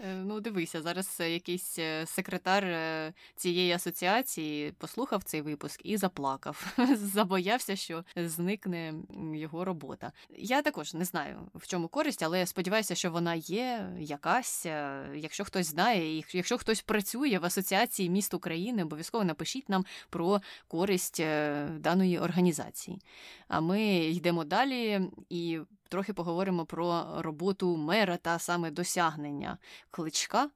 Е, 0.00 0.14
ну, 0.14 0.40
дивися, 0.40 0.82
зараз 0.82 1.16
е, 1.20 1.30
якийсь 1.30 1.78
е, 1.78 2.06
секретар 2.06 2.64
цієї 3.36 3.72
асоціації 3.72 4.72
послухав 4.72 5.22
цей 5.22 5.40
випуск 5.40 5.80
і 5.84 5.96
заплакав. 5.96 6.76
Забоявся, 6.96 7.76
що 7.76 8.04
зникне 8.16 8.94
його 9.34 9.64
робота. 9.64 10.12
Я 10.38 10.62
також 10.62 10.94
не 10.94 11.04
знаю 11.04 11.50
в 11.54 11.66
чому 11.66 11.88
користь, 11.88 12.22
але 12.22 12.38
я 12.38 12.46
сподіваюся, 12.46 12.94
що 12.94 13.10
вона 13.10 13.34
є 13.34 13.92
якась. 13.98 14.66
Якщо 15.14 15.44
хтось 15.44 15.66
знає, 15.66 16.18
і 16.18 16.24
якщо 16.32 16.58
хтось 16.58 16.82
працює 16.82 17.38
в 17.38 17.44
асоціації 17.44 18.10
міст 18.10 18.34
України, 18.34 18.82
обов'язково 18.82 19.24
напишіть 19.24 19.68
нам 19.68 19.84
про 20.10 20.40
користь 20.68 21.22
даної 21.78 22.18
організації. 22.18 22.98
А 23.48 23.60
ми 23.60 23.96
йдемо 23.96 24.44
далі 24.44 25.00
і 25.30 25.58
трохи 25.88 26.12
поговоримо 26.12 26.66
про 26.66 27.06
роботу 27.18 27.76
мера 27.76 28.16
та 28.16 28.38
саме 28.38 28.70
досягнення 28.70 29.58
кличка 29.90 30.50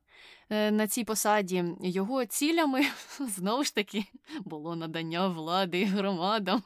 на 0.50 0.86
цій 0.86 1.04
посаді. 1.04 1.64
Його 1.80 2.24
цілями 2.24 2.84
знову 3.20 3.64
ж 3.64 3.74
таки 3.74 4.04
було 4.44 4.76
надання 4.76 5.28
влади 5.28 5.84
громадам 5.84 6.62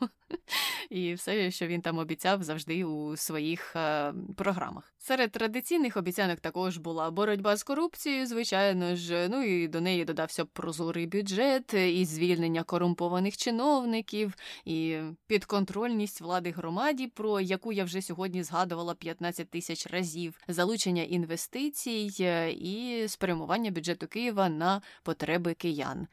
і 0.91 1.15
все, 1.15 1.51
що 1.51 1.67
він 1.67 1.81
там 1.81 1.99
обіцяв 1.99 2.43
завжди 2.43 2.85
у 2.85 3.17
своїх 3.17 3.77
е, 3.77 4.15
програмах. 4.37 4.95
Серед 4.99 5.33
традиційних 5.33 5.97
обіцянок 5.97 6.41
також 6.41 6.77
була 6.79 7.11
боротьба 7.11 7.57
з 7.57 7.63
корупцією, 7.63 8.27
звичайно 8.27 8.97
ж. 8.97 9.29
Ну 9.31 9.43
і 9.43 9.69
до 9.69 9.81
неї 9.81 10.05
додався 10.05 10.45
прозорий 10.45 11.07
бюджет, 11.07 11.75
і 11.75 12.05
звільнення 12.05 12.63
корумпованих 12.63 13.37
чиновників, 13.37 14.35
і 14.65 14.99
підконтрольність 15.27 16.21
влади 16.21 16.51
громаді, 16.51 17.07
про 17.07 17.41
яку 17.41 17.73
я 17.73 17.85
вже 17.85 18.03
сьогодні 18.03 18.43
згадувала 18.43 18.95
15 18.95 19.51
тисяч 19.51 19.87
разів, 19.87 20.41
залучення 20.49 21.03
інвестицій 21.03 22.11
е, 22.21 22.51
і 22.51 23.05
спрямування 23.09 23.71
бюджету 23.73 24.07
Києва 24.09 24.49
на 24.49 24.83
потреби 25.03 25.55
киян. 25.55 26.09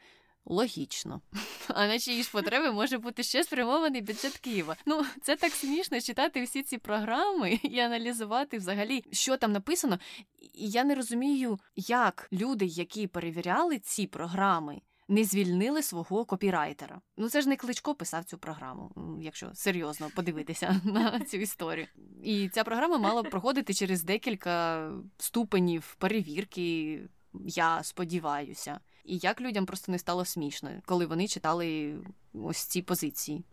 Логічно. 0.45 1.21
А 1.73 1.87
на 1.87 1.99
чиї 1.99 2.23
ж 2.23 2.31
потреби 2.31 2.71
може 2.71 2.97
бути 2.97 3.23
ще 3.23 3.43
спрямований 3.43 4.01
бюджет 4.01 4.37
Києва. 4.37 4.75
Ну, 4.85 5.05
це 5.23 5.35
так 5.35 5.51
смішно 5.51 6.01
читати 6.01 6.43
всі 6.43 6.63
ці 6.63 6.77
програми 6.77 7.59
і 7.63 7.79
аналізувати 7.79 8.57
взагалі, 8.57 9.03
що 9.11 9.37
там 9.37 9.51
написано. 9.51 9.99
І 10.53 10.69
я 10.69 10.83
не 10.83 10.95
розумію, 10.95 11.59
як 11.75 12.27
люди, 12.33 12.65
які 12.65 13.07
перевіряли 13.07 13.79
ці 13.79 14.07
програми, 14.07 14.81
не 15.07 15.23
звільнили 15.23 15.83
свого 15.83 16.25
копірайтера. 16.25 17.01
Ну 17.17 17.29
це 17.29 17.41
ж 17.41 17.49
не 17.49 17.55
кличко 17.55 17.95
писав 17.95 18.25
цю 18.25 18.37
програму, 18.37 18.91
якщо 19.21 19.51
серйозно 19.53 20.09
подивитися 20.15 20.81
на 20.83 21.19
цю 21.19 21.37
історію. 21.37 21.87
І 22.23 22.49
ця 22.49 22.63
програма 22.63 22.97
мала 22.97 23.23
проходити 23.23 23.73
через 23.73 24.03
декілька 24.03 24.83
ступенів 25.17 25.95
перевірки 25.99 26.99
я 27.33 27.83
сподіваюся. 27.83 28.79
І 29.05 29.17
як 29.17 29.41
людям 29.41 29.65
просто 29.65 29.91
не 29.91 29.99
стало 29.99 30.25
смішно, 30.25 30.71
коли 30.85 31.05
вони 31.05 31.27
читали 31.27 31.97
ось 32.33 32.63
ці 32.63 32.81
позиції. 32.81 33.43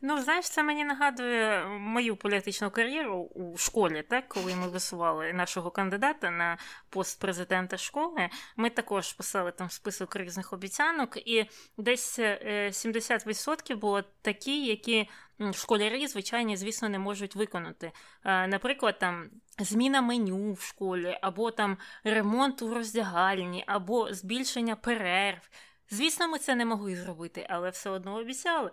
Ну, 0.00 0.22
знаєш, 0.22 0.50
це 0.50 0.62
мені 0.62 0.84
нагадує 0.84 1.66
мою 1.66 2.16
політичну 2.16 2.70
кар'єру 2.70 3.30
у 3.34 3.56
школі, 3.56 4.04
так, 4.08 4.28
коли 4.28 4.54
ми 4.54 4.68
висували 4.68 5.32
нашого 5.32 5.70
кандидата 5.70 6.30
на 6.30 6.58
пост 6.90 7.20
президента 7.20 7.76
школи. 7.76 8.28
Ми 8.56 8.70
також 8.70 9.12
писали 9.12 9.52
там 9.52 9.70
список 9.70 10.16
різних 10.16 10.52
обіцянок, 10.52 11.16
і 11.16 11.46
десь 11.78 12.18
70% 12.18 13.72
е, 13.72 13.76
було 13.76 14.02
такі, 14.22 14.66
які 14.66 15.08
школярі, 15.52 16.06
звичайно, 16.06 16.56
звісно, 16.56 16.88
не 16.88 16.98
можуть 16.98 17.36
виконати. 17.36 17.92
Е, 18.24 18.46
наприклад, 18.46 18.98
там 18.98 19.30
зміна 19.58 20.00
меню 20.00 20.52
в 20.52 20.60
школі, 20.60 21.18
або 21.22 21.50
там 21.50 21.76
ремонт 22.04 22.62
у 22.62 22.74
роздягальні, 22.74 23.64
або 23.66 24.14
збільшення 24.14 24.76
перерв. 24.76 25.48
Звісно, 25.90 26.28
ми 26.28 26.38
це 26.38 26.54
не 26.54 26.64
могли 26.64 26.96
зробити, 26.96 27.46
але 27.50 27.70
все 27.70 27.90
одно 27.90 28.14
обіцяли. 28.16 28.70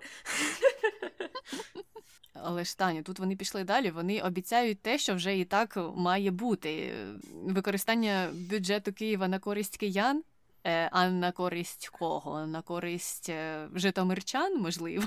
Але 2.34 2.64
ж 2.64 2.78
Таню, 2.78 3.04
тут 3.04 3.20
вони 3.20 3.36
пішли 3.36 3.64
далі. 3.64 3.92
Вони 3.92 4.22
обіцяють 4.22 4.82
те, 4.82 4.98
що 4.98 5.16
вже 5.16 5.38
і 5.38 5.46
так 5.46 5.78
має 5.96 6.32
бути. 6.32 6.94
Використання 7.34 8.30
бюджету 8.34 8.94
Києва 8.94 9.28
на 9.28 9.40
користь 9.40 9.78
киян, 9.78 10.24
е, 10.64 10.90
а 10.92 11.10
на 11.10 11.32
користь 11.32 11.90
кого? 11.90 12.46
На 12.46 12.62
користь 12.62 13.30
е, 13.30 13.68
житомирчан, 13.76 14.62
можливо. 14.62 15.04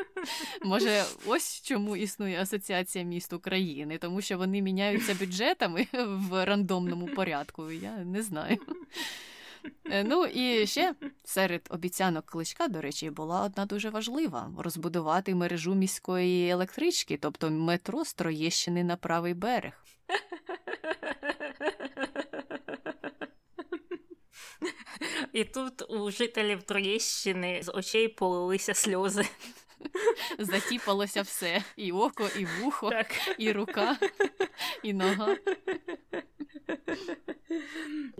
Може, 0.64 1.04
ось 1.26 1.62
чому 1.62 1.96
існує 1.96 2.40
Асоціація 2.42 3.04
міст 3.04 3.32
України, 3.32 3.98
тому 3.98 4.20
що 4.20 4.38
вони 4.38 4.62
міняються 4.62 5.14
бюджетами 5.14 5.86
в 6.02 6.44
рандомному 6.44 7.06
порядку. 7.06 7.70
Я 7.70 7.96
не 7.96 8.22
знаю. 8.22 8.58
Е, 9.84 10.04
ну 10.04 10.26
і 10.26 10.66
ще 10.66 10.94
серед 11.24 11.68
обіцянок 11.70 12.26
кличка, 12.26 12.68
до 12.68 12.80
речі, 12.80 13.10
була 13.10 13.42
одна 13.42 13.66
дуже 13.66 13.90
важлива 13.90 14.52
розбудувати 14.58 15.34
мережу 15.34 15.74
міської 15.74 16.50
електрички, 16.50 17.16
тобто 17.16 17.50
метро 17.50 18.04
з 18.04 18.14
Троєщини 18.14 18.84
на 18.84 18.96
правий 18.96 19.34
берег. 19.34 19.84
І 25.32 25.44
тут 25.44 25.90
у 25.90 26.10
жителів 26.10 26.62
Троєщини 26.62 27.62
з 27.62 27.72
очей 27.72 28.08
полилися 28.08 28.74
сльози. 28.74 29.24
Затіпалося 30.38 31.22
все: 31.22 31.62
і 31.76 31.92
око, 31.92 32.28
і 32.38 32.44
вухо, 32.44 32.90
так. 32.90 33.06
і 33.38 33.52
рука, 33.52 33.96
і 34.82 34.92
нога. 34.92 35.36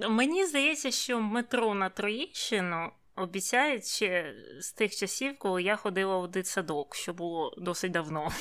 Мені 0.09 0.47
здається, 0.47 0.91
що 0.91 1.21
метро 1.21 1.75
на 1.75 1.89
Троєщину 1.89 2.91
обіцяють 3.17 3.87
ще 3.87 4.35
з 4.61 4.73
тих 4.73 4.97
часів, 4.97 5.39
коли 5.39 5.63
я 5.63 5.77
ходила 5.77 6.19
в 6.19 6.29
дитсадок, 6.29 6.95
що 6.95 7.15
було 7.15 7.55
досить 7.59 7.93
давно. 7.93 8.33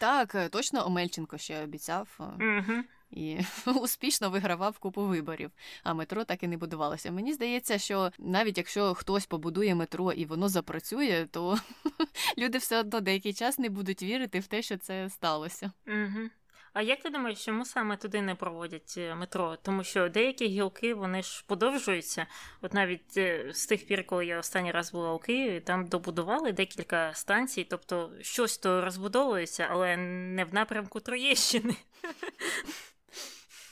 Так, 0.00 0.50
точно 0.50 0.86
Омельченко 0.86 1.38
ще 1.38 1.64
обіцяв. 1.64 2.08
Угу. 2.18 2.82
І 3.12 3.38
успішно 3.66 4.30
вигравав 4.30 4.78
купу 4.78 5.02
виборів, 5.02 5.50
а 5.82 5.94
метро 5.94 6.24
так 6.24 6.42
і 6.42 6.48
не 6.48 6.56
будувалося. 6.56 7.12
Мені 7.12 7.32
здається, 7.32 7.78
що 7.78 8.10
навіть 8.18 8.58
якщо 8.58 8.94
хтось 8.94 9.26
побудує 9.26 9.74
метро 9.74 10.12
і 10.12 10.24
воно 10.24 10.48
запрацює, 10.48 11.26
то 11.30 11.58
люди 12.38 12.58
все 12.58 12.80
одно 12.80 13.00
деякий 13.00 13.32
час 13.34 13.58
не 13.58 13.68
будуть 13.68 14.02
вірити 14.02 14.38
в 14.38 14.46
те, 14.46 14.62
що 14.62 14.76
це 14.76 15.10
сталося. 15.10 15.72
А 16.72 16.82
як 16.82 17.02
ти 17.02 17.10
думаєш, 17.10 17.44
чому 17.44 17.64
саме 17.64 17.96
туди 17.96 18.22
не 18.22 18.34
проводять 18.34 18.94
е, 18.98 19.14
метро? 19.14 19.56
Тому 19.62 19.84
що 19.84 20.08
деякі 20.08 20.46
гілки 20.46 20.94
вони 20.94 21.22
ж 21.22 21.44
подовжуються. 21.46 22.26
От 22.60 22.74
навіть 22.74 23.16
е, 23.16 23.50
з 23.52 23.66
тих 23.66 23.86
пір, 23.86 24.06
коли 24.06 24.26
я 24.26 24.38
останній 24.38 24.72
раз 24.72 24.92
була 24.92 25.12
у 25.12 25.18
Києві, 25.18 25.60
там 25.60 25.86
добудували 25.86 26.52
декілька 26.52 27.14
станцій, 27.14 27.66
тобто 27.70 28.12
щось 28.20 28.58
то 28.58 28.84
розбудовується, 28.84 29.68
але 29.70 29.96
не 29.96 30.44
в 30.44 30.54
напрямку 30.54 31.00
Троєщини. 31.00 31.74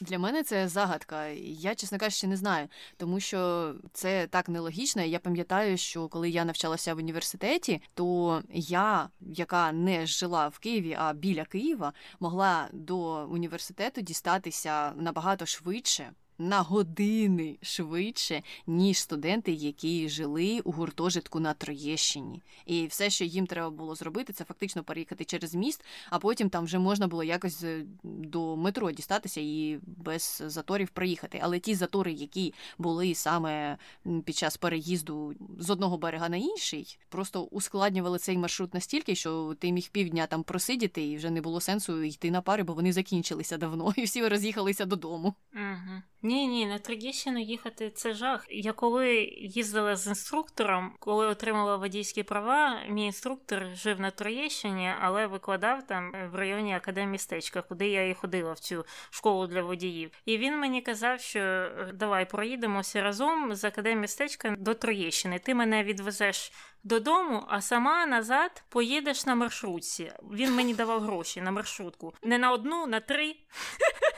Для 0.01 0.18
мене 0.18 0.42
це 0.42 0.68
загадка. 0.68 1.26
Я, 1.42 1.74
чесно 1.74 1.98
кажучи, 1.98 2.26
не 2.26 2.36
знаю, 2.36 2.68
тому 2.96 3.20
що 3.20 3.74
це 3.92 4.26
так 4.26 4.48
нелогічно. 4.48 5.03
Я 5.03 5.18
пам'ятаю, 5.18 5.76
що 5.76 6.09
коли 6.09 6.30
я 6.30 6.44
навчалася 6.44 6.94
в 6.94 6.98
університеті, 6.98 7.82
то 7.94 8.42
я, 8.53 9.09
яка 9.20 9.72
не 9.72 10.07
жила 10.07 10.48
в 10.48 10.59
Києві, 10.59 10.96
а 10.98 11.12
біля 11.12 11.44
Києва, 11.44 11.92
могла 12.20 12.68
до 12.72 13.26
університету 13.30 14.01
дістатися 14.01 14.92
набагато 14.96 15.46
швидше 15.46 16.12
на 16.41 16.61
години 16.62 17.59
швидше, 17.62 18.43
ніж 18.66 18.99
студенти, 18.99 19.53
які 19.53 20.09
жили 20.09 20.61
у 20.64 20.72
гуртожитку 20.72 21.41
на 21.41 21.55
Троєщині. 21.55 22.43
І 22.66 22.86
все, 22.86 23.11
що 23.11 23.24
їм 23.24 23.47
треба 23.47 23.70
було 23.70 23.95
зробити, 23.95 24.32
це 24.32 24.45
фактично 24.45 24.84
переїхати 24.84 25.24
через 25.24 25.55
міст, 25.55 25.84
а 26.11 26.18
потім 26.18 26.51
там 26.51 26.64
вже 26.64 26.78
можна 26.78 27.07
було 27.07 27.24
якось 27.24 27.62
е, 27.62 27.84
до 28.03 28.57
метро 28.57 28.91
дістатися 28.91 29.41
і 29.41 29.78
без 29.86 30.43
заторів 30.47 30.88
проїхати. 30.88 31.41
Але 31.43 31.59
ті 31.59 31.74
затори, 31.74 32.12
які 32.12 32.55
були 32.78 33.14
саме 33.14 33.78
під 34.24 34.36
час 34.36 34.57
переїзду 34.57 35.34
з 35.59 35.70
одного 35.70 35.99
берега 35.99 36.28
на 36.28 36.36
інший, 36.36 36.99
просто 37.09 37.43
ускладнювали 37.43 38.18
цей 38.18 38.38
маршрут 38.38 38.74
настільки, 38.74 39.14
що 39.14 39.57
ти 39.59 39.72
міг 39.72 39.88
півдня 39.88 40.26
там 40.26 40.43
просидіти, 40.43 41.07
і 41.07 41.16
вже 41.16 41.30
не 41.30 41.41
було 41.41 41.61
сенсу 41.61 42.03
йти 42.03 42.30
на 42.30 42.43
пари, 42.43 42.62
бо 42.62 42.72
вони 42.72 42.93
закінчилися 42.93 43.57
давно, 43.57 43.93
і 43.97 44.03
всі 44.03 44.28
роз'їхалися 44.28 44.84
додому. 44.84 45.34
Угу. 45.55 46.03
Ні, 46.31 46.47
ні, 46.47 46.66
на 46.66 46.78
Трагіщину 46.78 47.41
їхати 47.41 47.91
це 47.91 48.14
жах. 48.14 48.47
Я 48.51 48.72
коли 48.72 49.14
їздила 49.41 49.97
з 49.97 50.07
інструктором, 50.07 50.93
коли 50.99 51.26
отримала 51.26 51.76
водійські 51.76 52.22
права, 52.22 52.81
мій 52.89 53.07
інструктор 53.07 53.66
жив 53.74 54.01
на 54.01 54.11
Троєщині, 54.11 54.93
але 55.01 55.26
викладав 55.26 55.87
там 55.87 56.12
в 56.33 56.35
районі 56.35 56.74
академістечка, 56.74 57.62
куди 57.62 57.89
я 57.89 58.09
і 58.09 58.14
ходила 58.14 58.53
в 58.53 58.59
цю 58.59 58.85
школу 59.11 59.47
для 59.47 59.62
водіїв. 59.62 60.11
І 60.24 60.39
він 60.39 60.59
мені 60.59 60.83
казав, 60.83 61.20
що 61.20 61.70
давай 61.95 62.31
проїдемося 62.31 63.03
разом 63.03 63.55
з 63.55 63.64
академістечка 63.64 64.57
до 64.59 64.74
Троєщини. 64.74 65.39
Ти 65.39 65.55
мене 65.55 65.85
відвезеш. 65.85 66.53
Додому, 66.85 67.45
а 67.49 67.61
сама 67.61 68.07
назад 68.07 68.62
поїдеш 68.68 69.26
на 69.26 69.35
маршрутці. 69.35 70.12
Він 70.33 70.55
мені 70.55 70.74
давав 70.74 71.01
гроші 71.01 71.41
на 71.41 71.51
маршрутку. 71.51 72.14
Не 72.22 72.39
на 72.39 72.53
одну, 72.53 72.87
на 72.87 73.01
три. 73.01 73.37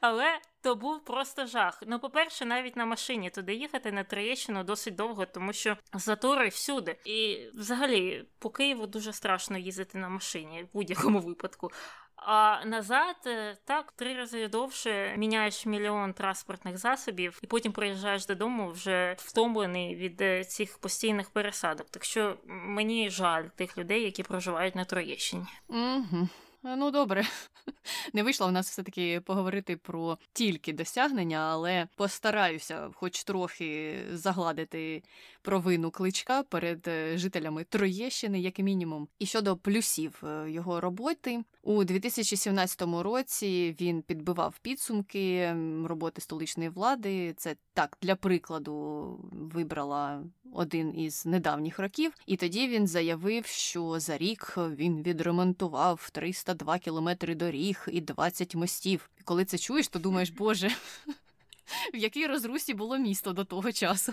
Але 0.00 0.38
то 0.62 0.74
був 0.74 1.04
просто 1.04 1.46
жах. 1.46 1.82
Ну, 1.86 1.98
по-перше, 1.98 2.44
навіть 2.44 2.76
на 2.76 2.84
машині 2.84 3.30
туди 3.30 3.54
їхати 3.54 3.92
на 3.92 4.04
Троєщину 4.04 4.64
досить 4.64 4.94
довго, 4.94 5.26
тому 5.26 5.52
що 5.52 5.76
затори 5.94 6.48
всюди. 6.48 6.96
І 7.04 7.38
взагалі 7.54 8.24
по 8.38 8.50
Києву 8.50 8.86
дуже 8.86 9.12
страшно 9.12 9.58
їздити 9.58 9.98
на 9.98 10.08
машині 10.08 10.62
в 10.62 10.72
будь-якому 10.72 11.20
випадку. 11.20 11.70
А 12.16 12.64
назад 12.64 13.16
е, 13.26 13.56
так 13.64 13.92
три 13.92 14.14
рази 14.14 14.48
довше 14.48 15.14
міняєш 15.16 15.66
мільйон 15.66 16.12
транспортних 16.12 16.78
засобів, 16.78 17.38
і 17.42 17.46
потім 17.46 17.72
приїжджаєш 17.72 18.26
додому 18.26 18.70
вже 18.70 19.16
втомлений 19.18 19.96
від 19.96 20.20
е, 20.20 20.44
цих 20.44 20.78
постійних 20.78 21.30
пересадок. 21.30 21.86
Так 21.90 22.04
що 22.04 22.36
мені 22.46 23.10
жаль 23.10 23.44
тих 23.56 23.78
людей, 23.78 24.02
які 24.02 24.22
проживають 24.22 24.74
на 24.74 24.84
Троєщині. 24.84 25.46
Угу. 25.68 26.28
Ну, 26.74 26.90
добре, 26.90 27.24
не 28.12 28.22
вийшло 28.22 28.46
в 28.46 28.52
нас 28.52 28.70
все-таки 28.70 29.20
поговорити 29.20 29.76
про 29.76 30.18
тільки 30.32 30.72
досягнення, 30.72 31.38
але 31.38 31.88
постараюся, 31.96 32.90
хоч 32.94 33.24
трохи 33.24 33.98
загладити 34.12 35.02
провину 35.42 35.90
кличка 35.90 36.42
перед 36.42 36.88
е, 36.88 37.18
жителями 37.18 37.64
Троєщини, 37.64 38.40
як 38.40 38.58
мінімум. 38.58 39.08
І 39.18 39.26
щодо 39.26 39.56
плюсів 39.56 40.22
е, 40.24 40.50
його 40.50 40.80
роботи 40.80 41.44
у 41.62 41.84
2017 41.84 42.82
році 42.82 43.76
він 43.80 44.02
підбивав 44.02 44.58
підсумки 44.62 45.56
роботи 45.84 46.20
столичної 46.20 46.68
влади. 46.68 47.34
Це 47.36 47.56
так 47.74 47.98
для 48.02 48.16
прикладу 48.16 49.06
вибрала 49.32 50.22
один 50.52 50.98
із 50.98 51.26
недавніх 51.26 51.78
років, 51.78 52.12
і 52.26 52.36
тоді 52.36 52.68
він 52.68 52.86
заявив, 52.86 53.46
що 53.46 54.00
за 54.00 54.18
рік 54.18 54.54
він 54.56 55.02
відремонтував 55.02 56.10
302 56.56 56.78
кілометри 56.78 57.34
доріг 57.34 57.86
і 57.92 58.00
20 58.00 58.54
мостів. 58.54 59.10
І 59.20 59.22
коли 59.22 59.44
це 59.44 59.58
чуєш, 59.58 59.88
то 59.88 59.98
думаєш, 59.98 60.30
боже, 60.30 60.68
в 61.94 61.96
якій 61.96 62.26
розрусі 62.26 62.74
було 62.74 62.98
місто 62.98 63.32
до 63.32 63.44
того 63.44 63.72
часу. 63.72 64.12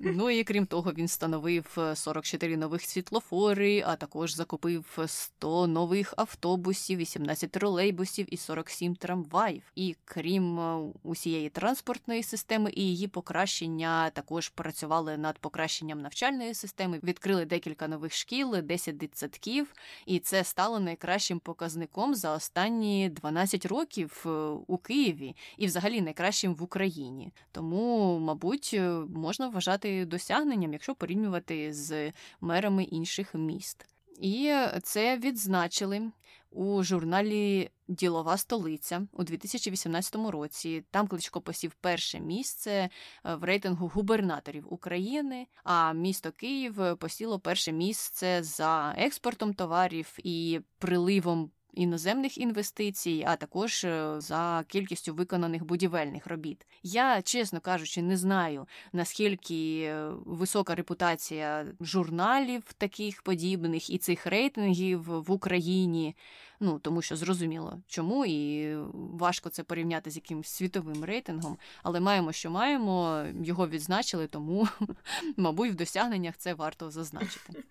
Ну 0.00 0.30
і 0.30 0.44
крім 0.44 0.66
того, 0.66 0.92
він 0.92 1.06
встановив 1.06 1.78
44 1.94 2.54
е, 2.54 2.56
нових 2.56 2.82
світлофори, 2.82 3.82
а 3.86 3.96
також 3.96 4.34
закупив 4.34 4.98
100 5.06 5.66
нових 5.66 6.14
автобусів, 6.16 6.98
18 6.98 7.50
тролейбусів 7.50 8.34
і 8.34 8.36
47 8.36 8.94
трамваїв. 8.94 9.62
І 9.74 9.96
крім 10.04 10.60
е, 10.60 10.92
усієї 11.02 11.48
транспортної 11.48 12.22
системи 12.22 12.72
і 12.74 12.82
її 12.82 13.08
покращення, 13.08 14.10
також 14.10 14.48
працювали 14.48 15.16
над 15.16 15.38
покращенням 15.38 16.00
навчальної 16.00 16.54
системи, 16.54 17.00
відкрили 17.02 17.44
декілька 17.44 17.88
нових 17.88 18.14
шкіл, 18.14 18.56
10 18.62 18.96
дитсадків, 18.96 19.74
і 20.06 20.18
це 20.18 20.44
стало 20.44 20.80
найкращим 20.80 21.38
показником 21.38 22.14
за 22.14 22.34
останні 22.34 23.08
12 23.08 23.66
років 23.66 24.24
е, 24.26 24.28
у 24.66 24.78
Києві 24.78 25.36
і, 25.56 25.66
взагалі, 25.66 26.00
найкращим 26.00 26.54
в 26.54 26.62
Україні. 26.62 27.32
Тому, 27.52 28.18
мабуть, 28.18 28.80
можна 29.08 29.48
вважати 29.48 29.75
вважати 29.76 30.04
досягненням, 30.04 30.72
якщо 30.72 30.94
порівнювати 30.94 31.72
з 31.72 32.12
мерами 32.40 32.84
інших 32.84 33.34
міст. 33.34 33.86
І 34.20 34.54
це 34.82 35.18
відзначили 35.18 36.10
у 36.50 36.82
журналі 36.82 37.70
Ділова 37.88 38.36
столиця 38.36 39.06
у 39.12 39.24
2018 39.24 40.16
році. 40.16 40.84
Там 40.90 41.08
Кличко 41.08 41.40
посів 41.40 41.74
перше 41.80 42.20
місце 42.20 42.70
е, 42.70 42.88
в 43.34 43.44
рейтингу 43.44 43.88
губернаторів 43.88 44.66
України. 44.72 45.46
А 45.64 45.92
місто 45.92 46.32
Київ 46.32 46.96
посіло 46.98 47.38
перше 47.40 47.72
місце 47.72 48.42
за 48.42 48.94
експортом 48.98 49.54
товарів 49.54 50.18
і 50.18 50.60
приливом 50.78 51.50
іноземних 51.76 52.38
інвестицій, 52.38 53.24
а 53.26 53.36
також 53.36 53.84
е, 53.84 54.14
за 54.18 54.64
кількістю 54.68 55.14
виконаних 55.14 55.64
будівельних 55.64 56.26
робіт. 56.26 56.66
Я, 56.82 57.22
чесно 57.22 57.60
кажучи, 57.60 58.02
не 58.02 58.16
знаю 58.16 58.66
наскільки 58.92 59.80
е, 59.80 60.10
висока 60.26 60.74
репутація 60.74 61.66
журналів 61.80 62.62
таких 62.78 63.22
подібних 63.22 63.90
і 63.90 63.98
цих 63.98 64.26
рейтингів 64.26 65.02
в 65.02 65.30
Україні. 65.30 66.16
Ну 66.60 66.78
тому 66.78 67.02
що 67.02 67.16
зрозуміло, 67.16 67.82
чому 67.86 68.26
і 68.26 68.76
важко 68.92 69.48
це 69.48 69.62
порівняти 69.62 70.10
з 70.10 70.16
якимось 70.16 70.48
світовим 70.48 71.04
рейтингом, 71.04 71.58
але 71.82 72.00
маємо, 72.00 72.32
що 72.32 72.50
маємо, 72.50 73.24
його 73.42 73.68
відзначили, 73.68 74.26
тому, 74.26 74.68
мабуть, 75.36 75.72
в 75.72 75.74
досягненнях 75.74 76.36
це 76.36 76.54
варто 76.54 76.90
зазначити. 76.90 77.62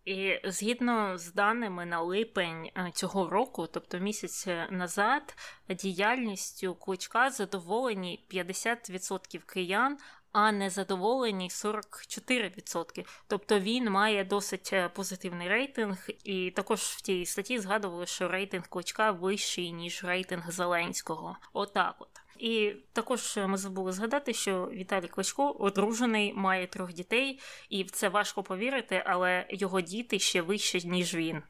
І 0.07 0.40
згідно 0.44 1.18
з 1.18 1.32
даними 1.32 1.86
на 1.86 2.00
липень 2.00 2.70
е, 2.76 2.90
цього 2.94 3.28
року, 3.28 3.66
тобто 3.66 3.98
місяць 3.98 4.46
назад, 4.70 5.36
діяльністю 5.68 6.74
кличка 6.74 7.30
задоволені 7.30 8.26
50% 8.30 9.38
киян. 9.38 9.98
А 10.32 10.52
незадоволені 10.52 11.48
44%. 11.48 13.07
Тобто 13.26 13.61
він 13.61 13.90
має 13.90 14.24
досить 14.24 14.70
е, 14.72 14.88
позитивний 14.88 15.48
рейтинг, 15.48 16.09
і 16.24 16.50
також 16.50 16.80
в 16.80 17.00
тій 17.00 17.26
статті 17.26 17.59
згадували, 17.59 18.07
що 18.07 18.28
рейтинг 18.28 18.68
кличка 18.68 19.11
вищий 19.11 19.72
ніж 19.72 20.04
рейтинг 20.04 20.50
Зеленського. 20.50 21.36
Отак, 21.52 21.94
от. 21.98 22.16
І 22.39 22.72
також 22.93 23.39
ми 23.47 23.57
забули 23.57 23.93
згадати, 23.93 24.32
що 24.32 24.70
Віталій 24.72 25.09
Кличко 25.09 25.51
одружений, 25.51 26.32
має 26.34 26.66
трьох 26.66 26.93
дітей, 26.93 27.41
і 27.68 27.82
в 27.82 27.91
це 27.91 28.09
важко 28.09 28.43
повірити, 28.43 29.03
але 29.07 29.47
його 29.51 29.80
діти 29.80 30.18
ще 30.18 30.43
вищі, 30.43 30.89
ніж 30.89 31.14
він. 31.14 31.43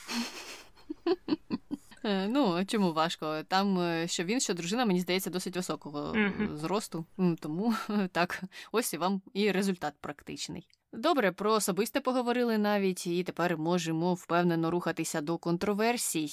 Е, 2.06 2.28
ну, 2.28 2.64
чому 2.64 2.92
важко? 2.92 3.42
Там 3.48 3.80
е, 3.80 4.08
що 4.08 4.24
він, 4.24 4.40
що 4.40 4.54
дружина, 4.54 4.84
мені 4.84 5.00
здається, 5.00 5.30
досить 5.30 5.56
високого 5.56 6.12
mm-hmm. 6.12 6.56
зросту. 6.56 7.04
Тому 7.40 7.74
так, 8.12 8.42
ось 8.72 8.94
і 8.94 8.96
вам 8.96 9.22
і 9.34 9.52
результат 9.52 9.94
практичний. 10.00 10.68
Добре, 10.92 11.32
про 11.32 11.52
особисте 11.52 12.00
поговорили 12.00 12.58
навіть, 12.58 13.06
і 13.06 13.24
тепер 13.24 13.58
можемо 13.58 14.14
впевнено 14.14 14.70
рухатися 14.70 15.20
до 15.20 15.38
контроверсій. 15.38 16.30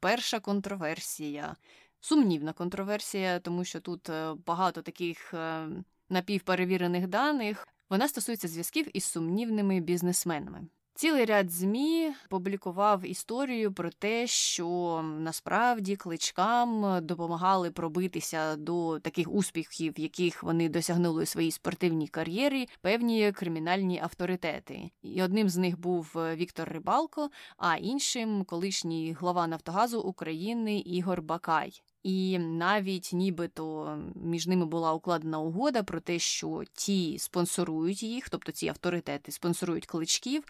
Перша 0.00 0.40
контроверсія 0.40 1.56
сумнівна 2.00 2.52
контроверсія, 2.52 3.38
тому 3.38 3.64
що 3.64 3.80
тут 3.80 4.08
е, 4.08 4.34
багато 4.46 4.82
таких 4.82 5.34
е, 5.34 5.68
напівперевірених 6.10 7.06
даних. 7.06 7.68
Вона 7.90 8.08
стосується 8.08 8.48
зв'язків 8.48 8.96
із 8.96 9.04
сумнівними 9.04 9.80
бізнесменами. 9.80 10.66
Цілий 10.96 11.24
ряд 11.24 11.50
змі 11.50 12.12
публікував 12.28 13.06
історію 13.06 13.72
про 13.72 13.90
те, 13.90 14.26
що 14.26 15.00
насправді 15.18 15.96
кличкам 15.96 16.98
допомагали 17.06 17.70
пробитися 17.70 18.56
до 18.56 18.98
таких 18.98 19.32
успіхів, 19.32 20.00
яких 20.00 20.42
вони 20.42 20.68
досягнули 20.68 21.22
у 21.22 21.26
своїй 21.26 21.50
спортивній 21.50 22.08
кар'єрі, 22.08 22.68
певні 22.80 23.32
кримінальні 23.32 24.00
авторитети. 24.02 24.90
І 25.02 25.22
одним 25.22 25.48
з 25.48 25.56
них 25.56 25.80
був 25.80 26.12
Віктор 26.34 26.68
Рибалко, 26.68 27.30
а 27.56 27.76
іншим 27.76 28.44
колишній 28.44 29.16
глава 29.20 29.46
Нафтогазу 29.46 30.00
України 30.00 30.78
Ігор 30.78 31.22
Бакай. 31.22 31.82
І 32.06 32.38
навіть 32.38 33.10
нібито 33.12 33.98
між 34.14 34.46
ними 34.46 34.66
була 34.66 34.92
укладена 34.92 35.38
угода 35.38 35.82
про 35.82 36.00
те, 36.00 36.18
що 36.18 36.62
ті 36.72 37.18
спонсорують 37.18 38.02
їх, 38.02 38.28
тобто 38.28 38.52
ці 38.52 38.68
авторитети 38.68 39.32
спонсорують 39.32 39.86
кличків, 39.86 40.44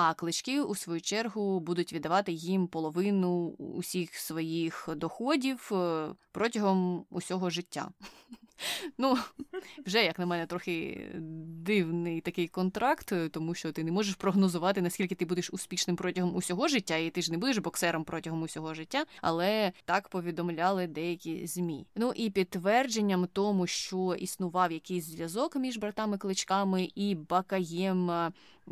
а 0.00 0.14
клички, 0.14 0.60
у 0.60 0.74
свою 0.74 1.00
чергу, 1.00 1.60
будуть 1.60 1.92
віддавати 1.92 2.32
їм 2.32 2.66
половину 2.68 3.48
усіх 3.58 4.14
своїх 4.14 4.88
доходів 4.96 5.70
е, 5.72 6.08
протягом 6.32 7.04
усього 7.10 7.50
життя. 7.50 7.90
Ну, 8.98 9.18
вже, 9.86 10.04
як 10.04 10.18
на 10.18 10.26
мене, 10.26 10.46
трохи 10.46 11.06
дивний 11.64 12.20
такий 12.20 12.48
контракт, 12.48 13.12
тому 13.30 13.54
що 13.54 13.72
ти 13.72 13.84
не 13.84 13.92
можеш 13.92 14.14
прогнозувати, 14.14 14.82
наскільки 14.82 15.14
ти 15.14 15.24
будеш 15.24 15.50
успішним 15.50 15.96
протягом 15.96 16.36
усього 16.36 16.68
життя, 16.68 16.96
і 16.96 17.10
ти 17.10 17.22
ж 17.22 17.32
не 17.32 17.38
будеш 17.38 17.58
боксером 17.58 18.04
протягом 18.04 18.42
усього 18.42 18.74
життя, 18.74 19.04
але 19.22 19.72
так 19.84 20.08
повідомляли 20.08 20.86
деякі 20.86 21.46
змі. 21.46 21.86
Ну 21.96 22.12
і 22.16 22.30
підтвердженням 22.30 23.28
тому, 23.32 23.66
що 23.66 24.16
існував 24.18 24.72
якийсь 24.72 25.04
зв'язок 25.04 25.56
між 25.56 25.76
братами 25.76 26.18
кличками 26.18 26.90
і 26.94 27.14
Бакаєм 27.14 28.10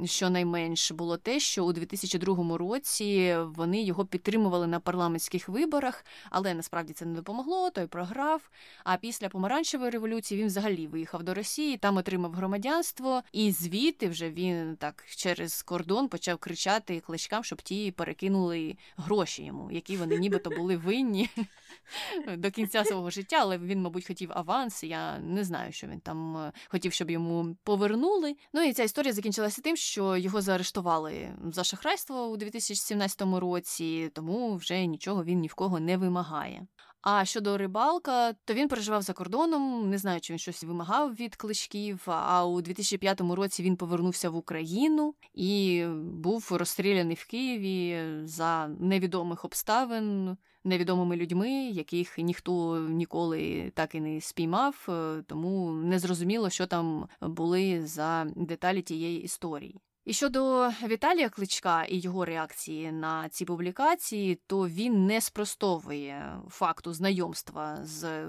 щонайменш 0.05 0.91
було 0.91 1.17
те, 1.17 1.41
що 1.41 1.65
у 1.65 1.73
2002 1.73 2.59
році 2.59 3.37
вони 3.39 3.83
його 3.83 4.07
підтримували 4.07 4.67
на 4.67 4.81
парламентських 4.81 5.49
виборах, 5.49 6.05
але 6.31 6.55
насправді 6.55 6.93
це 6.93 7.07
не 7.07 7.15
допомогло. 7.15 7.71
Той 7.71 7.87
програв. 7.87 8.51
А 8.85 8.97
після 8.97 9.29
помаранчевої 9.29 9.91
революції 9.91 10.41
він 10.41 10.47
взагалі 10.47 10.87
виїхав 10.87 11.23
до 11.23 11.35
Росії, 11.35 11.77
там 11.77 11.97
отримав 11.97 12.33
громадянство, 12.33 13.23
і 13.33 13.53
звідти 13.53 14.09
вже 14.09 14.31
він 14.31 14.77
так 14.77 15.05
через 15.17 15.63
кордон 15.63 16.09
почав 16.09 16.39
кричати 16.39 17.01
кличкам, 17.01 17.45
щоб 17.45 17.63
ті 17.63 17.91
перекинули 17.91 18.77
гроші 18.97 19.45
йому, 19.45 19.71
які 19.71 19.97
вони 19.97 20.19
нібито 20.19 20.51
були 20.51 20.77
винні 20.77 21.31
до 22.37 22.51
кінця 22.51 22.85
свого 22.85 23.11
життя. 23.11 23.37
Але 23.41 23.59
він, 23.59 23.83
мабуть, 23.83 24.07
хотів 24.07 24.31
аванс. 24.35 24.85
Я 24.85 25.19
не 25.19 25.45
знаю, 25.45 25.73
що 25.73 25.87
він 25.87 26.01
там 26.01 26.37
е, 26.37 26.53
хотів, 26.69 26.93
щоб 26.93 27.11
йому 27.11 27.57
повернули. 27.65 28.37
Ну 28.53 28.63
і 28.63 28.73
ця 28.73 28.83
історія 28.83 29.13
закінчилася 29.13 29.63
тим, 29.63 29.77
що 29.77 29.86
його 29.95 30.43
заарештували 30.43 31.37
за 31.53 31.65
шахрайство 31.65 32.27
у 32.27 32.37
2017 32.37 33.23
році, 33.23 34.11
тому 34.15 34.57
вже 34.57 34.87
нічого 34.87 35.25
він 35.25 35.41
ні 35.41 35.49
в 35.49 35.55
кого 35.55 35.81
не 35.81 35.97
вимагає. 35.97 36.67
А 37.09 37.25
щодо 37.25 37.59
рибалка, 37.59 38.33
то 38.33 38.55
він 38.55 38.69
переживав 38.69 39.03
за 39.03 39.13
кордоном, 39.13 39.91
не 39.91 39.99
знаю, 39.99 40.21
чи 40.21 40.33
він 40.33 40.39
щось 40.39 40.65
вимагав 40.65 41.15
від 41.15 41.37
кличків. 41.37 42.03
А 42.07 42.47
у 42.47 42.61
2005 42.61 43.21
році 43.21 43.63
він 43.63 43.77
повернувся 43.77 44.31
в 44.31 44.37
Україну 44.37 45.15
і 45.35 45.85
був 46.03 46.49
розстріляний 46.51 47.17
в 47.17 47.27
Києві 47.27 48.05
за 48.25 48.69
невідомих 48.69 49.45
обставин. 49.45 50.37
Невідомими 50.67 51.17
людьми, 51.17 51.51
яких 51.51 52.19
ніхто 52.19 52.79
ніколи 52.79 53.73
так 53.75 53.95
і 53.95 54.01
не 54.01 54.21
спіймав, 54.21 54.89
тому 55.27 55.73
не 55.73 55.99
зрозуміло, 55.99 56.51
що 56.51 56.67
там 56.67 57.09
були 57.21 57.87
за 57.87 58.27
деталі 58.37 58.83
тієї 58.83 59.23
історії. 59.23 59.81
І 60.05 60.13
щодо 60.13 60.71
Віталія 60.89 61.29
Кличка 61.29 61.85
і 61.85 61.99
його 61.99 62.25
реакції 62.25 62.93
на 62.93 63.29
ці 63.29 63.45
публікації, 63.45 64.41
то 64.47 64.69
він 64.69 65.07
не 65.07 65.21
спростовує 65.21 66.41
факту 66.49 66.93
знайомства 66.93 67.79
з 67.83 68.27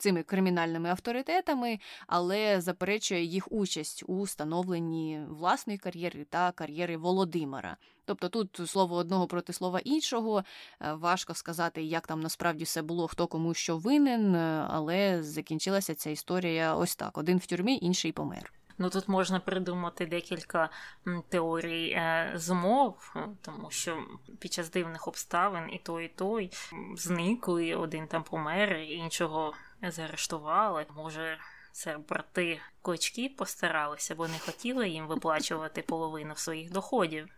цими 0.00 0.22
кримінальними 0.22 0.88
авторитетами, 0.88 1.78
але 2.06 2.60
заперечує 2.60 3.24
їх 3.24 3.52
участь 3.52 4.04
у 4.06 4.26
становленні 4.26 5.20
власної 5.28 5.78
кар'єри 5.78 6.24
та 6.24 6.52
кар'єри 6.52 6.96
Володимира. 6.96 7.76
Тобто 8.04 8.28
тут 8.28 8.60
слово 8.70 8.96
одного 8.96 9.26
проти 9.26 9.52
слова 9.52 9.80
іншого, 9.84 10.44
е, 10.80 10.92
важко 10.92 11.34
сказати, 11.34 11.82
як 11.82 12.06
там 12.06 12.20
насправді 12.20 12.64
все 12.64 12.82
було, 12.82 13.08
хто 13.08 13.26
кому 13.26 13.54
що 13.54 13.78
винен, 13.78 14.34
е, 14.34 14.66
але 14.70 15.22
закінчилася 15.22 15.94
ця 15.94 16.10
історія 16.10 16.74
ось 16.74 16.96
так: 16.96 17.18
один 17.18 17.38
в 17.38 17.46
тюрмі, 17.46 17.78
інший 17.82 18.12
помер. 18.12 18.59
Ну 18.80 18.90
тут 18.90 19.08
можна 19.08 19.40
придумати 19.40 20.06
декілька 20.06 20.70
теорій 21.28 21.90
е, 21.90 22.32
змов, 22.34 23.14
тому 23.42 23.70
що 23.70 24.04
під 24.38 24.52
час 24.52 24.70
дивних 24.70 25.08
обставин 25.08 25.70
і 25.72 25.78
той, 25.78 26.04
і 26.04 26.08
той 26.08 26.50
зникли, 26.96 27.74
один 27.74 28.06
там 28.06 28.22
помер, 28.22 28.72
іншого 28.76 29.54
заарештували. 29.82 30.86
Може, 30.96 31.38
це 31.72 31.98
брати 32.08 32.60
кочки 32.82 33.34
постаралися, 33.38 34.14
бо 34.14 34.28
не 34.28 34.38
хотіли 34.38 34.88
їм 34.88 35.06
виплачувати 35.06 35.82
половину 35.82 36.36
своїх 36.36 36.70
доходів. 36.70 37.28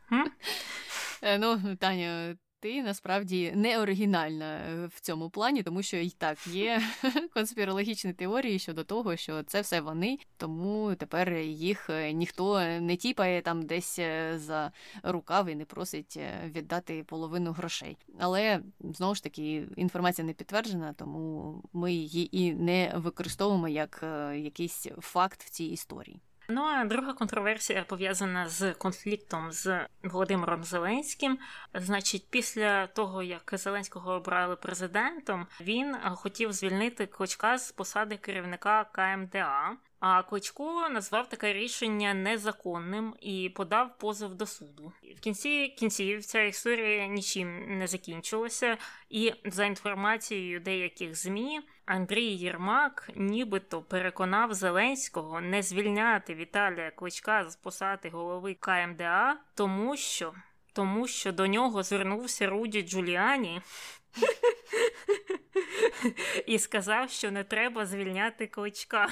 Е, 1.22 1.38
ну, 1.38 1.76
Таня, 1.76 2.36
ти 2.62 2.82
насправді 2.82 3.52
не 3.54 3.78
оригінальна 3.78 4.44
е, 4.44 4.86
в 4.86 5.00
цьому 5.00 5.30
плані, 5.30 5.62
тому 5.62 5.82
що 5.82 5.96
і 5.96 6.10
так 6.10 6.46
є 6.46 6.82
конспірологічні 7.34 8.12
теорії 8.12 8.58
щодо 8.58 8.84
того, 8.84 9.16
що 9.16 9.42
це 9.42 9.60
все 9.60 9.80
вони, 9.80 10.18
тому 10.36 10.94
тепер 10.94 11.32
їх 11.38 11.90
е, 11.90 12.12
ніхто 12.12 12.60
не 12.60 12.96
тіпає 12.96 13.42
там 13.42 13.62
десь 13.62 13.98
е, 13.98 14.38
за 14.38 14.72
рукав 15.02 15.48
і 15.48 15.54
не 15.54 15.64
просить 15.64 16.18
віддати 16.44 17.04
половину 17.04 17.52
грошей. 17.52 17.96
Але 18.18 18.60
знову 18.80 19.14
ж 19.14 19.22
таки 19.22 19.66
інформація 19.76 20.26
не 20.26 20.32
підтверджена, 20.32 20.92
тому 20.92 21.54
ми 21.72 21.92
її 21.92 22.38
і 22.38 22.54
не 22.54 22.92
використовуємо 22.96 23.68
як 23.68 24.04
якийсь 24.34 24.86
факт 25.00 25.42
в 25.42 25.50
цій 25.50 25.64
історії. 25.64 26.20
Ну 26.54 26.62
а 26.62 26.84
друга 26.84 27.12
контроверсія 27.12 27.84
пов'язана 27.84 28.48
з 28.48 28.72
конфліктом 28.72 29.52
з 29.52 29.86
Володимиром 30.02 30.64
Зеленським. 30.64 31.38
Значить, 31.74 32.26
після 32.30 32.86
того 32.86 33.22
як 33.22 33.50
Зеленського 33.52 34.12
обрали 34.12 34.56
президентом, 34.56 35.46
він 35.60 35.96
хотів 36.14 36.52
звільнити 36.52 37.06
Кличка 37.06 37.58
з 37.58 37.72
посади 37.72 38.16
керівника 38.16 38.84
КМДА. 38.84 39.76
А 40.04 40.22
Кличко 40.22 40.88
назвав 40.88 41.28
таке 41.28 41.52
рішення 41.52 42.14
незаконним 42.14 43.14
і 43.20 43.48
подав 43.48 43.98
позов 43.98 44.34
до 44.34 44.46
суду. 44.46 44.92
В 45.16 45.20
кінці 45.20 45.68
кінців 45.68 46.24
ця 46.24 46.42
історія 46.42 47.06
нічим 47.06 47.78
не 47.78 47.86
закінчилася, 47.86 48.76
і 49.10 49.32
за 49.44 49.64
інформацією 49.64 50.60
деяких 50.60 51.14
змі 51.14 51.60
Андрій 51.86 52.24
Єрмак 52.24 53.10
нібито 53.14 53.82
переконав 53.82 54.54
Зеленського 54.54 55.40
не 55.40 55.62
звільняти 55.62 56.34
Віталія 56.34 56.90
Кличка 56.90 57.50
з 57.50 57.56
посади 57.56 58.08
голови 58.08 58.54
КМДА, 58.54 59.36
тому 59.54 59.96
що 59.96 60.34
тому 60.72 61.08
що 61.08 61.32
до 61.32 61.46
нього 61.46 61.82
звернувся 61.82 62.46
Руді 62.46 62.82
Джуліані. 62.82 63.62
І 66.46 66.58
сказав, 66.58 67.10
що 67.10 67.30
не 67.30 67.44
треба 67.44 67.86
звільняти 67.86 68.46
кличка. 68.46 69.08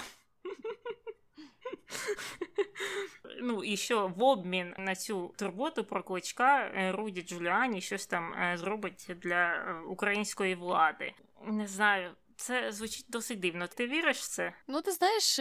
Ну 3.42 3.76
що 3.76 4.08
в 4.08 4.22
обмін 4.22 4.74
на 4.78 4.94
цю 4.94 5.34
турботу 5.36 5.84
про 5.84 6.02
кличка 6.02 6.58
е, 6.60 6.92
Руді 6.92 7.22
Джуліані 7.22 7.80
щось 7.80 8.06
там 8.06 8.34
е, 8.34 8.56
зробить 8.56 9.10
для 9.22 9.52
е, 9.52 9.74
української 9.88 10.54
влади. 10.54 11.12
Не 11.46 11.66
знаю. 11.66 12.10
Це 12.36 12.72
звучить 12.72 13.06
досить 13.08 13.40
дивно. 13.40 13.66
Ти 13.66 13.86
віриш 13.86 14.18
в 14.18 14.28
це? 14.28 14.52
Ну, 14.68 14.82
ти 14.82 14.92
знаєш, 14.92 15.38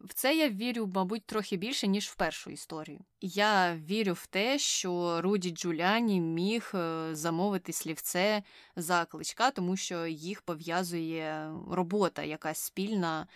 в 0.00 0.14
це 0.14 0.36
я 0.36 0.48
вірю, 0.48 0.90
мабуть, 0.94 1.26
трохи 1.26 1.56
більше, 1.56 1.86
ніж 1.86 2.08
в 2.08 2.14
першу 2.14 2.50
історію. 2.50 2.98
Я 3.20 3.76
вірю 3.76 4.12
в 4.12 4.26
те, 4.26 4.58
що 4.58 5.20
Руді 5.22 5.50
Джуляні 5.50 6.20
міг 6.20 6.72
замовити 7.12 7.72
слівце 7.72 8.42
за 8.76 9.04
кличка, 9.04 9.50
тому 9.50 9.76
що 9.76 10.06
їх 10.06 10.42
пов'язує 10.42 11.52
робота 11.70 12.22
якась 12.22 12.58
спільна 12.58 13.26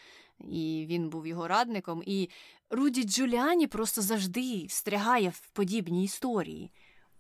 і 0.41 0.87
він 0.89 1.09
був 1.09 1.27
його 1.27 1.49
радником. 1.49 2.03
І 2.07 2.29
Руді 2.71 3.05
Джуліані 3.05 3.67
просто 3.67 4.03
завжди 4.03 4.65
встрягає 4.69 5.29
в 5.29 5.49
подібні 5.53 6.05
історії. 6.05 6.71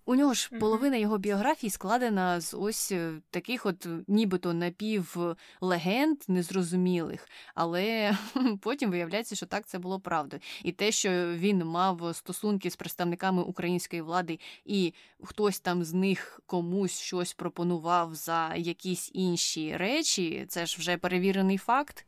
У 0.08 0.14
нього 0.14 0.34
ж 0.34 0.50
половина 0.60 0.96
його 0.96 1.18
біографії 1.18 1.70
складена 1.70 2.40
з 2.40 2.54
ось 2.54 2.92
е, 2.92 3.12
таких, 3.30 3.66
от 3.66 3.88
нібито 4.06 4.52
напівлегенд 4.52 6.18
незрозумілих, 6.28 7.28
але 7.54 8.16
потім 8.60 8.90
виявляється, 8.90 9.36
що 9.36 9.46
так 9.46 9.66
це 9.66 9.78
було 9.78 10.00
правдою. 10.00 10.42
І 10.64 10.72
те, 10.72 10.92
що 10.92 11.10
він 11.34 11.64
мав 11.64 12.16
стосунки 12.16 12.70
з 12.70 12.76
представниками 12.76 13.42
української 13.42 14.02
влади, 14.02 14.38
і 14.64 14.94
хтось 15.22 15.60
там 15.60 15.84
з 15.84 15.92
них 15.92 16.40
комусь 16.46 17.00
щось 17.00 17.34
пропонував 17.34 18.14
за 18.14 18.54
якісь 18.54 19.10
інші 19.14 19.76
речі, 19.76 20.44
це 20.48 20.66
ж 20.66 20.76
вже 20.78 20.96
перевірений 20.96 21.58
факт. 21.58 22.06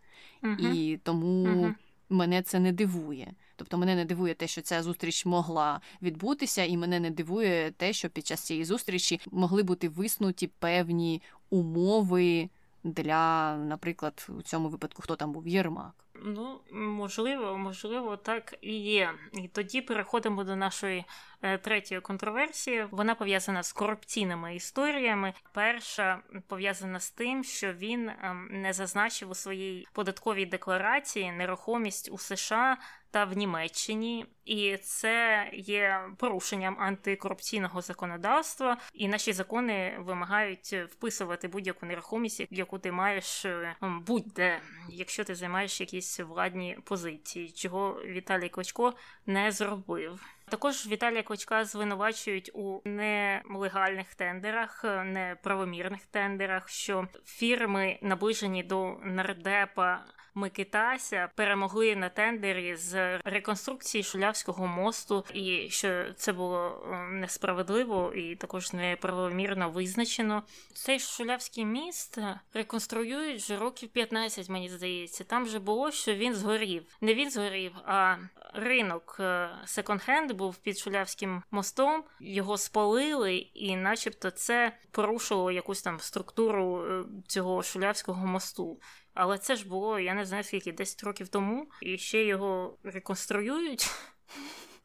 І 0.59 0.99
тому 1.03 1.75
мене 2.11 2.43
це 2.43 2.61
не 2.61 2.73
дивує. 2.73 3.35
Тобто 3.61 3.79
мене 3.79 3.95
не 3.95 4.05
дивує 4.05 4.35
те, 4.35 4.47
що 4.47 4.61
ця 4.63 4.83
зустріч 4.83 5.27
могла 5.27 5.81
відбутися, 6.03 6.65
і 6.65 6.77
мене 6.77 7.01
не 7.01 7.11
дивує 7.11 7.71
те, 7.71 7.93
що 7.93 8.09
під 8.09 8.27
час 8.27 8.41
цієї 8.41 8.65
зустрічі 8.65 9.21
могли 9.31 9.63
бути 9.63 9.89
виснуті 9.89 10.47
певні 10.47 11.23
умови 11.51 12.51
для, 12.85 13.57
наприклад, 13.57 14.27
у 14.39 14.43
цьому 14.43 14.69
випадку 14.69 15.03
хто 15.03 15.17
там 15.17 15.33
був 15.33 15.49
Єрмак. 15.49 15.95
Ну, 16.23 16.61
можливо, 16.73 17.59
можливо, 17.59 18.17
так 18.17 18.55
і 18.61 18.77
є. 18.77 19.11
І 19.33 19.49
тоді 19.49 19.81
переходимо 19.81 20.45
до 20.45 20.57
нашої 20.57 21.05
е, 21.43 21.59
третьої 21.59 22.01
контроверсії. 22.01 22.87
Вона 22.91 23.15
пов'язана 23.15 23.63
з 23.63 23.73
корупційними 23.73 24.57
історіями. 24.57 25.35
Перша 25.53 26.23
пов'язана 26.47 27.01
з 27.01 27.11
тим, 27.11 27.45
що 27.45 27.73
він 27.73 28.09
е, 28.09 28.35
не 28.51 28.73
зазначив 28.73 29.31
у 29.31 29.35
своїй 29.35 29.87
податковій 29.93 30.47
декларації 30.47 31.33
нерухомість 31.33 32.09
у 32.13 32.19
США 32.19 32.77
та 33.11 33.25
в 33.25 33.37
Німеччині, 33.37 34.27
і 34.45 34.77
це 34.77 35.49
є 35.53 36.01
порушенням 36.17 36.77
антикорупційного 36.81 37.81
законодавства. 37.81 38.77
І 38.95 39.09
наші 39.09 39.33
закони 39.33 39.97
вимагають 39.99 40.73
вписувати 40.73 41.49
будь-яку 41.49 41.87
нерухомість, 41.87 42.47
яку 42.51 42.79
ти 42.79 42.93
маєш 42.93 43.45
е, 43.45 43.77
будь-де, 44.07 44.61
якщо 44.89 45.25
ти 45.25 45.35
займаєш 45.35 45.81
якісь 45.81 46.21
владні 46.21 46.79
позиції, 46.85 47.51
чого 47.51 48.03
Віталій 48.05 48.49
Кличко 48.49 48.95
не 49.27 49.53
зробив. 49.53 50.21
Також 50.49 50.87
Віталія 50.87 51.23
Кличка 51.23 51.65
звинувачують 51.65 52.51
у 52.55 52.81
нелегальних 52.85 54.15
тендерах, 54.15 54.85
неправомірних 55.05 56.07
тендерах, 56.07 56.69
що 56.69 57.09
фірми 57.25 57.99
наближені 58.03 58.63
до 58.63 58.97
нардепа 59.05 60.05
Микитася 60.41 61.31
перемогли 61.35 61.97
на 61.97 62.09
тендері 62.09 62.77
з 62.77 63.19
реконструкції 63.19 64.05
Шулявського 64.05 64.67
мосту, 64.67 65.25
і 65.35 65.69
що 65.71 66.13
це 66.17 66.33
було 66.33 66.87
е, 66.93 66.97
несправедливо 67.13 68.13
і 68.15 68.37
також 68.37 68.73
неправомірно 68.73 69.71
визначено. 69.71 70.43
Цей 70.75 71.01
Шулявський 71.01 71.65
міст 71.65 72.19
реконструюють 72.55 73.43
вже 73.43 73.57
років 73.57 73.89
15, 73.89 74.49
мені 74.49 74.69
здається. 74.69 75.25
Там 75.25 75.45
вже 75.45 75.59
було, 75.59 75.91
що 75.91 76.15
він 76.15 76.35
згорів. 76.35 76.83
Не 77.01 77.15
він 77.15 77.31
згорів, 77.31 77.73
а 77.85 78.17
ринок 78.55 79.17
е, 79.21 79.51
секонд-хенд 79.67 80.33
був 80.33 80.57
під 80.57 80.79
Шулявським 80.79 81.43
мостом. 81.51 82.05
Його 82.21 82.59
спалили, 82.59 83.35
і, 83.37 83.77
начебто, 83.77 84.31
це 84.31 84.73
порушило 84.91 85.51
якусь 85.51 85.83
там 85.83 86.01
структуру 86.01 86.85
е, 86.85 87.05
цього 87.27 87.63
Шулявського 87.63 88.27
мосту. 88.27 88.79
Але 89.23 89.39
це 89.39 89.57
ж 89.57 89.69
було, 89.69 89.99
я 89.99 90.15
не 90.15 90.25
знаю 90.25 90.45
скільки, 90.45 90.73
10 90.73 91.03
років 91.03 91.29
тому, 91.29 91.67
і 91.83 91.99
ще 91.99 92.25
його 92.25 92.79
реконструюють. 92.83 93.91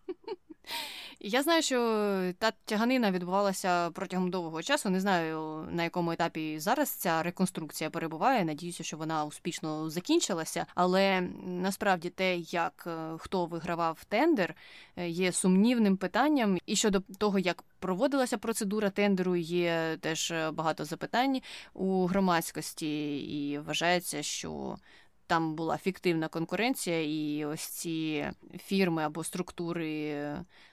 Я 1.28 1.44
знаю, 1.44 1.62
що 1.62 1.78
та 2.40 2.52
тяганина 2.66 3.12
відбувалася 3.12 3.90
протягом 3.92 4.30
довгого 4.30 4.64
часу. 4.64 4.90
Не 4.90 5.00
знаю 5.00 5.68
на 5.72 5.84
якому 5.84 6.12
етапі 6.12 6.60
зараз 6.60 6.90
ця 6.90 7.24
реконструкція 7.24 7.90
перебуває. 7.90 8.46
Надіюся, 8.46 8.84
що 8.84 8.98
вона 8.98 9.26
успішно 9.26 9.90
закінчилася. 9.90 10.66
Але 10.76 11.22
насправді 11.46 12.10
те, 12.10 12.38
як 12.38 12.84
е, 12.88 13.18
хто 13.18 13.46
вигравав 13.46 14.04
тендер, 14.04 14.56
е, 14.96 15.10
є 15.10 15.32
сумнівним 15.32 15.98
питанням. 15.98 16.58
І 16.66 16.76
щодо 16.76 17.02
того, 17.18 17.40
як 17.40 17.64
проводилася 17.80 18.38
процедура 18.38 18.90
тендеру, 18.90 19.36
є 19.36 19.98
теж 20.02 20.34
багато 20.54 20.86
запитань 20.86 21.42
у 21.74 22.06
громадськості, 22.06 23.18
і 23.18 23.60
вважається, 23.60 24.24
що 24.24 24.78
там 25.28 25.56
була 25.56 25.78
фіктивна 25.78 26.28
конкуренція, 26.28 27.02
і 27.04 27.46
ось 27.46 27.62
ці 27.62 28.28
фірми 28.58 29.04
або 29.04 29.24
структури 29.24 30.16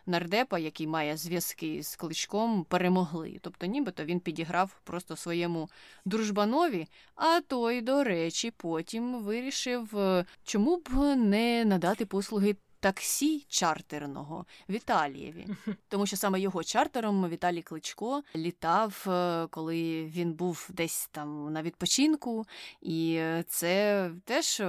нардепа, 0.07 0.59
який 0.59 0.87
має 0.87 1.17
зв'язки 1.17 1.83
з 1.83 1.97
кличком, 1.97 2.65
перемогли. 2.65 3.39
Тобто, 3.41 3.67
нібито 3.67 4.05
він 4.05 4.21
підіграв 4.21 4.81
просто 4.85 5.17
своєму 5.17 5.69
дружбанові, 6.05 6.87
а 7.15 7.41
той, 7.41 7.81
до 7.81 8.05
речі, 8.05 8.51
потім 8.51 9.23
вирішив, 9.23 9.99
е, 9.99 10.25
чому 10.45 10.77
б 10.77 11.17
не 11.17 11.65
надати 11.65 12.07
послуги 12.07 12.57
таксі 12.83 13.45
чартерного 13.49 14.47
Віталієві, 14.69 15.47
тому 15.89 16.07
що 16.07 16.17
саме 16.17 16.41
його 16.41 16.65
чартером 16.65 17.29
Віталій 17.29 17.63
Кличко 17.63 18.23
літав, 18.37 19.05
е, 19.09 19.47
коли 19.51 20.05
він 20.05 20.33
був 20.33 20.71
десь 20.73 21.09
там 21.13 21.53
на 21.53 21.63
відпочинку, 21.63 22.47
і 22.81 23.21
це 23.49 24.11
теж 24.25 24.63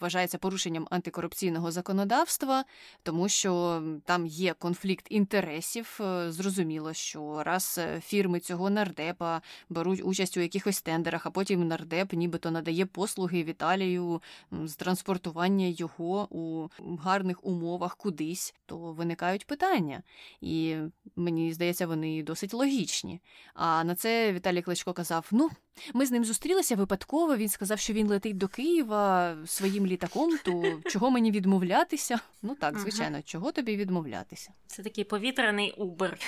вважається 0.00 0.38
порушенням 0.38 0.86
антикорупційного 0.90 1.70
законодавства, 1.70 2.64
тому 3.02 3.28
що 3.28 3.82
там 4.04 4.26
є 4.26 4.54
конфлікт 4.54 5.06
інтересів. 5.08 5.98
Е, 6.00 6.32
зрозуміло, 6.32 6.92
що 6.92 7.42
раз 7.42 7.80
фірми 8.00 8.40
цього 8.40 8.70
нардепа 8.70 9.42
беруть 9.68 10.00
участь 10.04 10.36
у 10.36 10.40
якихось 10.40 10.82
тендерах, 10.82 11.26
а 11.26 11.30
потім 11.30 11.68
нардеп 11.68 12.12
нібито 12.12 12.50
надає 12.50 12.86
послуги 12.86 13.44
Віталію 13.44 14.22
з 14.64 14.74
транспортування 14.74 15.66
його 15.66 16.28
у 16.30 16.68
гарних 17.02 17.44
умовах 17.44 17.59
умовах 17.60 17.96
кудись, 17.96 18.54
то 18.66 18.78
виникають 18.78 19.46
питання. 19.46 20.02
І 20.40 20.76
мені 21.16 21.52
здається, 21.52 21.86
вони 21.86 22.22
досить 22.22 22.54
логічні. 22.54 23.20
А 23.54 23.84
на 23.84 23.94
це 23.94 24.32
Віталій 24.32 24.62
Кличко 24.62 24.92
казав: 24.92 25.28
ну, 25.30 25.50
ми 25.94 26.06
з 26.06 26.10
ним 26.10 26.24
зустрілися 26.24 26.76
випадково. 26.76 27.36
Він 27.36 27.48
сказав, 27.48 27.78
що 27.78 27.92
він 27.92 28.08
летить 28.08 28.36
до 28.36 28.48
Києва 28.48 29.36
своїм 29.46 29.86
літаком, 29.86 30.38
то 30.44 30.80
чого 30.90 31.10
мені 31.10 31.30
відмовлятися? 31.30 32.20
Ну 32.42 32.54
так, 32.54 32.78
звичайно, 32.78 33.16
ага. 33.16 33.22
чого 33.22 33.52
тобі 33.52 33.76
відмовлятися? 33.76 34.50
Це 34.66 34.82
такий 34.82 35.04
повітряний 35.04 35.72
убер. 35.72 36.18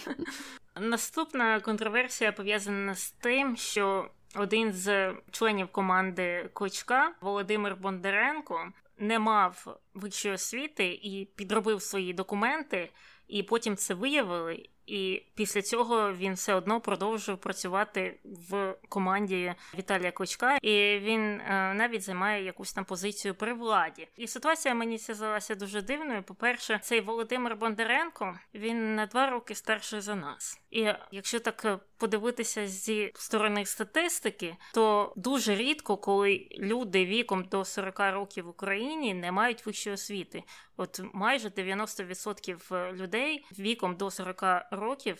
Наступна 0.80 1.60
контроверсія 1.60 2.32
пов'язана 2.32 2.94
з 2.94 3.10
тим, 3.10 3.56
що 3.56 4.10
один 4.34 4.72
з 4.72 5.14
членів 5.30 5.68
команди 5.68 6.50
Кличка 6.52 7.12
Володимир 7.20 7.76
Бондаренко 7.76 8.72
не 8.98 9.18
мав 9.18 9.78
вищої 9.94 10.34
освіти 10.34 11.00
і 11.02 11.24
підробив 11.36 11.82
свої 11.82 12.12
документи, 12.12 12.92
і 13.28 13.42
потім 13.42 13.76
це 13.76 13.94
виявили. 13.94 14.68
І 14.86 15.22
після 15.34 15.62
цього 15.62 16.12
він 16.12 16.34
все 16.34 16.54
одно 16.54 16.80
продовжив 16.80 17.38
працювати 17.38 18.18
в 18.24 18.74
команді 18.88 19.54
Віталія 19.78 20.12
Кличка, 20.12 20.56
і 20.62 20.98
він 20.98 21.22
е, 21.22 21.74
навіть 21.74 22.02
займає 22.02 22.44
якусь 22.44 22.72
там 22.72 22.84
позицію 22.84 23.34
при 23.34 23.52
владі. 23.52 24.08
І 24.16 24.26
ситуація 24.26 24.74
мені 24.74 24.98
здалася 24.98 25.54
дуже 25.54 25.82
дивною. 25.82 26.22
По 26.22 26.34
перше, 26.34 26.80
цей 26.82 27.00
Володимир 27.00 27.56
Бондаренко 27.56 28.38
він 28.54 28.94
на 28.94 29.06
два 29.06 29.30
роки 29.30 29.54
старший 29.54 30.00
за 30.00 30.14
нас. 30.14 30.60
І 30.70 30.92
якщо 31.10 31.40
так 31.40 31.64
е, 31.64 31.78
подивитися 31.96 32.66
зі 32.66 33.12
сторони 33.14 33.66
статистики, 33.66 34.56
то 34.74 35.12
дуже 35.16 35.54
рідко, 35.54 35.96
коли 35.96 36.48
люди 36.58 37.04
віком 37.04 37.44
до 37.44 37.64
40 37.64 37.98
років 37.98 38.44
в 38.44 38.48
Україні 38.48 39.14
не 39.14 39.32
мають 39.32 39.66
вищої 39.66 39.94
освіти. 39.94 40.42
От 40.76 41.00
майже 41.12 41.48
90% 41.48 42.74
е, 42.74 42.92
людей 42.92 43.46
віком 43.58 43.96
до 43.96 44.10
40 44.10 44.42
років 44.70 44.75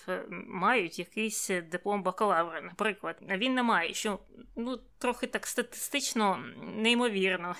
е, 0.08 0.24
мають 0.46 0.98
якийсь 0.98 1.50
диплом 1.70 2.02
бакалавра, 2.02 2.60
наприклад. 2.60 3.16
Він 3.22 3.54
не 3.54 3.62
має, 3.62 3.94
що 3.94 4.18
ну 4.56 4.80
трохи 4.98 5.26
так 5.26 5.46
статистично 5.46 6.44
неймовірно 6.76 7.56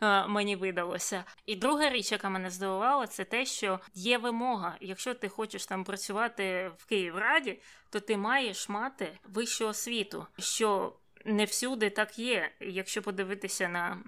мені 0.28 0.56
видалося. 0.56 1.24
І 1.46 1.56
друга 1.56 1.90
річ, 1.90 2.12
яка 2.12 2.28
мене 2.30 2.50
здивувала, 2.50 3.06
це 3.06 3.24
те, 3.24 3.44
що 3.46 3.80
є 3.94 4.18
вимога. 4.18 4.76
Якщо 4.80 5.14
ти 5.14 5.28
хочеш 5.28 5.66
там 5.66 5.84
працювати 5.84 6.72
в 6.78 6.84
Київраді, 6.86 7.60
то 7.90 8.00
ти 8.00 8.16
маєш 8.16 8.68
мати 8.68 9.18
вищу 9.24 9.68
освіту. 9.68 10.26
що 10.38 10.96
не 11.24 11.44
всюди 11.44 11.90
так 11.90 12.18
є. 12.18 12.50
Якщо 12.60 13.02
подивитися 13.02 13.68
на 13.68 13.98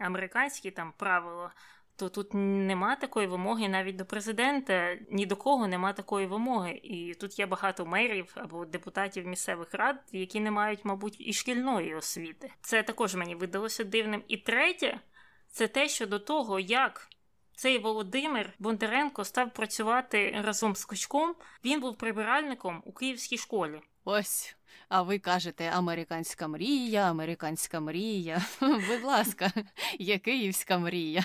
американські 0.00 0.70
там 0.70 0.92
правила, 0.96 1.50
то 1.96 2.08
тут 2.08 2.34
нема 2.34 2.96
такої 2.96 3.26
вимоги 3.26 3.68
навіть 3.68 3.96
до 3.96 4.04
президента, 4.04 4.98
ні 5.10 5.26
до 5.26 5.36
кого 5.36 5.68
нема 5.68 5.92
такої 5.92 6.26
вимоги. 6.26 6.80
І 6.82 7.14
тут 7.14 7.38
є 7.38 7.46
багато 7.46 7.86
мерів 7.86 8.32
або 8.34 8.64
депутатів 8.64 9.26
місцевих 9.26 9.74
рад, 9.74 9.96
які 10.12 10.40
не 10.40 10.50
мають, 10.50 10.84
мабуть, 10.84 11.16
і 11.18 11.32
шкільної 11.32 11.94
освіти. 11.94 12.52
Це 12.60 12.82
також 12.82 13.14
мені 13.14 13.34
видалося 13.34 13.84
дивним. 13.84 14.22
І 14.28 14.36
третє, 14.36 15.00
це 15.48 15.68
те, 15.68 15.88
що 15.88 16.06
до 16.06 16.18
того, 16.18 16.60
як 16.60 17.08
цей 17.56 17.78
Володимир 17.78 18.52
Бондаренко 18.58 19.24
став 19.24 19.50
працювати 19.50 20.40
разом 20.44 20.76
з 20.76 20.84
Кочком, 20.84 21.34
він 21.64 21.80
був 21.80 21.98
прибиральником 21.98 22.82
у 22.84 22.92
київській 22.92 23.38
школі. 23.38 23.80
Ось. 24.04 24.56
А 24.88 25.02
ви 25.02 25.18
кажете 25.18 25.70
американська 25.70 26.48
мрія, 26.48 27.10
американська 27.10 27.80
мрія. 27.80 28.42
Будь 28.60 29.04
ласка, 29.04 29.52
є 29.98 30.18
київська 30.18 30.78
мрія. 30.78 31.24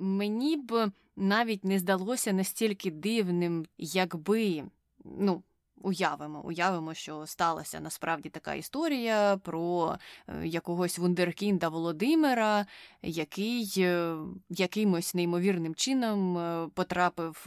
Мені 0.00 0.56
б 0.56 0.90
навіть 1.16 1.64
не 1.64 1.78
здалося 1.78 2.32
настільки 2.32 2.90
дивним, 2.90 3.66
якби 3.78 4.64
ну. 5.04 5.42
уявимо, 5.82 6.42
уявимо, 6.44 6.94
що 6.94 7.26
сталася 7.26 7.80
насправді 7.80 8.28
така 8.28 8.54
історія 8.54 9.36
про 9.36 9.96
е, 10.28 10.46
якогось 10.46 10.98
вундеркінда 10.98 11.68
Володимира, 11.68 12.66
який 13.02 13.74
е, 13.78 14.16
якимось 14.50 15.14
неймовірним 15.14 15.74
чином 15.74 16.38
е, 16.38 16.68
потрапив 16.74 17.46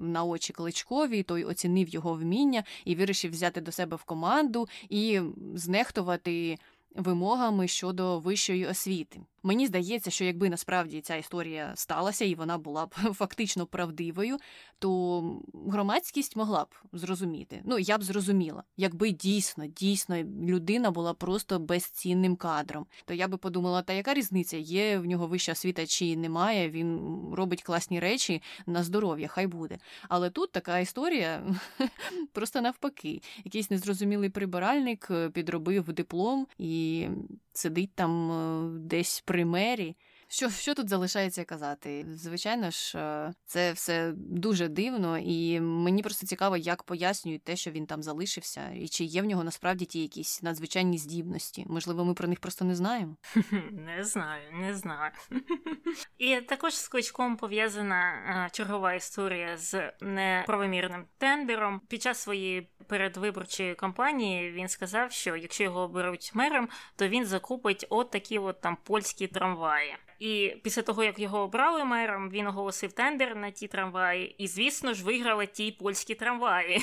на 0.00 0.24
очі 0.24 0.52
Кличкові, 0.52 1.22
той 1.22 1.44
оцінив 1.44 1.88
його 1.88 2.14
вміння 2.14 2.64
і 2.84 2.94
вирішив 2.94 3.30
взяти 3.30 3.60
до 3.60 3.72
себе 3.72 3.96
в 3.96 4.04
команду 4.04 4.68
і 4.88 5.20
знехтувати 5.54 6.58
вимогами 6.94 7.68
щодо 7.68 8.18
вищої 8.18 8.66
освіти. 8.66 9.20
Мені 9.46 9.66
здається, 9.66 10.10
що 10.10 10.24
якби 10.24 10.50
насправді 10.50 11.00
ця 11.00 11.16
історія 11.16 11.72
сталася 11.76 12.24
і 12.24 12.34
вона 12.34 12.58
була 12.58 12.86
б 12.86 12.94
фактично 12.94 13.66
правдивою, 13.66 14.38
то 14.78 15.22
громадськість 15.66 16.36
могла 16.36 16.64
б 16.64 16.74
зрозуміти. 16.92 17.60
Ну 17.64 17.78
я 17.78 17.98
б 17.98 18.02
зрозуміла, 18.02 18.62
якби 18.76 19.10
дійсно, 19.10 19.66
дійсно 19.66 20.16
людина 20.22 20.90
була 20.90 21.14
просто 21.14 21.58
безцінним 21.58 22.36
кадром. 22.36 22.86
То 23.04 23.14
я 23.14 23.28
би 23.28 23.36
подумала, 23.36 23.82
та 23.82 23.92
яка 23.92 24.14
різниця? 24.14 24.56
Є 24.56 24.98
в 24.98 25.06
нього 25.06 25.26
вища 25.26 25.52
освіта 25.52 25.86
чи 25.86 26.16
немає? 26.16 26.70
Він 26.70 27.00
робить 27.32 27.62
класні 27.62 28.00
речі 28.00 28.42
на 28.66 28.84
здоров'я, 28.84 29.28
хай 29.28 29.46
буде. 29.46 29.78
Але 30.08 30.30
тут 30.30 30.52
така 30.52 30.78
історія 30.78 31.54
просто 32.32 32.60
навпаки. 32.60 33.22
Якийсь 33.44 33.70
незрозумілий 33.70 34.30
прибиральник 34.30 35.08
е, 35.10 35.30
підробив 35.30 35.92
диплом 35.92 36.46
і 36.58 37.08
сидить 37.54 37.94
там 37.94 38.32
е, 38.32 38.78
десь 38.78 39.22
при 39.26 39.44
мері. 39.44 39.96
Що 40.34 40.50
що 40.50 40.74
тут 40.74 40.88
залишається 40.88 41.44
казати? 41.44 42.06
Звичайно 42.14 42.70
ж, 42.70 42.98
е, 42.98 43.32
це 43.44 43.72
все 43.72 44.12
дуже 44.16 44.68
дивно, 44.68 45.18
і 45.18 45.60
мені 45.60 46.02
просто 46.02 46.26
цікаво, 46.26 46.56
як 46.56 46.82
пояснюють 46.82 47.44
те, 47.44 47.56
що 47.56 47.70
він 47.70 47.86
там 47.86 48.02
залишився, 48.02 48.70
і 48.70 48.88
чи 48.88 49.04
є 49.04 49.22
в 49.22 49.24
нього 49.24 49.44
насправді 49.44 49.84
ті 49.84 50.02
якісь 50.02 50.42
надзвичайні 50.42 50.98
здібності. 50.98 51.64
Можливо, 51.68 52.04
ми 52.04 52.14
про 52.14 52.28
них 52.28 52.40
просто 52.40 52.64
не 52.64 52.74
знаємо. 52.74 53.16
Не 53.70 54.04
знаю, 54.04 54.52
не 54.52 54.74
знаю. 54.74 55.12
І 56.18 56.40
також 56.40 56.76
з 56.76 56.88
кличком 56.88 57.36
пов'язана 57.36 58.12
е, 58.46 58.48
чергова 58.52 58.94
історія 58.94 59.56
з 59.56 59.92
неправомірним 60.00 61.04
тендером. 61.18 61.80
Під 61.88 62.02
час 62.02 62.18
своєї 62.18 62.68
передвиборчої 62.86 63.74
кампанії 63.74 64.52
він 64.52 64.68
сказав, 64.68 65.12
що 65.12 65.36
якщо 65.36 65.64
його 65.64 65.80
оберуть 65.80 66.30
мером, 66.34 66.68
то 66.96 67.08
він 67.08 67.24
закупить 67.24 67.86
от 67.90 68.10
такі 68.10 68.38
от 68.38 68.60
там 68.60 68.76
польські 68.84 69.26
трамваї. 69.26 69.96
І 70.24 70.56
після 70.62 70.82
того, 70.82 71.04
як 71.04 71.18
його 71.18 71.38
обрали 71.38 71.84
мером, 71.84 72.30
він 72.30 72.46
оголосив 72.46 72.92
тендер 72.92 73.36
на 73.36 73.50
ті 73.50 73.68
трамваї, 73.68 74.34
і, 74.38 74.48
звісно 74.48 74.94
ж, 74.94 75.04
виграли 75.04 75.46
ті 75.46 75.72
польські 75.72 76.14
трамваї. 76.14 76.82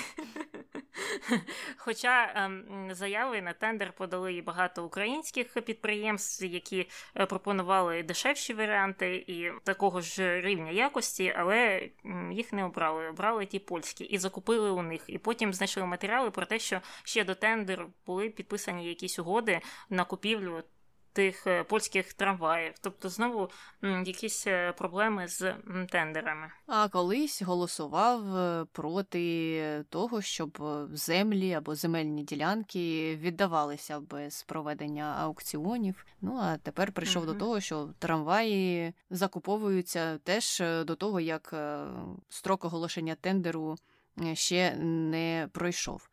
Хоча 1.78 2.34
ем, 2.36 2.88
заяви 2.92 3.42
на 3.42 3.54
тендер 3.54 3.94
подали 3.94 4.34
і 4.34 4.42
багато 4.42 4.86
українських 4.86 5.54
підприємств, 5.54 6.46
які 6.46 6.90
е, 7.16 7.26
пропонували 7.26 8.04
дешевші 8.04 8.54
варіанти 8.54 9.16
і 9.28 9.52
такого 9.64 10.02
ж 10.02 10.42
рівня 10.42 10.72
якості, 10.72 11.34
але 11.38 11.90
їх 12.32 12.54
не 12.54 12.64
обрали. 12.64 13.10
Обрали 13.10 13.46
ті 13.46 13.60
польські 13.60 14.04
і 14.04 14.18
закупили 14.18 14.72
у 14.72 14.82
них. 14.82 15.04
І 15.08 15.18
потім 15.18 15.54
знайшли 15.54 15.86
матеріали 15.86 16.32
про 16.32 16.46
те, 16.46 16.60
що 16.60 16.82
ще 17.04 17.24
до 17.24 17.36
тендеру 17.36 17.90
були 18.06 18.30
підписані 18.30 18.88
якісь 18.88 19.20
угоди 19.20 19.60
на 19.90 20.04
купівлю 20.04 20.64
тих 21.14 21.48
е, 21.48 21.64
польських 21.64 22.14
трамваїв. 22.14 22.74
Тобто, 22.82 23.10
знову 23.10 23.50
якісь 23.82 24.48
е, 24.48 24.72
проблеми 24.72 25.28
з 25.28 25.54
тендерами. 25.90 26.52
А 26.68 26.90
колись 26.90 27.42
голосував 27.42 28.36
е, 28.36 28.66
проти 28.72 29.86
того, 29.90 30.22
щоб 30.22 30.64
землі 30.94 31.54
або 31.54 31.76
земельні 31.76 32.24
ділянки 32.24 33.16
віддавалися 33.16 34.00
без 34.00 34.44
проведення 34.44 35.16
аукціонів. 35.20 36.06
Ну 36.22 36.40
а 36.42 36.58
тепер 36.58 36.92
прийшов 36.92 37.24
угу. 37.24 37.34
до 37.34 37.40
того, 37.40 37.60
що 37.60 37.90
трамваї 38.00 38.94
закуповуються 39.10 40.18
теж 40.18 40.64
до 40.86 40.96
того, 40.96 41.20
як 41.20 41.54
строк 42.30 42.66
оголошення 42.66 43.16
тендеру 43.16 43.78
ще 44.34 44.76
не 44.76 45.50
пройшов. 45.52 46.10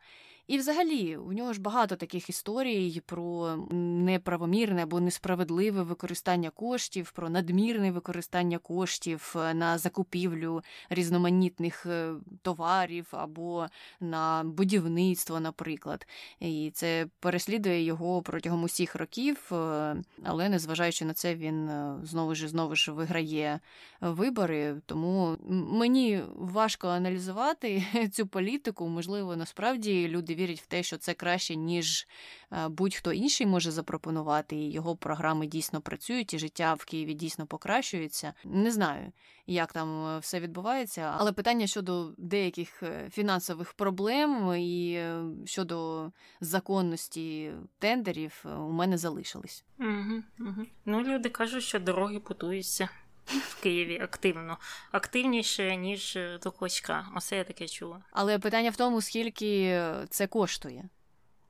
І, 0.49 0.57
взагалі, 0.57 1.17
у 1.17 1.33
нього 1.33 1.53
ж 1.53 1.61
багато 1.61 1.95
таких 1.95 2.29
історій 2.29 3.01
про 3.05 3.55
неправомірне 3.71 4.83
або 4.83 4.99
несправедливе 4.99 5.83
використання 5.83 6.49
коштів, 6.49 7.11
про 7.11 7.29
надмірне 7.29 7.91
використання 7.91 8.57
коштів 8.57 9.35
е, 9.37 9.53
на 9.53 9.77
закупівлю 9.77 10.61
різноманітних 10.89 11.85
е, 11.85 12.13
товарів 12.41 13.07
або 13.11 13.67
на 13.99 14.43
будівництво, 14.45 15.39
наприклад. 15.39 16.07
І 16.39 16.71
це 16.73 17.07
переслідує 17.19 17.83
його 17.83 18.21
протягом 18.21 18.63
усіх 18.63 18.95
років, 18.95 19.49
е, 19.51 19.95
але 20.23 20.49
незважаючи 20.49 21.05
на 21.05 21.13
це, 21.13 21.35
він 21.35 21.69
знову 22.03 22.35
ж 22.35 22.47
знову 22.47 22.75
ж 22.75 22.91
виграє 22.91 23.59
вибори. 24.01 24.75
Тому 24.85 25.37
мені 25.49 26.21
важко 26.35 26.87
аналізувати 26.87 27.83
цю 28.11 28.27
політику. 28.27 28.87
Можливо, 28.87 29.35
насправді 29.35 30.07
люди 30.07 30.38
вірять 30.39 30.61
в 30.61 30.65
те, 30.65 30.83
що 30.83 30.97
це 30.97 31.13
краще, 31.13 31.55
ніж 31.55 32.07
е, 32.51 32.67
будь-хто 32.67 33.13
інший 33.13 33.47
може 33.47 33.71
запропонувати, 33.71 34.55
і 34.55 34.71
його 34.71 34.95
програми 34.95 35.47
дійсно 35.47 35.81
працюють, 35.81 36.33
і 36.33 36.39
життя 36.39 36.73
в 36.73 36.85
Києві 36.85 37.13
дійсно 37.13 37.47
покращується. 37.47 38.33
Не 38.43 38.71
знаю, 38.71 39.11
як 39.47 39.73
там 39.73 40.05
е, 40.05 40.19
все 40.19 40.39
відбувається, 40.39 41.15
але 41.17 41.31
питання 41.31 41.67
щодо 41.67 42.13
деяких 42.17 42.83
е, 42.83 43.09
фінансових 43.11 43.73
проблем 43.73 44.53
і 44.55 45.03
щодо 45.45 46.11
законності 46.41 47.51
тендерів 47.79 48.45
у 48.45 48.71
мене 48.71 48.97
залишились. 48.97 49.65
Угу, 49.79 50.23
угу. 50.39 50.65
Ну, 50.85 51.01
люди 51.01 51.29
кажуть, 51.29 51.63
що 51.63 51.79
дороги 51.79 52.19
будуються 52.19 52.89
в 53.29 53.61
Києві 53.63 53.99
активно, 54.01 54.57
активніше, 54.91 55.75
ніж 55.75 56.15
е, 56.15 56.39
до 56.43 56.51
кочка. 56.51 57.07
Оце 57.15 57.37
я 57.37 57.43
таке 57.43 57.67
чула. 57.67 58.03
Але 58.11 58.39
питання 58.39 58.69
в 58.69 58.75
тому, 58.75 59.01
скільки 59.01 59.81
це 60.09 60.27
коштує 60.27 60.89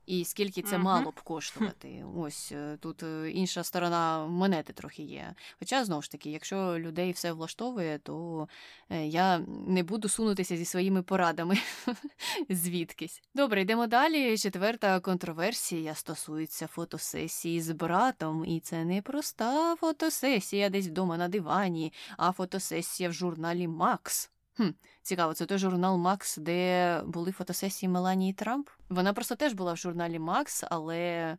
і 0.06 0.24
скільки 0.24 0.62
це 0.62 0.78
мало 0.78 1.10
б 1.10 1.20
коштувати. 1.20 2.04
Ось 2.16 2.52
е, 2.52 2.76
тут 2.80 3.02
е, 3.02 3.30
інша 3.30 3.64
сторона 3.64 4.26
монети 4.26 4.72
трохи 4.72 5.02
є. 5.02 5.34
Хоча 5.58 5.84
знову 5.84 6.02
ж 6.02 6.10
таки, 6.10 6.30
якщо 6.30 6.78
людей 6.78 7.12
все 7.12 7.32
влаштовує, 7.32 7.98
то 7.98 8.48
е, 8.90 9.06
я 9.06 9.38
не 9.66 9.82
буду 9.82 10.08
сунутися 10.08 10.56
зі 10.56 10.64
своїми 10.64 11.02
порадами 11.02 11.58
звідкись. 12.48 13.22
Добре, 13.34 13.62
йдемо 13.62 13.86
далі. 13.86 14.38
Четверта 14.38 15.00
контроверсія 15.00 15.94
стосується 15.94 16.66
фотосесії 16.66 17.60
з 17.60 17.70
братом, 17.70 18.44
і 18.44 18.60
це 18.60 18.84
не 18.84 19.02
проста 19.02 19.76
фотосесія 19.76 20.68
десь 20.70 20.86
вдома 20.86 21.16
на 21.16 21.28
дивані, 21.28 21.92
а 22.16 22.32
фотосесія 22.32 23.08
в 23.08 23.12
журналі 23.12 23.68
Макс. 23.68 24.30
Хм, 24.60 24.70
Цікаво, 25.02 25.34
це 25.34 25.46
той 25.46 25.58
журнал 25.58 25.98
Макс, 25.98 26.36
де 26.36 27.02
були 27.06 27.32
фотосесії 27.32 27.90
Меланії 27.90 28.32
Трамп. 28.32 28.68
Вона 28.88 29.12
просто 29.12 29.36
теж 29.36 29.52
була 29.52 29.72
в 29.72 29.76
журналі 29.76 30.18
Макс, 30.18 30.64
але 30.70 31.36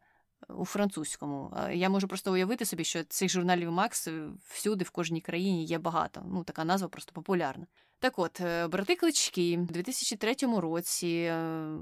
у 0.49 0.65
французькому. 0.65 1.57
Я 1.73 1.89
можу 1.89 2.07
просто 2.07 2.31
уявити 2.31 2.65
собі, 2.65 2.83
що 2.83 3.03
цих 3.03 3.31
журналів 3.31 3.71
Макс 3.71 4.07
всюди, 4.47 4.83
в 4.83 4.89
кожній 4.89 5.21
країні 5.21 5.65
є 5.65 5.79
багато. 5.79 6.23
Ну, 6.25 6.43
така 6.43 6.63
назва 6.63 6.87
просто 6.87 7.11
популярна. 7.13 7.67
Так 7.99 8.19
от, 8.19 8.41
е, 8.41 8.67
брати 8.67 8.95
клички 8.95 9.57
у 9.57 9.73
2003 9.73 10.35
році 10.59 11.07
е, 11.07 11.35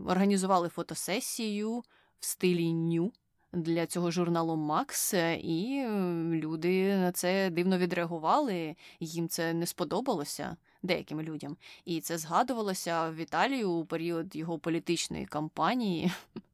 організували 0.07 0.69
фотосесію 0.69 1.83
в 2.19 2.25
стилі 2.25 2.73
ню. 2.73 3.11
Для 3.53 3.85
цього 3.85 4.11
журналу 4.11 4.55
Макс, 4.55 5.13
і 5.43 5.85
люди 6.31 6.97
на 6.97 7.11
це 7.11 7.49
дивно 7.49 7.77
відреагували, 7.77 8.75
їм 8.99 9.29
це 9.29 9.53
не 9.53 9.65
сподобалося 9.65 10.57
деяким 10.83 11.21
людям. 11.21 11.57
І 11.85 12.01
це 12.01 12.17
згадувалося 12.17 13.09
в 13.09 13.15
Італії 13.15 13.63
у 13.63 13.85
період 13.85 14.35
його 14.35 14.59
політичної 14.59 15.25
кампанії. 15.25 16.11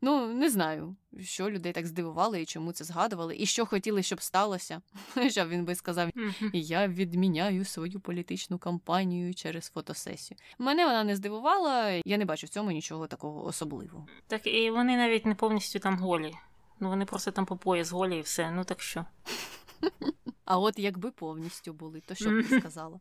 Ну, 0.00 0.26
не 0.26 0.50
знаю, 0.50 0.96
що 1.20 1.50
людей 1.50 1.72
так 1.72 1.86
здивувало 1.86 2.36
і 2.36 2.44
чому 2.44 2.72
це 2.72 2.84
згадували, 2.84 3.36
і 3.38 3.46
що 3.46 3.66
хотіли, 3.66 4.02
щоб 4.02 4.22
сталося. 4.22 4.80
Що 5.28 5.46
він 5.46 5.64
би 5.64 5.74
сказав: 5.74 6.10
Я 6.52 6.88
відміняю 6.88 7.64
свою 7.64 8.00
політичну 8.00 8.58
кампанію 8.58 9.34
через 9.34 9.68
фотосесію. 9.68 10.38
Мене 10.58 10.86
вона 10.86 11.04
не 11.04 11.16
здивувала, 11.16 11.90
я 12.04 12.18
не 12.18 12.24
бачу 12.24 12.46
в 12.46 12.50
цьому 12.50 12.70
нічого 12.70 13.06
такого 13.06 13.44
особливого. 13.44 14.06
Так 14.26 14.46
і 14.46 14.70
вони 14.70 14.96
навіть 14.96 15.26
не 15.26 15.34
повністю 15.34 15.78
там 15.78 15.98
голі. 15.98 16.32
Ну 16.80 16.88
вони 16.88 17.04
просто 17.04 17.30
там 17.30 17.46
по 17.46 17.56
пояс 17.56 17.92
голі 17.92 18.18
і 18.18 18.20
все. 18.20 18.50
Ну 18.50 18.64
так 18.64 18.82
що. 18.82 19.04
А 20.44 20.58
от 20.58 20.78
якби 20.78 21.10
повністю 21.10 21.72
були, 21.72 22.00
то 22.00 22.14
що 22.14 22.30
б 22.30 22.48
ти 22.48 22.60
сказала? 22.60 23.00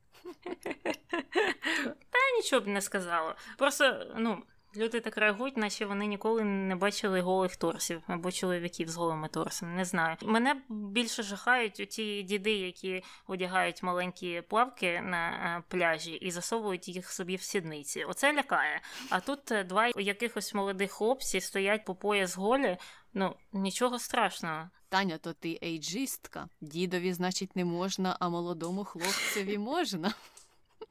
Та 2.09 2.37
нічого 2.37 2.61
б 2.61 2.67
не 2.67 2.81
сказала. 2.81 3.35
Просто, 3.57 4.13
ну. 4.17 4.43
Люди 4.75 4.99
так 4.99 5.17
реагують, 5.17 5.57
наче 5.57 5.85
вони 5.85 6.05
ніколи 6.05 6.43
не 6.43 6.75
бачили 6.75 7.21
голих 7.21 7.55
торсів 7.55 8.01
або 8.07 8.31
чоловіків 8.31 8.89
з 8.89 8.95
голими 8.95 9.27
торсами. 9.27 9.75
Не 9.75 9.85
знаю. 9.85 10.17
Мене 10.21 10.61
більше 10.69 11.23
жахають 11.23 11.73
ті 11.73 12.23
діди, 12.23 12.51
які 12.51 13.03
одягають 13.27 13.83
маленькі 13.83 14.41
плавки 14.41 15.01
на 15.01 15.29
е, 15.29 15.63
пляжі 15.67 16.11
і 16.11 16.31
засовують 16.31 16.87
їх 16.87 17.11
собі 17.11 17.35
в 17.35 17.41
сідниці. 17.41 18.03
Оце 18.03 18.33
лякає. 18.33 18.81
А 19.09 19.19
тут 19.19 19.51
е, 19.51 19.63
два 19.63 19.87
якихось 19.87 20.53
молодих 20.53 20.91
хлопці 20.91 21.41
стоять 21.41 21.85
по 21.85 21.95
пояс 21.95 22.37
голі. 22.37 22.77
Ну 23.13 23.35
нічого 23.53 23.99
страшного. 23.99 24.69
Таня, 24.89 25.17
то 25.17 25.33
ти 25.33 25.59
ейджистка. 25.63 26.49
Дідові, 26.61 27.13
значить, 27.13 27.55
не 27.55 27.65
можна, 27.65 28.17
а 28.19 28.29
молодому 28.29 28.83
хлопцеві 28.83 29.57
можна. 29.57 30.13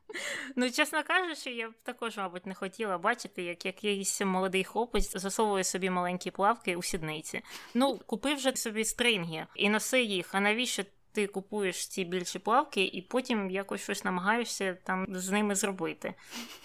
Ну, 0.57 0.71
чесно 0.71 1.05
кажучи, 1.05 1.51
я 1.51 1.71
б 1.71 1.75
також, 1.83 2.17
мабуть, 2.17 2.47
не 2.47 2.55
хотіла 2.55 2.99
бачити, 2.99 3.43
як 3.43 3.67
якийсь 3.67 4.21
молодий 4.21 4.65
хлопець 4.65 5.17
засовує 5.17 5.65
собі 5.65 5.91
маленькі 5.91 6.31
плавки 6.31 6.77
у 6.77 6.83
сідниці. 6.83 7.43
Ну, 7.75 8.01
купи 8.07 8.35
вже 8.35 8.57
собі 8.57 8.85
стринги 8.85 9.47
і 9.55 9.69
носи 9.69 10.03
їх. 10.03 10.35
А 10.35 10.41
навіщо 10.41 10.83
ти 11.13 11.27
купуєш 11.27 11.89
ці 11.89 12.05
більші 12.05 12.39
плавки 12.39 12.85
і 12.85 13.03
потім 13.03 13.51
якось 13.51 13.81
щось 13.83 14.05
намагаєшся 14.05 14.75
там 14.85 15.07
з 15.09 15.31
ними 15.31 15.55
зробити? 15.55 16.15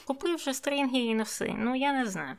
Купи 0.06 0.36
вже 0.36 0.54
стринги 0.54 1.00
і 1.00 1.16
носи. 1.16 1.54
Ну 1.58 1.76
я 1.76 1.94
не 1.94 2.06
знаю. 2.06 2.38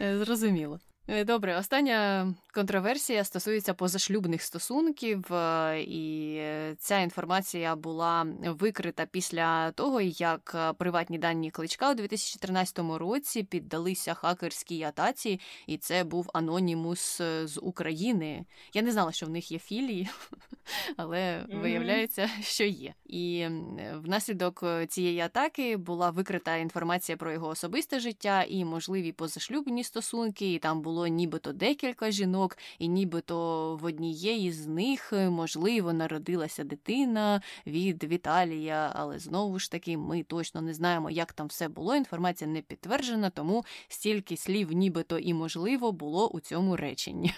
Е, 0.00 0.18
зрозуміло. 0.18 0.80
Е, 1.08 1.24
добре, 1.24 1.56
остання 1.58 2.34
контроверсія 2.54 3.24
стосується 3.24 3.74
позашлюбних 3.74 4.42
стосунків, 4.42 5.32
е, 5.32 5.80
і 5.80 6.40
ця 6.78 6.98
інформація 6.98 7.76
була 7.76 8.26
викрита 8.44 9.06
після 9.06 9.70
того, 9.70 10.00
як 10.00 10.52
е, 10.54 10.72
приватні 10.72 11.18
дані 11.18 11.50
кличка 11.50 11.90
у 11.90 11.94
2013 11.94 12.78
році 12.78 13.42
піддалися 13.42 14.14
хакерській 14.14 14.82
атаці, 14.82 15.40
і 15.66 15.76
це 15.76 16.04
був 16.04 16.30
анонімус 16.34 17.22
з 17.44 17.60
України. 17.62 18.44
Я 18.74 18.82
не 18.82 18.92
знала, 18.92 19.12
що 19.12 19.26
в 19.26 19.30
них 19.30 19.52
є 19.52 19.58
філії, 19.58 20.08
але 20.96 21.44
виявляється, 21.52 22.30
що 22.40 22.64
є. 22.64 22.94
І 23.04 23.46
внаслідок 23.94 24.64
цієї 24.88 25.20
атаки 25.20 25.76
була 25.76 26.10
викрита 26.10 26.56
інформація 26.56 27.16
про 27.16 27.32
його 27.32 27.48
особисте 27.48 28.00
життя 28.00 28.42
і 28.42 28.64
можливі 28.64 29.12
позашлюбні 29.12 29.84
стосунки. 29.84 30.52
і 30.52 30.58
Там 30.58 30.82
було 30.82 30.95
було 30.96 31.06
нібито 31.06 31.52
декілька 31.52 32.10
жінок, 32.10 32.58
і 32.78 32.88
нібито 32.88 33.76
в 33.76 33.84
однієї 33.84 34.52
з 34.52 34.66
них, 34.66 35.12
е, 35.12 35.30
можливо, 35.30 35.92
народилася 35.92 36.64
дитина 36.64 37.42
від 37.66 38.04
Віталія, 38.04 38.92
але 38.94 39.18
знову 39.18 39.58
ж 39.58 39.70
таки 39.70 39.96
ми 39.96 40.22
точно 40.22 40.60
не 40.62 40.74
знаємо, 40.74 41.10
як 41.10 41.32
там 41.32 41.46
все 41.46 41.68
було. 41.68 41.96
Інформація 41.96 42.50
не 42.50 42.62
підтверджена, 42.62 43.30
тому 43.30 43.64
стільки 43.88 44.36
слів, 44.36 44.72
нібито 44.72 45.18
і 45.18 45.34
можливо, 45.34 45.92
було 45.92 46.28
у 46.28 46.40
цьому 46.40 46.76
реченні. 46.76 47.34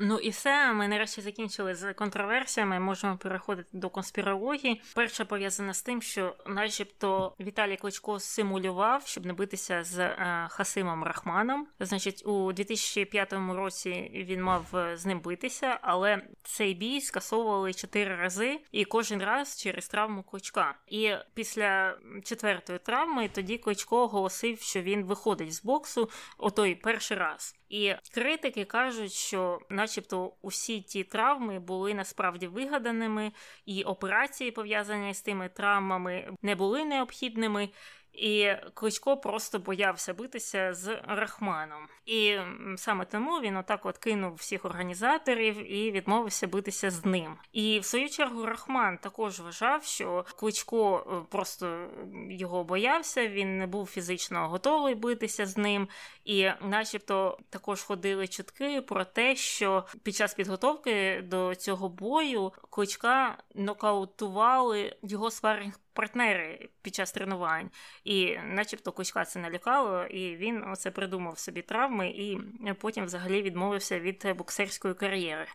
Ну 0.00 0.18
і 0.18 0.30
все, 0.30 0.72
ми 0.72 0.88
нарешті 0.88 1.20
закінчили 1.20 1.74
з 1.74 1.94
контроверсіями. 1.94 2.80
Можемо 2.80 3.16
переходити 3.16 3.68
до 3.72 3.90
конспірології. 3.90 4.82
Перша 4.94 5.24
пов'язана 5.24 5.74
з 5.74 5.82
тим, 5.82 6.02
що, 6.02 6.36
начебто, 6.46 7.34
Віталій 7.40 7.76
Кличко 7.76 8.20
симулював, 8.20 9.06
щоб 9.06 9.26
не 9.26 9.32
битися 9.32 9.84
з 9.84 9.98
е, 9.98 10.46
Хасимом 10.50 11.04
Рахманом. 11.04 11.66
Значить, 11.80 12.22
у 12.26 12.52
2005 12.52 13.32
році 13.32 14.10
він 14.14 14.42
мав 14.42 14.76
е, 14.76 14.96
з 14.96 15.06
ним 15.06 15.20
битися, 15.20 15.78
але 15.82 16.22
цей 16.42 16.74
бій 16.74 17.00
скасовували 17.00 17.74
чотири 17.74 18.16
рази, 18.16 18.60
і 18.72 18.84
кожен 18.84 19.22
раз 19.22 19.62
через 19.62 19.88
травму 19.88 20.22
кличка. 20.22 20.74
І 20.86 21.12
після 21.34 21.98
четвертої 22.24 22.78
травми 22.78 23.28
тоді 23.28 23.58
кличко 23.58 24.02
оголосив, 24.02 24.60
що 24.60 24.82
він 24.82 25.04
виходить 25.04 25.54
з 25.54 25.64
боксу 25.64 26.10
о 26.38 26.50
той 26.50 26.74
перший 26.74 27.16
раз. 27.16 27.56
І 27.68 27.94
критики 28.14 28.64
кажуть, 28.64 29.12
що, 29.12 29.60
начебто, 29.70 30.32
усі 30.42 30.80
ті 30.80 31.04
травми 31.04 31.58
були 31.58 31.94
насправді 31.94 32.46
вигаданими, 32.46 33.32
і 33.66 33.82
операції 33.82 34.50
пов'язані 34.50 35.14
з 35.14 35.22
тими 35.22 35.48
травмами 35.48 36.28
не 36.42 36.54
були 36.54 36.84
необхідними. 36.84 37.68
І 38.16 38.52
Кличко 38.74 39.16
просто 39.16 39.58
боявся 39.58 40.14
битися 40.14 40.74
з 40.74 41.00
Рахманом. 41.08 41.88
І 42.06 42.36
саме 42.76 43.04
тому 43.04 43.40
він 43.40 43.56
отак 43.56 43.86
от 43.86 43.98
кинув 43.98 44.34
всіх 44.34 44.64
організаторів 44.64 45.72
і 45.72 45.90
відмовився 45.90 46.46
битися 46.46 46.90
з 46.90 47.04
ним. 47.04 47.36
І 47.52 47.78
в 47.78 47.84
свою 47.84 48.08
чергу 48.08 48.46
Рахман 48.46 48.98
також 48.98 49.40
вважав, 49.40 49.84
що 49.84 50.24
Кличко 50.36 50.98
е, 50.98 51.26
просто 51.30 51.88
його 52.30 52.64
боявся, 52.64 53.28
він 53.28 53.58
не 53.58 53.66
був 53.66 53.86
фізично 53.86 54.48
готовий 54.48 54.94
битися 54.94 55.46
з 55.46 55.56
ним. 55.56 55.88
І, 56.24 56.50
начебто, 56.60 57.38
також 57.50 57.82
ходили 57.82 58.28
чутки 58.28 58.82
про 58.82 59.04
те, 59.04 59.36
що 59.36 59.86
під 60.02 60.16
час 60.16 60.34
підготовки 60.34 61.22
до 61.24 61.54
цього 61.54 61.88
бою 61.88 62.52
кличка 62.70 63.38
нокаутували 63.54 64.96
його 65.02 65.30
спаринг 65.30 65.78
партнери 65.96 66.68
під 66.82 66.94
час 66.94 67.12
тренувань, 67.12 67.70
і, 68.04 68.38
начебто, 68.44 68.92
Кузька 68.92 69.24
це 69.24 69.38
налякало, 69.38 70.04
і 70.04 70.36
він 70.36 70.64
оце 70.72 70.90
придумав 70.90 71.38
собі 71.38 71.62
травми, 71.62 72.08
і 72.08 72.38
потім 72.80 73.04
взагалі 73.04 73.42
відмовився 73.42 74.00
від 74.00 74.34
боксерської 74.36 74.94
кар'єри. 74.94 75.46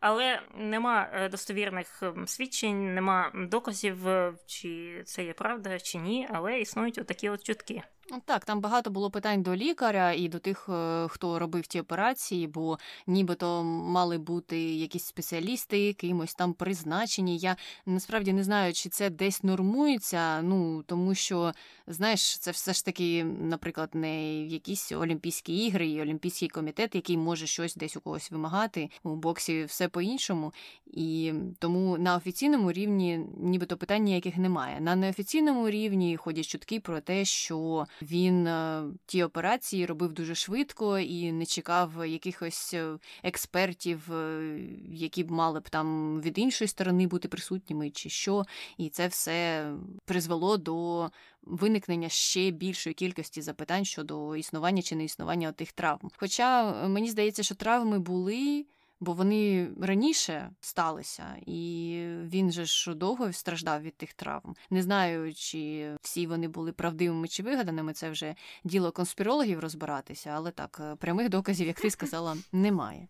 Але 0.00 0.42
нема 0.54 1.08
е, 1.12 1.28
достовірних 1.28 2.02
ем, 2.02 2.26
свідчень, 2.26 2.94
нема 2.94 3.32
доказів, 3.34 4.08
е, 4.08 4.34
чи 4.46 5.02
це 5.04 5.24
є 5.24 5.32
правда, 5.32 5.78
чи 5.78 5.98
ні, 5.98 6.28
але 6.30 6.60
існують 6.60 6.98
отакі 6.98 7.28
от 7.28 7.42
чутки. 7.42 7.82
Так, 8.24 8.44
там 8.44 8.60
багато 8.60 8.90
було 8.90 9.10
питань 9.10 9.42
до 9.42 9.56
лікаря 9.56 10.12
і 10.12 10.28
до 10.28 10.38
тих, 10.38 10.68
е, 10.68 11.06
хто 11.08 11.38
робив 11.38 11.66
ті 11.66 11.80
операції, 11.80 12.46
бо 12.46 12.78
нібито 13.06 13.62
мали 13.64 14.18
бути 14.18 14.60
якісь 14.74 15.04
спеціалісти, 15.04 15.92
кимось 15.92 16.34
там 16.34 16.52
призначені. 16.52 17.38
Я 17.38 17.56
насправді 17.86 18.32
не 18.32 18.44
знаю, 18.44 18.72
чи 18.72 18.88
це 18.88 19.10
десь 19.10 19.42
нормується. 19.42 20.42
Ну 20.42 20.82
тому 20.82 21.14
що, 21.14 21.52
знаєш, 21.86 22.38
це 22.38 22.50
все 22.50 22.72
ж 22.72 22.84
таки, 22.84 23.24
наприклад, 23.24 23.90
не 23.94 24.42
якісь 24.44 24.92
Олімпійські 24.92 25.66
ігри 25.66 25.88
і 25.88 26.02
Олімпійський 26.02 26.48
комітет, 26.48 26.94
який 26.94 27.16
може 27.16 27.46
щось 27.46 27.74
десь 27.74 27.96
у 27.96 28.00
когось 28.00 28.30
вимагати. 28.30 28.90
У 29.02 29.16
боксі 29.16 29.64
все 29.64 29.88
по-іншому. 29.90 30.52
І 30.86 31.32
тому 31.58 31.98
на 31.98 32.16
офіційному 32.16 32.72
рівні 32.72 33.20
нібито 33.36 33.76
питань 33.76 34.02
ніяких 34.02 34.36
немає. 34.36 34.80
На 34.80 34.96
неофіційному 34.96 35.70
рівні 35.70 36.16
ходять 36.16 36.46
чутки 36.46 36.80
про 36.80 37.00
те, 37.00 37.24
що 37.24 37.86
він 38.02 38.46
е, 38.46 38.84
ті 39.06 39.22
операції 39.22 39.86
робив 39.86 40.12
дуже 40.12 40.34
швидко 40.34 40.98
і 40.98 41.32
не 41.32 41.46
чекав 41.46 42.06
якихось 42.06 42.74
е, 42.74 42.98
експертів, 43.22 44.12
е, 44.12 44.58
які 44.92 45.24
б 45.24 45.30
мали 45.30 45.60
б 45.60 45.68
там 45.68 46.20
від 46.20 46.38
іншої 46.38 46.68
сторони 46.68 47.06
бути 47.06 47.28
присутніми, 47.28 47.90
чи 47.90 48.08
що. 48.08 48.44
І 48.78 48.88
це 48.88 49.06
все 49.06 49.70
призвело 50.04 50.56
до 50.56 51.10
виникнення 51.42 52.08
ще 52.08 52.50
більшої 52.50 52.94
кількості 52.94 53.42
запитань 53.42 53.84
щодо 53.84 54.36
існування 54.36 54.82
чи 54.82 54.96
не 54.96 55.04
існування 55.04 55.52
тих 55.52 55.72
травм. 55.72 56.10
Хоча 56.16 56.72
мені 56.88 57.10
здається, 57.10 57.42
що 57.42 57.54
травми 57.54 57.98
були 57.98 58.66
бо 59.00 59.12
вони 59.12 59.70
раніше 59.80 60.50
сталися, 60.60 61.36
і 61.46 61.98
він 62.24 62.52
же 62.52 62.64
ж 62.64 62.94
довго 62.94 63.32
страждав 63.32 63.82
від 63.82 63.96
тих 63.96 64.12
травм. 64.12 64.54
Не 64.70 64.82
знаю, 64.82 65.34
чи 65.34 65.90
всі 66.02 66.26
вони 66.26 66.48
були 66.48 66.72
правдивими 66.72 67.28
чи 67.28 67.42
вигаданими. 67.42 67.92
Це 67.92 68.10
вже 68.10 68.34
діло 68.64 68.92
конспірологів 68.92 69.60
розбиратися, 69.60 70.30
але 70.34 70.50
так 70.50 70.80
е, 70.84 70.96
прямих 70.96 71.28
доказів, 71.28 71.66
як 71.66 71.80
ти 71.80 71.90
сказала, 71.90 72.36
немає. 72.52 73.08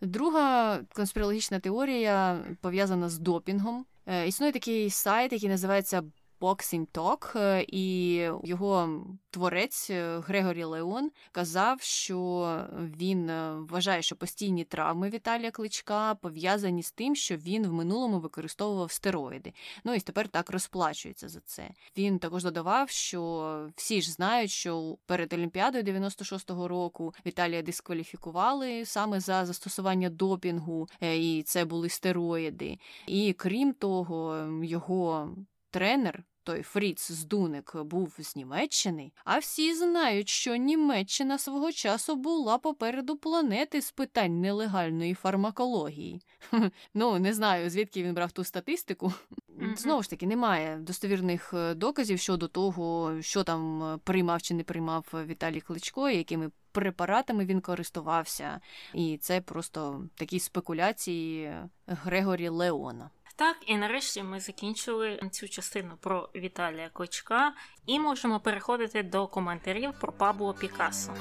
Друга 0.00 0.78
конспірологічна 0.92 1.60
теорія 1.60 2.44
пов'язана 2.60 3.08
з 3.08 3.18
допінгом. 3.18 3.86
Е, 4.06 4.28
існує 4.28 4.52
такий 4.52 4.90
сайт, 4.90 5.32
який 5.32 5.48
називається 5.48 6.02
Boxing 6.40 6.86
Talk, 6.86 7.38
е, 7.38 7.64
і 7.68 8.14
його 8.44 9.04
творець 9.30 9.90
е, 9.90 10.18
Грегорі 10.18 10.64
Леон 10.64 11.10
казав, 11.32 11.80
що 11.80 12.66
він 12.78 13.30
е, 13.30 13.54
вважає, 13.70 14.02
що 14.02 14.16
постійні 14.16 14.64
травми 14.64 15.10
Віталія 15.10 15.50
Кличка 15.50 16.14
пов'язані 16.14 16.82
з 16.82 16.92
тим, 16.92 17.16
що 17.16 17.36
він 17.36 17.66
в 17.66 17.72
минулому 17.72 18.20
використовував 18.20 18.92
стероїди. 18.92 19.52
Ну 19.84 19.94
і 19.94 20.00
тепер 20.00 20.28
так 20.28 20.50
розплачується 20.50 21.28
за 21.28 21.40
це. 21.40 21.70
Він 21.96 22.18
також 22.18 22.44
додавав, 22.44 22.90
що 22.90 23.70
всі 23.76 24.02
ж 24.02 24.12
знають, 24.12 24.50
що 24.50 24.98
перед 25.06 25.32
Олімпіадою 25.32 25.84
96-го 25.84 26.68
року 26.68 27.14
Віталія 27.26 27.62
дискваліфікували 27.62 28.84
саме 28.84 29.20
за 29.20 29.46
застосування 29.46 30.10
допінгу, 30.10 30.88
і 31.00 31.42
це 31.46 31.64
були 31.64 31.88
стероїди. 31.88 32.78
І 33.06 33.32
крім 33.32 33.72
того, 33.72 34.48
його 34.62 35.30
тренер. 35.70 36.24
Той 36.48 36.62
Фріц 36.62 37.10
Здуник 37.10 37.76
був 37.76 38.14
з 38.18 38.36
Німеччини, 38.36 39.12
а 39.24 39.38
всі 39.38 39.74
знають, 39.74 40.28
що 40.28 40.56
Німеччина 40.56 41.38
свого 41.38 41.72
часу 41.72 42.16
була 42.16 42.58
попереду 42.58 43.16
планети 43.16 43.82
з 43.82 43.90
питань 43.90 44.40
нелегальної 44.40 45.14
фармакології. 45.14 46.22
Ну, 46.94 47.18
не 47.18 47.34
знаю, 47.34 47.70
звідки 47.70 48.02
він 48.02 48.14
брав 48.14 48.32
ту 48.32 48.44
статистику. 48.44 49.12
Знову 49.76 50.02
ж 50.02 50.10
таки, 50.10 50.26
немає 50.26 50.76
достовірних 50.76 51.54
е, 51.54 51.74
доказів 51.74 52.18
щодо 52.18 52.48
того, 52.48 53.16
що 53.20 53.44
там 53.44 53.82
е, 53.82 53.98
приймав 54.04 54.42
чи 54.42 54.54
не 54.54 54.62
приймав 54.62 55.06
Віталій 55.26 55.60
Кличко, 55.60 56.10
якими 56.10 56.50
препаратами 56.72 57.44
він 57.44 57.60
користувався, 57.60 58.60
і 58.94 59.18
це 59.20 59.40
просто 59.40 60.04
такі 60.14 60.40
спекуляції 60.40 61.52
Грегорі 61.86 62.48
Леона. 62.48 63.10
Так, 63.38 63.56
і 63.66 63.76
нарешті 63.76 64.22
ми 64.22 64.40
закінчили 64.40 65.20
цю 65.30 65.48
частину 65.48 65.96
про 66.00 66.28
Віталія 66.34 66.88
Кличка 66.88 67.52
і 67.86 68.00
можемо 68.00 68.40
переходити 68.40 69.02
до 69.02 69.26
коментарів 69.26 69.92
про 70.00 70.12
Пабло 70.12 70.54
Пікассо. 70.54 71.14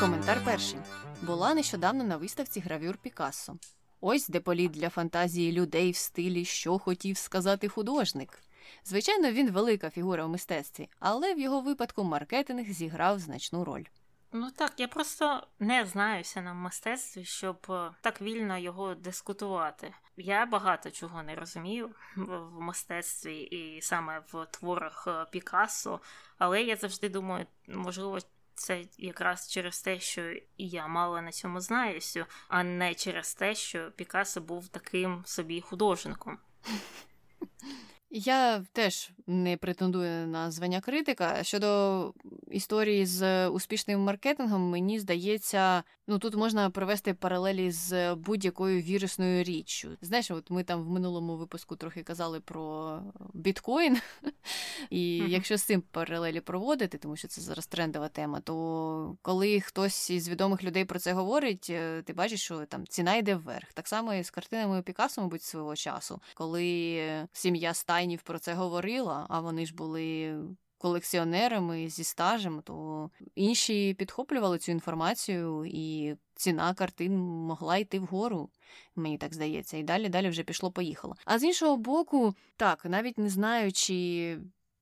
Коментар 0.00 0.42
перший 0.44 0.78
була 1.22 1.54
нещодавно 1.54 2.04
на 2.04 2.16
виставці 2.16 2.60
гравюр 2.60 2.98
Пікассо. 2.98 3.56
Ось 4.00 4.28
де 4.28 4.40
політ 4.40 4.70
для 4.70 4.88
фантазії 4.88 5.52
людей 5.52 5.90
в 5.90 5.96
стилі, 5.96 6.44
що 6.44 6.78
хотів 6.78 7.16
сказати 7.16 7.68
художник. 7.68 8.42
Звичайно, 8.84 9.32
він 9.32 9.50
велика 9.50 9.90
фігура 9.90 10.24
в 10.24 10.28
мистецтві, 10.28 10.88
але 11.00 11.34
в 11.34 11.38
його 11.38 11.60
випадку 11.60 12.04
маркетинг 12.04 12.66
зіграв 12.68 13.18
значну 13.18 13.64
роль. 13.64 13.84
Ну 14.32 14.50
так, 14.50 14.80
я 14.80 14.88
просто 14.88 15.46
не 15.58 15.86
знаюся 15.86 16.42
на 16.42 16.54
мистецтві, 16.54 17.24
щоб 17.24 17.66
е, 17.70 17.90
так 18.00 18.22
вільно 18.22 18.58
його 18.58 18.94
дискутувати. 18.94 19.94
Я 20.16 20.46
багато 20.46 20.90
чого 20.90 21.22
не 21.22 21.34
розумію 21.34 21.90
в 22.16 22.60
мистецтві 22.60 23.38
і 23.38 23.82
саме 23.82 24.22
в 24.32 24.46
творах 24.46 25.04
е, 25.06 25.26
Пікассо, 25.30 26.00
але 26.38 26.62
я 26.62 26.76
завжди 26.76 27.08
думаю, 27.08 27.46
можливо, 27.68 28.18
це 28.54 28.84
якраз 28.98 29.48
через 29.48 29.82
те, 29.82 30.00
що 30.00 30.30
і 30.32 30.44
я 30.56 30.86
мало 30.86 31.22
на 31.22 31.32
цьому 31.32 31.60
знаюся, 31.60 32.26
а 32.48 32.62
не 32.62 32.94
через 32.94 33.34
те, 33.34 33.54
що 33.54 33.90
Пікассо 33.90 34.40
був 34.40 34.68
таким 34.68 35.22
собі 35.26 35.60
художником. 35.60 36.38
Я 38.12 38.64
теж 38.72 39.10
не 39.26 39.56
претендую 39.56 40.26
на 40.26 40.50
звання 40.50 40.80
критика. 40.80 41.44
Щодо 41.44 42.12
історії 42.50 43.06
з 43.06 43.48
успішним 43.48 44.00
маркетингом, 44.00 44.70
мені 44.70 44.98
здається, 44.98 45.82
ну 46.06 46.18
тут 46.18 46.34
можна 46.34 46.70
провести 46.70 47.14
паралелі 47.14 47.70
з 47.70 48.14
будь-якою 48.14 48.80
вірусною 48.80 49.44
річчю. 49.44 49.88
Знаєш, 50.00 50.30
от 50.30 50.50
ми 50.50 50.64
там 50.64 50.82
в 50.82 50.90
минулому 50.90 51.36
випуску 51.36 51.76
трохи 51.76 52.02
казали 52.02 52.40
про 52.40 52.98
біткоін, 53.34 53.98
і 54.90 55.16
якщо 55.16 55.56
з 55.56 55.62
цим 55.62 55.80
паралелі 55.80 56.40
проводити, 56.40 56.98
тому 56.98 57.16
що 57.16 57.28
це 57.28 57.40
зараз 57.40 57.66
трендова 57.66 58.08
тема, 58.08 58.40
то 58.40 59.16
коли 59.22 59.60
хтось 59.60 60.10
із 60.10 60.28
відомих 60.28 60.64
людей 60.64 60.84
про 60.84 60.98
це 60.98 61.12
говорить, 61.12 61.66
е, 61.70 62.02
ти 62.02 62.12
бачиш, 62.12 62.42
що 62.42 62.66
там 62.66 62.86
ціна 62.86 63.16
йде 63.16 63.34
вверх. 63.34 63.72
Так 63.72 63.88
само 63.88 64.14
і 64.14 64.24
з 64.24 64.30
картинами 64.30 64.82
Пікассо, 64.82 65.20
мабуть, 65.20 65.42
свого 65.42 65.76
часу, 65.76 66.20
коли 66.34 67.28
сім'я 67.32 67.74
Стайнів 68.00 68.22
про 68.22 68.38
це 68.38 68.54
говорила, 68.54 69.26
а 69.28 69.40
вони 69.40 69.66
ж 69.66 69.74
були 69.74 70.34
колекціонерами 70.78 71.88
зі 71.88 72.04
стажем, 72.04 72.62
то 72.64 73.10
інші 73.34 73.94
підхоплювали 73.98 74.58
цю 74.58 74.72
інформацію, 74.72 75.64
і 75.66 76.16
ціна 76.34 76.74
картин 76.74 77.18
могла 77.18 77.76
йти 77.76 77.98
вгору. 77.98 78.50
Мені 78.96 79.18
так 79.18 79.34
здається, 79.34 79.76
і 79.76 79.82
далі 79.82 80.08
далі 80.08 80.28
вже 80.28 80.42
пішло-поїхало. 80.42 81.14
А 81.24 81.38
з 81.38 81.44
іншого 81.44 81.76
боку, 81.76 82.34
так, 82.56 82.84
навіть 82.84 83.18
не 83.18 83.28
знаючи. 83.28 84.38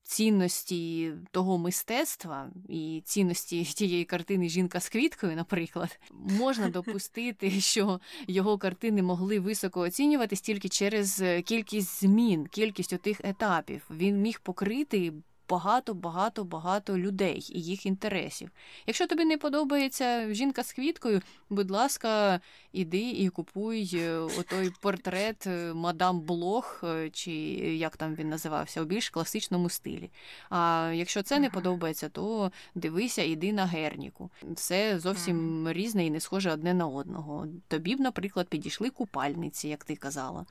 Цінності 0.09 1.13
того 1.31 1.59
мистецтва 1.59 2.51
і 2.69 3.03
цінності 3.05 3.65
тієї 3.77 4.05
картини 4.05 4.49
Жінка 4.49 4.81
з 4.81 4.89
квіткою, 4.89 5.37
наприклад, 5.37 6.01
можна 6.11 6.69
допустити, 6.79 7.51
що 7.61 8.01
його 8.27 8.59
картини 8.59 9.03
могли 9.03 9.41
високо 9.41 9.81
оцінюватись 9.81 10.41
тільки 10.41 10.69
через 10.69 11.23
кількість 11.45 12.01
змін, 12.01 12.47
кількість 12.47 12.93
отих 12.93 13.21
етапів. 13.25 13.87
Він 13.91 14.21
міг 14.21 14.41
покрити 14.41 15.13
багато, 15.49 15.95
багато, 15.95 16.45
багато 16.45 16.99
людей 16.99 17.47
і 17.55 17.61
їх 17.63 17.87
інтересів. 17.87 18.51
Якщо 18.87 19.07
тобі 19.07 19.25
не 19.25 19.39
подобається 19.39 20.35
жінка 20.35 20.63
з 20.63 20.73
квіткою, 20.73 21.23
будь 21.51 21.71
ласка, 21.71 22.41
іди 22.73 23.11
і 23.11 23.29
купуй 23.29 23.91
е, 23.95 24.19
отой 24.19 24.73
портрет 24.81 25.47
е, 25.47 25.73
мадам 25.75 26.21
Блох, 26.21 26.85
е, 26.85 27.11
чи 27.11 27.33
як 27.77 27.97
там 27.97 28.15
він 28.15 28.29
називався, 28.29 28.83
у 28.83 28.85
більш 28.85 29.11
класичному 29.11 29.71
стилі. 29.71 30.11
А 30.51 30.93
якщо 30.95 31.23
це 31.23 31.39
не 31.39 31.51
подобається, 31.51 32.09
то 32.09 32.53
дивися, 32.75 33.23
іди 33.23 33.53
на 33.53 33.67
герніку. 33.67 34.31
Все 34.43 34.99
зовсім 34.99 35.69
різне 35.73 36.07
і 36.07 36.11
не 36.11 36.21
схоже 36.21 36.53
одне 36.53 36.75
на 36.75 36.87
одного. 36.87 37.47
Тобі 37.69 37.97
б, 37.97 38.01
наприклад, 38.01 38.49
підійшли 38.49 38.91
купальниці, 38.91 39.69
як 39.69 39.85
ти 39.85 39.97
казала. 39.97 40.47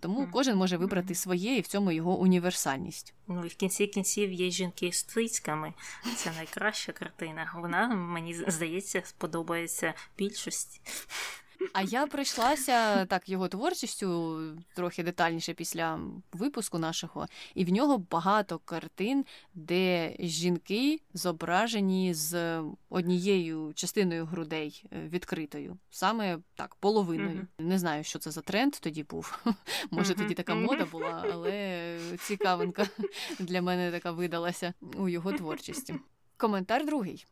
Тому 0.00 0.28
кожен 0.32 0.56
може 0.56 0.76
вибрати 0.76 1.14
своє 1.14 1.56
і 1.56 1.60
в 1.60 1.66
цьому 1.66 1.92
його 1.92 2.18
універсальність. 2.18 3.14
Ну 3.28 3.44
і 3.44 3.48
в 3.48 3.54
кінці 3.54 3.86
кінців 3.86 4.32
є 4.32 4.41
жінки 4.50 4.92
з 4.92 5.02
цицьками. 5.02 5.72
Це 6.16 6.32
найкраща 6.32 6.92
картина. 6.92 7.52
Вона 7.56 7.88
мені 7.88 8.34
здається 8.34 9.02
сподобається 9.04 9.94
більшості. 10.18 10.80
А 11.72 11.82
я 11.82 12.06
пройшлася 12.06 13.06
так 13.06 13.28
його 13.28 13.48
творчістю 13.48 14.40
трохи 14.74 15.02
детальніше 15.02 15.54
після 15.54 16.00
випуску 16.32 16.78
нашого, 16.78 17.26
і 17.54 17.64
в 17.64 17.72
нього 17.72 17.98
багато 17.98 18.58
картин, 18.58 19.24
де 19.54 20.16
жінки 20.18 21.00
зображені 21.14 22.14
з 22.14 22.62
однією 22.88 23.72
частиною 23.74 24.26
грудей 24.26 24.84
е, 24.92 25.08
відкритою, 25.08 25.78
саме 25.90 26.38
так, 26.54 26.74
половиною. 26.74 27.46
Mm-hmm. 27.58 27.64
Не 27.64 27.78
знаю, 27.78 28.04
що 28.04 28.18
це 28.18 28.30
за 28.30 28.40
тренд 28.40 28.72
тоді 28.72 29.02
був. 29.02 29.38
Може, 29.90 30.14
тоді 30.14 30.34
така 30.34 30.54
мода 30.54 30.84
була, 30.84 31.24
але 31.32 31.98
цікавинка 32.18 32.86
для 33.38 33.62
мене 33.62 33.90
така 33.90 34.10
видалася 34.10 34.74
у 34.96 35.08
його 35.08 35.32
творчості. 35.32 35.94
Коментар 36.36 36.86
другий. 36.86 37.26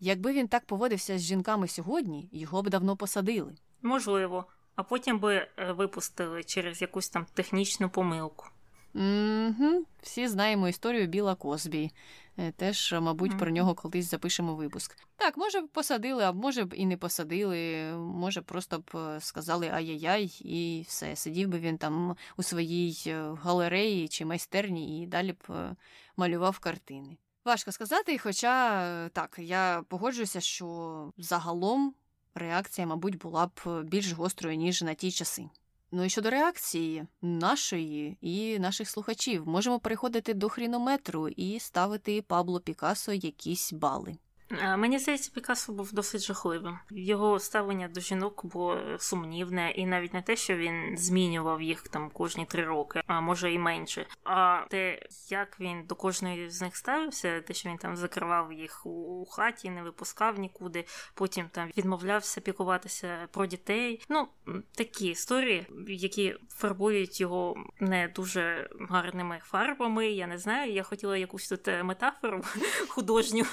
Якби 0.00 0.32
він 0.32 0.48
так 0.48 0.64
поводився 0.64 1.18
з 1.18 1.22
жінками 1.22 1.68
сьогодні, 1.68 2.28
його 2.32 2.62
б 2.62 2.70
давно 2.70 2.96
посадили. 2.96 3.54
Можливо, 3.82 4.44
а 4.76 4.82
потім 4.82 5.18
би 5.18 5.34
е, 5.34 5.72
випустили 5.72 6.44
через 6.44 6.82
якусь 6.82 7.08
там 7.08 7.26
технічну 7.34 7.90
помилку. 7.90 8.46
Угу. 8.94 9.84
Всі 10.02 10.28
знаємо 10.28 10.68
історію 10.68 11.06
Біла 11.06 11.34
Косбі. 11.34 11.90
Е, 12.38 12.52
теж, 12.52 12.94
мабуть, 13.00 13.32
mm-hmm. 13.32 13.38
про 13.38 13.50
нього 13.50 13.74
колись 13.74 14.10
запишемо 14.10 14.54
випуск. 14.54 14.96
Так, 15.16 15.36
може 15.36 15.60
б 15.60 15.68
посадили, 15.68 16.24
а 16.24 16.32
може 16.32 16.64
б 16.64 16.74
і 16.74 16.86
не 16.86 16.96
посадили, 16.96 17.92
може, 17.96 18.42
просто 18.42 18.78
б 18.78 18.96
е, 18.96 19.20
сказали 19.20 19.68
ай-яй-яй, 19.68 20.38
і 20.40 20.84
все. 20.88 21.16
Сидів 21.16 21.48
би 21.48 21.58
він 21.58 21.78
там 21.78 22.16
у 22.36 22.42
своїй 22.42 23.14
галереї 23.42 24.08
чи 24.08 24.24
майстерні 24.24 25.02
і 25.02 25.06
далі 25.06 25.32
б 25.32 25.74
малював 26.16 26.58
картини. 26.58 27.16
Важко 27.46 27.72
сказати, 27.72 28.18
хоча 28.18 29.08
так, 29.08 29.36
я 29.38 29.82
погоджуюся, 29.88 30.40
що 30.40 31.12
загалом 31.18 31.94
реакція, 32.34 32.86
мабуть, 32.86 33.18
була 33.18 33.46
б 33.46 33.82
більш 33.84 34.12
гострою, 34.12 34.56
ніж 34.56 34.82
на 34.82 34.94
ті 34.94 35.10
часи. 35.10 35.48
Ну 35.92 36.04
і 36.04 36.10
щодо 36.10 36.30
реакції 36.30 37.06
нашої 37.22 38.18
і 38.20 38.58
наших 38.58 38.90
слухачів, 38.90 39.48
можемо 39.48 39.80
переходити 39.80 40.34
до 40.34 40.48
хрінометру 40.48 41.28
і 41.28 41.60
ставити 41.60 42.22
Пабло 42.22 42.60
Пікасо 42.60 43.12
якісь 43.12 43.72
бали. 43.72 44.16
Мені 44.50 44.98
здається, 44.98 45.30
Пікассо 45.34 45.72
був 45.72 45.92
досить 45.92 46.22
жахливим. 46.22 46.78
Його 46.90 47.38
ставлення 47.38 47.88
до 47.88 48.00
жінок 48.00 48.46
було 48.46 48.80
сумнівне, 48.98 49.70
і 49.70 49.86
навіть 49.86 50.14
не 50.14 50.22
те, 50.22 50.36
що 50.36 50.56
він 50.56 50.98
змінював 50.98 51.62
їх 51.62 51.88
там 51.88 52.10
кожні 52.10 52.46
три 52.46 52.64
роки, 52.64 53.02
а 53.06 53.20
може 53.20 53.52
і 53.52 53.58
менше. 53.58 54.06
А 54.24 54.60
те, 54.70 55.02
як 55.28 55.60
він 55.60 55.86
до 55.86 55.94
кожної 55.94 56.50
з 56.50 56.62
них 56.62 56.76
ставився, 56.76 57.40
те, 57.40 57.54
що 57.54 57.68
він 57.68 57.78
там 57.78 57.96
закривав 57.96 58.52
їх 58.52 58.86
у 58.86 59.26
хаті, 59.30 59.70
не 59.70 59.82
випускав 59.82 60.38
нікуди, 60.38 60.84
потім 61.14 61.48
там 61.52 61.70
відмовлявся 61.76 62.40
пікуватися 62.40 63.28
про 63.30 63.46
дітей. 63.46 64.04
Ну 64.08 64.28
такі 64.74 65.08
історії, 65.08 65.66
які 65.88 66.36
фарбують 66.48 67.20
його 67.20 67.56
не 67.80 68.08
дуже 68.08 68.70
гарними 68.90 69.40
фарбами. 69.44 70.06
Я 70.06 70.26
не 70.26 70.38
знаю. 70.38 70.72
Я 70.72 70.82
хотіла 70.82 71.16
якусь 71.16 71.48
тут 71.48 71.66
метафору 71.82 72.42
художню 72.88 73.44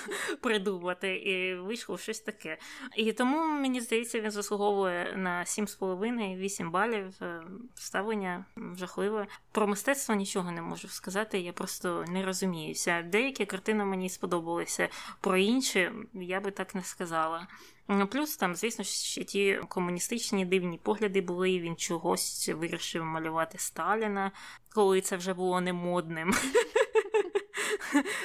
придумати 0.41 0.82
спробувати, 0.84 1.15
і 1.15 1.55
вийшло 1.55 1.97
щось 1.97 2.19
таке. 2.19 2.57
І 2.95 3.14
тому 3.14 3.38
мені 3.38 3.81
здається, 3.81 4.19
він 4.19 4.31
заслуговує 4.31 5.14
на 5.18 5.43
7,5-8 5.43 6.72
балів. 6.72 7.14
Е, 7.22 7.43
ставлення 7.76 8.45
жахливе. 8.76 9.27
Про 9.51 9.68
мистецтво 9.68 10.15
нічого 10.15 10.51
не 10.51 10.61
можу 10.61 10.88
сказати. 10.88 11.39
Я 11.39 11.53
просто 11.53 12.05
не 12.07 12.26
розуміюся. 12.26 13.01
Деякі 13.01 13.45
картини 13.45 13.85
мені 13.85 14.10
сподобалися, 14.10 14.89
про 15.22 15.38
інші 15.38 15.91
я 16.14 16.39
би 16.39 16.51
так 16.51 16.76
не 16.76 16.84
сказала. 16.84 17.47
Плюс 18.11 18.38
там, 18.38 18.55
звісно, 18.55 18.84
ще 18.84 19.23
ті 19.23 19.60
комуністичні 19.68 20.45
дивні 20.45 20.77
погляди 20.84 21.22
були. 21.22 21.60
Він 21.60 21.76
чогось 21.76 22.49
вирішив 22.49 23.05
малювати 23.05 23.57
Сталіна, 23.57 24.31
коли 24.73 25.01
це 25.01 25.18
вже 25.18 25.34
було 25.34 25.61
не 25.61 25.73
модним. 25.73 26.34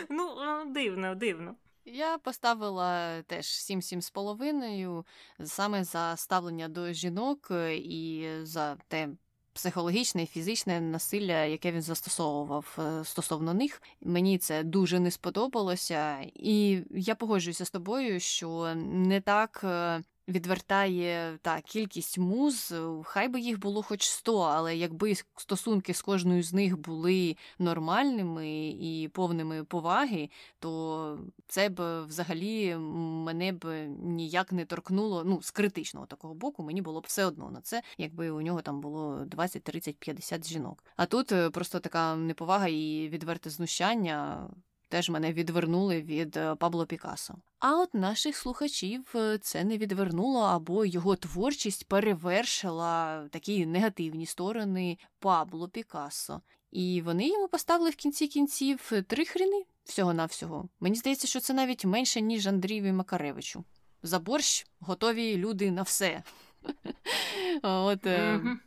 Ну, 0.08 0.36
дивно, 0.74 1.14
дивно. 1.14 1.54
Я 1.92 2.18
поставила 2.18 3.22
теж 3.22 3.46
7-7,5 3.46 5.04
саме 5.44 5.84
за 5.84 6.16
ставлення 6.16 6.68
до 6.68 6.92
жінок 6.92 7.52
і 7.74 8.28
за 8.42 8.76
те 8.88 9.08
психологічне 9.52 10.22
і 10.22 10.26
фізичне 10.26 10.80
насилля, 10.80 11.44
яке 11.44 11.72
він 11.72 11.82
застосовував 11.82 12.78
е, 12.78 13.04
стосовно 13.04 13.54
них. 13.54 13.82
Мені 14.00 14.38
це 14.38 14.62
дуже 14.62 15.00
не 15.00 15.10
сподобалося, 15.10 16.18
і 16.34 16.82
я 16.90 17.14
погоджуюся 17.14 17.64
з 17.64 17.70
тобою, 17.70 18.20
що 18.20 18.74
не 18.76 19.20
так 19.20 19.60
е, 19.64 20.02
відвертає 20.28 21.38
та 21.42 21.60
кількість 21.60 22.18
муз, 22.18 22.74
хай 23.04 23.28
би 23.28 23.40
їх 23.40 23.58
було 23.58 23.82
хоч 23.82 24.02
100, 24.02 24.38
але 24.38 24.76
якби 24.76 25.14
стосунки 25.36 25.94
з 25.94 26.02
кожною 26.02 26.42
з 26.42 26.52
них 26.52 26.78
були 26.78 27.36
нормальними 27.58 28.68
і 28.68 29.10
повними 29.12 29.64
поваги, 29.64 30.30
то 30.58 31.18
це 31.46 31.68
б 31.68 32.04
взагалі 32.06 32.76
мене 32.76 33.52
б 33.52 33.88
ніяк 33.88 34.52
не 34.52 34.64
торкнуло. 34.64 35.24
Ну, 35.24 35.42
з 35.42 35.50
критичного 35.50 36.06
такого 36.06 36.34
боку, 36.34 36.62
мені 36.62 36.82
було 36.82 37.00
б 37.00 37.04
все 37.06 37.24
одно 37.24 37.50
на 37.50 37.60
це, 37.60 37.82
якби 37.98 38.30
у 38.30 38.40
нього 38.40 38.62
там 38.62 38.80
було 38.80 39.24
20, 39.24 39.62
30, 39.62 39.96
50 39.96 40.48
жінок. 40.48 40.84
А 40.96 41.06
тут 41.06 41.32
е, 41.32 41.50
просто 41.50 41.80
така 41.80 42.16
неповага 42.16 42.68
і 42.68 43.08
відверте 43.08 43.50
знущання 43.50 44.48
теж 44.88 45.10
мене 45.10 45.32
відвернули 45.32 46.02
від 46.02 46.36
е, 46.36 46.54
Пабло 46.54 46.86
Пікассо. 46.86 47.34
А 47.58 47.80
от 47.80 47.94
наших 47.94 48.36
слухачів 48.36 49.12
е, 49.14 49.38
це 49.38 49.64
не 49.64 49.78
відвернуло, 49.78 50.40
або 50.40 50.84
його 50.84 51.16
творчість 51.16 51.88
перевершила 51.88 53.24
такі 53.30 53.66
негативні 53.66 54.26
сторони 54.26 54.98
Пабло 55.18 55.68
Пікассо. 55.68 56.40
І 56.70 57.02
вони 57.02 57.28
йому 57.28 57.48
поставили 57.48 57.90
в 57.90 57.96
кінці 57.96 58.26
кінців 58.26 58.92
три 59.06 59.24
хріни 59.24 59.64
всього-навсього. 59.84 60.68
Мені 60.80 60.96
здається, 60.96 61.26
що 61.26 61.40
це 61.40 61.54
навіть 61.54 61.84
менше, 61.84 62.20
ніж 62.20 62.46
Андрієві 62.46 62.92
Макаревичу. 62.92 63.64
За 64.02 64.18
борщ 64.18 64.66
готові 64.80 65.36
люди 65.36 65.70
на 65.70 65.82
все. 65.82 66.22
От 67.62 68.06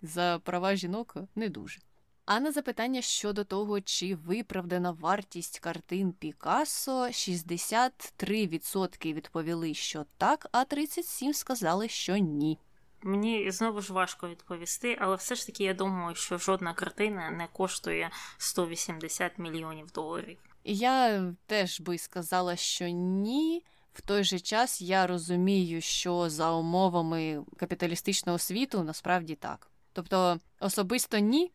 за 0.01 0.39
права 0.43 0.75
жінок 0.75 1.15
не 1.35 1.49
дуже. 1.49 1.79
А 2.25 2.39
на 2.39 2.51
запитання 2.51 3.01
щодо 3.01 3.43
того, 3.43 3.81
чи 3.81 4.15
виправдана 4.15 4.91
вартість 4.91 5.59
картин 5.59 6.13
Пікассо, 6.13 7.07
63% 7.07 9.13
відповіли, 9.13 9.73
що 9.73 10.05
так, 10.17 10.47
а 10.51 10.63
37% 10.63 11.33
сказали, 11.33 11.87
що 11.87 12.17
ні. 12.17 12.59
Мені 13.03 13.51
знову 13.51 13.81
ж 13.81 13.93
важко 13.93 14.29
відповісти, 14.29 14.97
але 15.01 15.15
все 15.15 15.35
ж 15.35 15.45
таки 15.45 15.63
я 15.63 15.73
думаю, 15.73 16.15
що 16.15 16.37
жодна 16.37 16.73
картина 16.73 17.31
не 17.31 17.47
коштує 17.47 18.11
180 18.37 19.37
мільйонів 19.37 19.91
доларів. 19.91 20.37
Я 20.63 21.23
теж 21.45 21.79
би 21.79 21.97
сказала, 21.97 22.55
що 22.55 22.87
ні. 22.87 23.63
В 23.93 24.01
той 24.01 24.23
же 24.23 24.39
час 24.39 24.81
я 24.81 25.07
розумію, 25.07 25.81
що 25.81 26.29
за 26.29 26.51
умовами 26.51 27.43
капіталістичного 27.57 28.37
світу 28.37 28.83
насправді 28.83 29.35
так. 29.35 29.71
Тобто 29.93 30.39
особисто 30.59 31.17
ні, 31.17 31.51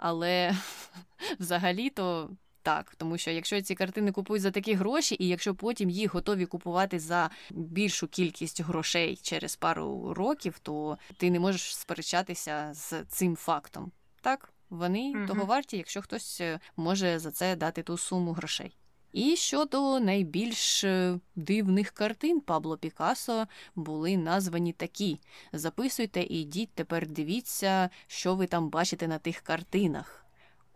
але 0.00 0.56
взагалі-то 1.38 2.30
так, 2.62 2.94
тому 2.96 3.18
що 3.18 3.30
якщо 3.30 3.62
ці 3.62 3.74
картини 3.74 4.12
купують 4.12 4.42
за 4.42 4.50
такі 4.50 4.74
гроші, 4.74 5.16
і 5.18 5.28
якщо 5.28 5.54
потім 5.54 5.90
їх 5.90 6.14
готові 6.14 6.46
купувати 6.46 6.98
за 6.98 7.30
більшу 7.50 8.08
кількість 8.08 8.60
грошей 8.60 9.18
через 9.22 9.56
пару 9.56 10.14
років, 10.14 10.58
то 10.58 10.98
ти 11.16 11.30
не 11.30 11.40
можеш 11.40 11.76
сперечатися 11.76 12.70
з 12.74 13.04
цим 13.04 13.36
фактом. 13.36 13.92
Так, 14.20 14.52
вони 14.70 15.12
угу. 15.16 15.26
того 15.26 15.44
варті, 15.44 15.76
якщо 15.76 16.02
хтось 16.02 16.40
е, 16.40 16.60
може 16.76 17.18
за 17.18 17.30
це 17.30 17.56
дати 17.56 17.82
ту 17.82 17.98
суму 17.98 18.32
грошей. 18.32 18.76
І 19.12 19.36
щодо 19.36 20.00
найбільш 20.00 20.84
е, 20.84 21.18
дивних 21.36 21.90
картин 21.90 22.40
Пабло 22.40 22.76
Пікассо 22.76 23.46
були 23.74 24.16
названі 24.16 24.72
такі: 24.72 25.20
записуйте 25.52 26.22
і 26.22 26.42
йдіть 26.42 26.70
тепер 26.74 27.06
дивіться, 27.06 27.90
що 28.06 28.34
ви 28.34 28.46
там 28.46 28.68
бачите 28.68 29.08
на 29.08 29.18
тих 29.18 29.40
картинах. 29.40 30.26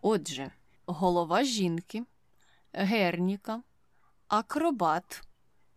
Отже, 0.01 0.51
голова 0.85 1.43
жінки, 1.43 2.03
герніка, 2.73 3.61
акробат, 4.27 5.21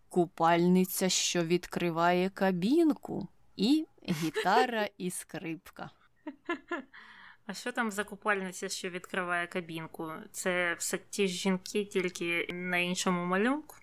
купальниця, 0.09 1.09
що 1.09 1.45
відкриває 1.45 2.31
кабінку, 2.31 3.29
і 3.57 3.87
гітара 4.09 4.89
і 4.99 5.11
скрипка. 5.11 5.91
А 7.51 7.55
що 7.55 7.73
там 7.73 7.91
за 7.91 8.05
купальниця, 8.05 8.69
що 8.69 8.91
відкриває 8.91 9.47
кабінку? 9.47 10.13
Це 10.33 10.75
все 10.79 10.99
ті 11.11 11.29
ж 11.29 11.35
жінки, 11.35 11.85
тільки 11.85 12.49
на 12.53 12.77
іншому 12.79 13.25
малюнку? 13.25 13.77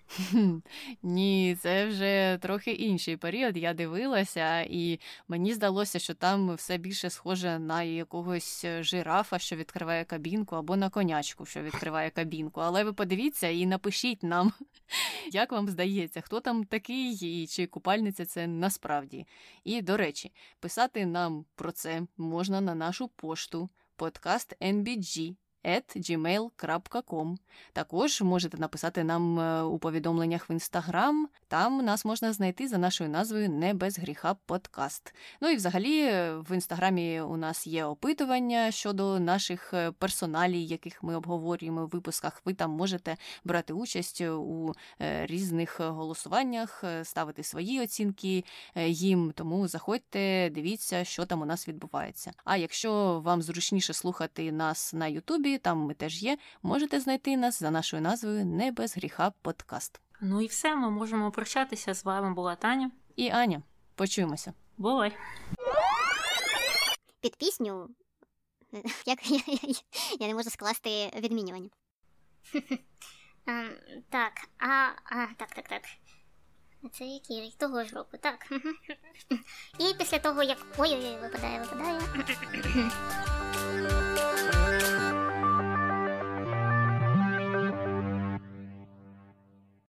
Ні, 1.02 1.56
це 1.60 1.86
вже 1.86 2.38
трохи 2.42 2.72
інший 2.72 3.16
період. 3.16 3.56
Я 3.56 3.74
дивилася, 3.74 4.60
і 4.60 5.00
мені 5.28 5.54
здалося, 5.54 5.98
що 5.98 6.14
там 6.14 6.54
все 6.54 6.78
більше 6.78 7.10
схоже 7.10 7.58
на 7.58 7.82
якогось 7.82 8.66
жирафа, 8.80 9.38
що 9.38 9.56
відкриває 9.56 10.04
кабінку, 10.04 10.56
або 10.56 10.76
на 10.76 10.90
конячку, 10.90 11.46
що 11.46 11.62
відкриває 11.62 12.10
кабінку. 12.10 12.60
Але 12.60 12.84
ви 12.84 12.92
подивіться 12.92 13.48
і 13.48 13.66
напишіть 13.66 14.22
нам, 14.22 14.52
як 15.32 15.52
вам 15.52 15.68
здається, 15.68 16.20
хто 16.20 16.40
там 16.40 16.64
такий 16.64 17.42
і 17.42 17.46
чи 17.46 17.66
купальниця 17.66 18.24
це 18.24 18.46
насправді. 18.46 19.26
І, 19.64 19.82
до 19.82 19.96
речі, 19.96 20.32
писати 20.60 21.06
нам 21.06 21.44
про 21.54 21.72
це 21.72 22.02
можна 22.16 22.60
на 22.60 22.74
нашу 22.74 23.08
пошту 23.08 23.55
подкаст 23.96 24.54
NBG 24.60 25.36
gmail.com. 25.66 27.36
Також 27.72 28.22
можете 28.22 28.58
написати 28.58 29.04
нам 29.04 29.40
е, 29.40 29.62
у 29.62 29.78
повідомленнях 29.78 30.50
в 30.50 30.52
інстаграм. 30.52 31.28
Там 31.48 31.84
нас 31.84 32.04
можна 32.04 32.32
знайти 32.32 32.68
за 32.68 32.78
нашою 32.78 33.10
назвою 33.10 33.50
Не 33.50 33.74
без 33.74 33.98
гріха 33.98 34.34
подкаст. 34.34 35.14
Ну 35.40 35.50
і 35.50 35.56
взагалі 35.56 36.10
в 36.48 36.54
інстаграмі 36.54 37.20
у 37.20 37.36
нас 37.36 37.66
є 37.66 37.84
опитування 37.84 38.70
щодо 38.70 39.20
наших 39.20 39.74
е, 39.74 39.92
персоналій, 39.92 40.64
яких 40.64 41.02
ми 41.02 41.16
обговорюємо 41.16 41.86
в 41.86 41.88
випусках. 41.88 42.42
Ви 42.44 42.54
там 42.54 42.70
можете 42.70 43.16
брати 43.44 43.72
участь 43.72 44.20
у 44.20 44.72
е, 45.00 45.26
різних 45.26 45.80
голосуваннях, 45.80 46.84
ставити 47.02 47.42
свої 47.42 47.80
оцінки 47.80 48.44
їм. 48.86 49.32
Тому 49.34 49.68
заходьте, 49.68 50.50
дивіться, 50.50 51.04
що 51.04 51.26
там 51.26 51.42
у 51.42 51.44
нас 51.44 51.68
відбувається. 51.68 52.32
А 52.44 52.56
якщо 52.56 53.20
вам 53.24 53.42
зручніше 53.42 53.92
слухати 53.92 54.52
нас 54.52 54.94
на 54.94 55.06
Ютубі 55.06 55.55
там 55.58 55.78
ми 55.78 55.94
теж 55.94 56.22
є. 56.22 56.38
Можете 56.62 57.00
знайти 57.00 57.36
нас 57.36 57.60
за 57.60 57.70
нашою 57.70 58.02
назвою 58.02 58.46
Не 58.46 58.72
без 58.72 58.96
гріха 58.96 59.32
подкаст. 59.42 60.00
Ну 60.20 60.40
і 60.40 60.46
все, 60.46 60.76
ми 60.76 60.90
можемо 60.90 61.30
прощатися. 61.30 61.94
З 61.94 62.04
вами 62.04 62.34
була 62.34 62.56
Таня 62.56 62.90
і 63.16 63.28
Аня. 63.28 63.62
Почуємося. 63.94 64.52
Бувай! 64.78 65.16
Під 67.20 67.36
пісню. 67.36 67.88
Як 69.06 69.30
я, 69.30 69.40
я, 69.46 69.74
я 70.20 70.26
не 70.26 70.34
можу 70.34 70.50
скласти 70.50 71.10
відмінювання. 71.16 71.68
Так, 74.10 74.32
а, 74.58 74.66
а, 75.04 75.26
так, 75.36 75.48
так, 75.54 75.68
так. 75.68 75.82
Це 76.92 77.04
який 77.04 77.40
рік 77.40 77.54
того 77.58 77.84
ж 77.84 77.94
року, 77.94 78.16
так. 78.20 78.46
І 79.78 79.94
після 79.98 80.18
того, 80.18 80.42
як. 80.42 80.66
Ой-ой-ой, 80.78 81.20
випадає, 81.20 81.60
випадає. 81.60 82.00